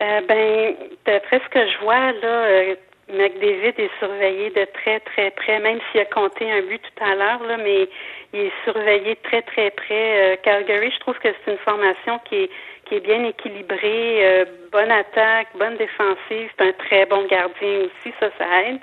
Euh, 0.03 0.21
ben, 0.29 0.75
d'après 1.07 1.41
ce 1.45 1.49
que 1.51 1.61
je 1.61 1.85
vois, 1.85 2.11
là, 2.13 2.45
euh, 2.47 2.75
McDavid 3.13 3.75
est 3.79 3.91
surveillé 3.99 4.51
de 4.51 4.65
très, 4.73 5.01
très 5.01 5.31
près, 5.31 5.61
même 5.61 5.79
s'il 5.91 6.01
a 6.01 6.05
compté 6.07 6.51
un 6.51 6.63
but 6.63 6.81
tout 6.83 7.05
à 7.05 7.15
l'heure, 7.15 7.43
là, 7.47 7.57
mais 7.59 7.89
il 8.33 8.41
est 8.41 8.53
surveillé 8.65 9.15
de 9.15 9.21
très, 9.23 9.43
très 9.43 9.71
près. 9.71 10.33
Euh, 10.33 10.37
Calgary, 10.43 10.91
je 10.91 11.01
trouve 11.01 11.19
que 11.19 11.29
c'est 11.45 11.53
une 11.53 11.59
formation 11.59 12.19
qui 12.25 12.37
est, 12.37 12.51
qui 12.87 12.97
est 12.97 13.01
bien 13.01 13.25
équilibrée, 13.25 14.27
euh, 14.27 14.45
bonne 14.71 14.91
attaque, 14.91 15.49
bonne 15.55 15.77
défensive, 15.77 16.51
c'est 16.57 16.65
un 16.67 16.73
très 16.73 17.07
bon 17.07 17.27
gardien 17.27 17.87
aussi, 17.87 18.15
ça, 18.19 18.31
ça 18.39 18.63
aide. 18.63 18.81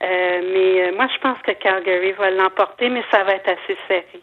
Euh, 0.00 0.06
mais 0.54 0.88
euh, 0.92 0.96
moi, 0.96 1.08
je 1.14 1.20
pense 1.20 1.38
que 1.46 1.52
Calgary 1.60 2.12
va 2.12 2.30
l'emporter, 2.30 2.88
mais 2.88 3.02
ça 3.10 3.24
va 3.24 3.34
être 3.34 3.48
assez 3.48 3.76
serré. 3.88 4.22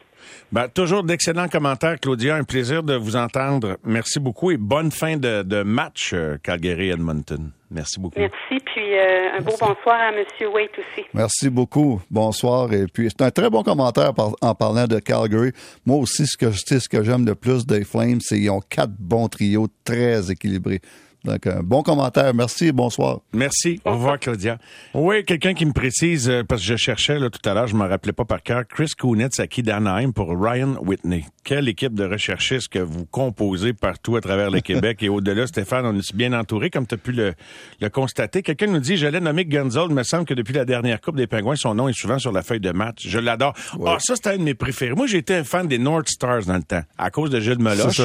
Ben, 0.52 0.68
toujours 0.70 1.04
d'excellents 1.04 1.50
commentaires, 1.50 2.00
Claudia. 2.00 2.36
Un 2.36 2.44
plaisir 2.44 2.82
de 2.82 2.96
vous 2.96 3.16
entendre. 3.16 3.78
Merci 3.84 4.20
beaucoup 4.20 4.52
et 4.52 4.58
bonne 4.58 4.90
fin 4.92 5.18
de, 5.18 5.44
de 5.44 5.64
match, 5.64 6.12
euh, 6.14 6.38
Calgary-Edmonton. 6.42 7.52
Merci 7.70 8.00
beaucoup. 8.00 8.18
Merci, 8.20 8.64
puis 8.66 8.98
euh, 8.98 9.38
un 9.38 9.42
beau 9.42 9.52
bonsoir 9.60 10.00
à 10.00 10.12
M. 10.14 10.24
Waite 10.54 10.72
aussi. 10.80 11.06
Merci 11.14 11.50
beaucoup. 11.50 12.02
Bonsoir. 12.10 12.72
Et 12.74 12.86
puis, 12.88 13.10
c'est 13.10 13.24
un 13.26 13.32
très 13.32 13.50
bon 13.50 13.64
commentaire 13.64 14.14
par- 14.14 14.32
en 14.42 14.56
parlant 14.56 14.86
de 14.88 15.00
Calgary. 15.00 15.52
Moi 15.86 15.98
aussi, 15.98 16.26
ce 16.26 16.38
que 16.38 16.52
je 16.52 16.60
sais, 16.66 16.80
ce 16.80 16.88
que 16.88 17.04
j'aime 17.04 17.26
le 17.26 17.36
plus 17.36 17.66
des 17.66 17.84
Flames, 17.84 18.20
c'est 18.22 18.38
qu'ils 18.38 18.50
ont 18.52 18.62
quatre 18.62 18.94
bons 18.98 19.28
trios 19.28 19.68
très 19.84 20.32
équilibrés. 20.32 20.80
Donc, 21.26 21.48
un 21.48 21.62
bon 21.64 21.82
commentaire. 21.82 22.34
Merci 22.34 22.68
et 22.68 22.72
bonsoir. 22.72 23.20
Merci. 23.34 23.82
Au 23.84 23.94
revoir, 23.94 24.20
Claudia. 24.20 24.58
Oui, 24.94 25.24
quelqu'un 25.26 25.54
qui 25.54 25.66
me 25.66 25.74
précise, 25.74 26.30
euh, 26.30 26.44
parce 26.44 26.62
que 26.62 26.68
je 26.68 26.76
cherchais 26.76 27.20
là, 27.20 27.30
tout 27.30 27.50
à 27.50 27.54
l'heure, 27.54 27.68
je 27.68 27.76
me 27.76 27.86
rappelais 27.86 28.14
pas 28.14 28.26
par 28.26 28.44
cœur, 28.44 28.64
Chris 28.68 28.92
Kunitz 28.98 29.40
acquis 29.40 29.64
d'Anaheim 29.64 30.12
pour 30.12 30.30
Ryan 30.30 30.76
Whitney. 30.82 31.26
Quelle 31.44 31.68
équipe 31.68 31.96
de 31.96 32.06
recherchistes 32.06 32.70
que 32.70 32.80
vous 32.80 33.06
composez 33.06 33.74
partout 33.74 34.16
à 34.16 34.22
travers 34.22 34.52
le 34.52 34.60
Québec 34.62 35.02
et 35.02 35.10
au-delà, 35.10 35.48
Stéphane, 35.48 35.86
on 35.86 35.98
est 35.98 36.16
bien 36.16 36.34
entouré, 36.34 36.70
comme 36.70 36.86
tu 36.86 36.96
as 36.96 36.98
pu 37.00 37.12
le, 37.12 37.34
le 37.82 37.90
constater. 37.90 38.44
Quelqu'un 38.44 38.68
nous 38.68 38.80
dit, 38.80 38.96
j'allais 38.96 39.20
nommer 39.20 39.46
Gunzold, 39.46 39.90
il 39.90 39.96
me 39.96 40.04
semble 40.04 40.26
que 40.26 40.34
depuis 40.36 40.54
la 40.54 40.66
dernière 40.66 41.02
Coupe 41.02 41.18
des 41.18 41.28
Pingouins, 41.28 41.56
son 41.56 41.74
nom 41.74 41.88
est 41.88 41.98
souvent 41.98 42.20
sur 42.20 42.32
la 42.32 42.44
feuille 42.44 42.60
de 42.60 42.72
match. 42.72 43.08
Je 43.08 43.20
l'adore. 43.20 43.54
Ah, 43.86 43.98
ça, 44.00 44.16
c'était 44.16 44.30
un 44.30 44.38
de 44.38 44.44
mes 44.44 44.54
préférés. 44.54 44.94
Moi, 44.94 45.08
j'étais 45.08 45.36
un 45.36 45.44
fan 45.44 45.68
des 45.68 45.80
North 45.80 46.08
Stars 46.08 46.46
dans 46.46 46.58
le 46.58 46.64
temps, 46.64 46.84
à 46.98 47.10
cause 47.10 47.30
de 47.32 47.40
Gilles 47.40 47.60
Meloche. 47.60 48.00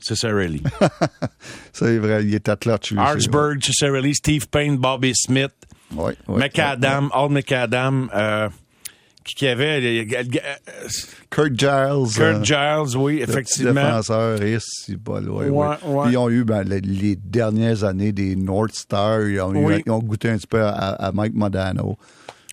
Cicerelli? 0.00 0.58
Cicerelli. 0.58 0.62
C'est 1.72 1.98
vrai, 1.98 2.24
il 2.24 2.34
est 2.34 2.48
à 2.48 2.56
clutch. 2.56 2.90
lui, 2.90 2.98
c'est 2.98 3.02
vrai. 3.04 3.12
Artsburg, 3.12 3.62
Cicerelli, 3.62 4.14
Steve 4.14 4.48
Payne, 4.48 4.76
Bobby 4.76 5.12
Smith. 5.14 5.52
Oui, 5.94 6.12
oui, 6.28 6.40
McAdam, 6.40 7.10
Old 7.14 7.32
McAdam, 7.32 8.10
euh, 8.14 8.48
qui, 9.24 9.34
qui 9.34 9.46
avait 9.46 9.80
euh, 9.80 10.04
euh, 10.18 10.88
Kurt 11.30 11.52
Giles. 11.58 12.14
Kurt 12.14 12.20
euh, 12.20 12.42
Giles, 12.44 12.96
oui, 12.96 13.20
le 13.20 13.26
petit 13.26 13.30
effectivement. 13.32 13.72
défenseur, 13.74 14.42
et 14.42 14.56
c'est 14.60 14.98
pas 15.02 15.20
loin. 15.20 15.46
Ouais, 15.46 15.76
oui. 15.84 15.92
ouais. 15.94 16.02
Puis 16.04 16.12
Ils 16.14 16.18
ont 16.18 16.30
eu 16.30 16.44
ben, 16.44 16.62
les, 16.64 16.80
les 16.80 17.16
dernières 17.16 17.84
années 17.84 18.12
des 18.12 18.34
North 18.36 18.74
Stars. 18.74 19.22
Ils 19.28 19.40
ont, 19.40 19.54
eu- 19.54 19.64
Oui. 19.64 19.82
ils 19.86 19.90
ont 19.92 20.00
goûté 20.00 20.30
un 20.30 20.36
petit 20.36 20.46
peu 20.46 20.62
à, 20.62 20.70
à 20.72 21.12
Mike 21.12 21.34
Modano. 21.34 21.96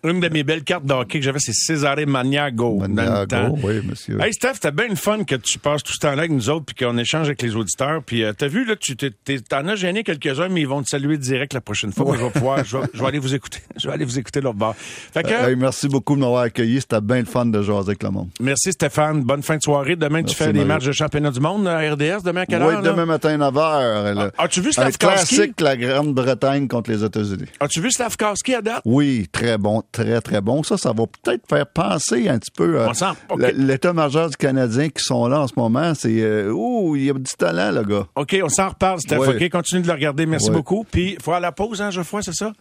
Une 0.04 0.20
de 0.20 0.30
mes 0.30 0.44
belles 0.44 0.64
cartes 0.64 0.86
de 0.86 0.94
hockey 0.94 1.20
que 1.20 1.26
j'avais, 1.26 1.40
c'est 1.40 1.54
Cesare 1.54 1.98
Maniago. 2.08 2.80
Maniago, 2.80 3.58
oui, 3.64 3.82
monsieur. 3.88 4.20
Hey 4.22 4.34
Steph, 4.34 4.54
c'était 4.56 4.72
bien 4.72 4.88
le 4.88 4.96
fun 4.96 5.24
que 5.24 5.36
tu 5.36 5.60
passes 5.60 5.84
tout 5.84 5.94
ce 5.94 6.00
temps-là 6.00 6.20
avec 6.24 6.32
nous 6.32 6.50
autres 6.50 6.66
puis 6.66 6.76
qu'on 6.86 6.98
échange 6.98 7.28
avec 7.28 7.42
les 7.42 7.56
auditeurs. 7.56 8.02
Puis 8.04 8.24
euh, 8.24 8.34
t'as 8.34 8.48
vu, 8.48 8.66
là, 8.66 8.76
tu 8.76 8.96
t'en 8.96 9.68
as 9.68 9.76
gêné 9.76 10.04
quelques-uns, 10.04 10.50
mais 10.50 10.62
ils 10.62 10.68
vont 10.68 10.82
te 10.82 10.90
saluer 10.90 11.18
direct 11.18 11.54
la 11.54 11.62
prochaine 11.62 11.92
fois. 11.94 12.16
Je 12.18 12.24
vais 12.24 12.30
pouvoir, 12.32 12.64
je 12.66 12.78
vais, 12.78 12.84
je 12.94 13.00
vais 13.00 13.06
aller 13.08 13.20
vous 13.20 13.36
écouter. 13.36 13.60
Je 13.78 13.88
vais 13.88 13.94
aller 13.94 14.06
vous 14.06 14.20
écouter 14.20 14.42
l'autre 14.42 14.58
bord. 14.58 14.76
Fait 14.76 15.24
que, 15.24 15.30
Hey, 15.50 15.56
merci 15.56 15.88
beaucoup 15.88 16.16
de 16.16 16.22
m'avoir 16.22 16.44
accueilli. 16.44 16.82
C'était 16.82 17.02
bien 17.02 17.20
le 17.20 17.26
fun 17.26 17.46
de 17.46 17.62
jaser 17.62 17.90
avec 17.90 18.04
le 18.04 18.10
monde. 18.12 18.30
merci 18.40 18.72
Stéphane. 18.72 19.24
Bonne 19.24 19.42
fin 19.44 19.58
de 19.58 19.62
soirée. 19.64 19.96
Demain, 19.96 20.24
tu 20.24 20.36
fais 20.36 20.52
des 20.54 20.66
matchs 20.66 20.86
de 20.86 20.92
championnat 20.92 21.32
du 21.32 21.40
monde 21.40 21.68
à 21.68 21.80
RDS. 21.80 22.24
Demain 22.24 22.42
à 22.42 22.46
quelle 22.46 22.62
oui, 22.64 22.74
heure? 22.74 22.82
demain 22.82 23.06
matin, 23.06 23.38
9h. 23.38 24.32
Ah, 24.38 24.44
as-tu 24.44 24.62
vu 24.62 24.70
Un 24.70 24.72
Slavkowski? 24.72 24.98
classique, 25.36 25.62
la 25.62 25.78
Grande-Bretagne 25.78 26.68
contre 26.68 26.92
les 26.92 27.04
États-Unis. 27.04 27.46
As-tu 27.60 27.82
vu 27.82 27.92
Slavkowski 27.92 28.56
à 28.56 28.62
date? 28.62 28.82
Oui, 28.86 29.28
très 29.32 29.58
bon, 29.58 29.82
très, 29.92 30.22
très 30.22 30.42
bon. 30.42 30.64
Ça, 30.64 30.78
ça 30.78 30.94
va 30.94 31.06
peut-être 31.08 31.44
faire 31.50 31.68
penser 31.68 32.30
un 32.30 32.40
petit 32.40 32.52
peu 32.52 32.80
euh, 32.80 32.88
On 32.90 32.94
sent- 32.94 33.06
OK. 33.30 33.40
le- 33.40 33.52
l'état-major 33.68 34.30
du 34.30 34.38
Canadien 34.38 34.90
qui 34.90 35.04
sont 35.04 35.28
là 35.28 35.42
en 35.42 35.48
ce 35.48 35.54
moment. 35.58 35.94
C'est, 35.96 36.22
euh, 36.22 36.52
ouh, 36.52 36.96
il 36.96 37.04
y 37.06 37.10
a 37.10 37.14
du 37.14 37.24
talent, 37.38 37.72
le 37.72 37.84
gars. 37.84 38.08
OK, 38.16 38.36
on 38.44 38.50
s'en 38.50 38.70
reparle, 38.70 39.00
Steph. 39.00 39.18
Ouais. 39.18 39.36
OK, 39.44 39.50
continue 39.50 39.82
de 39.82 39.88
le 39.88 39.94
regarder. 39.94 40.26
Merci 40.26 40.50
beaucoup. 40.52 40.86
Puis, 40.90 41.14
il 41.18 41.22
faut 41.22 41.34
à 41.34 41.40
la 41.40 41.52
pause, 41.52 41.82
hein, 41.82 41.92
Geoffroy, 41.92 42.22
c'est 42.24 42.34
ça? 42.34 42.52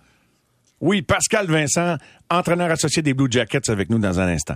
Oui, 0.80 1.02
Pascal 1.02 1.46
Vincent, 1.46 1.96
entraîneur 2.30 2.70
associé 2.70 3.02
des 3.02 3.12
Blue 3.14 3.28
Jackets 3.30 3.68
avec 3.70 3.90
nous 3.90 3.98
dans 3.98 4.18
un 4.18 4.28
instant. 4.28 4.54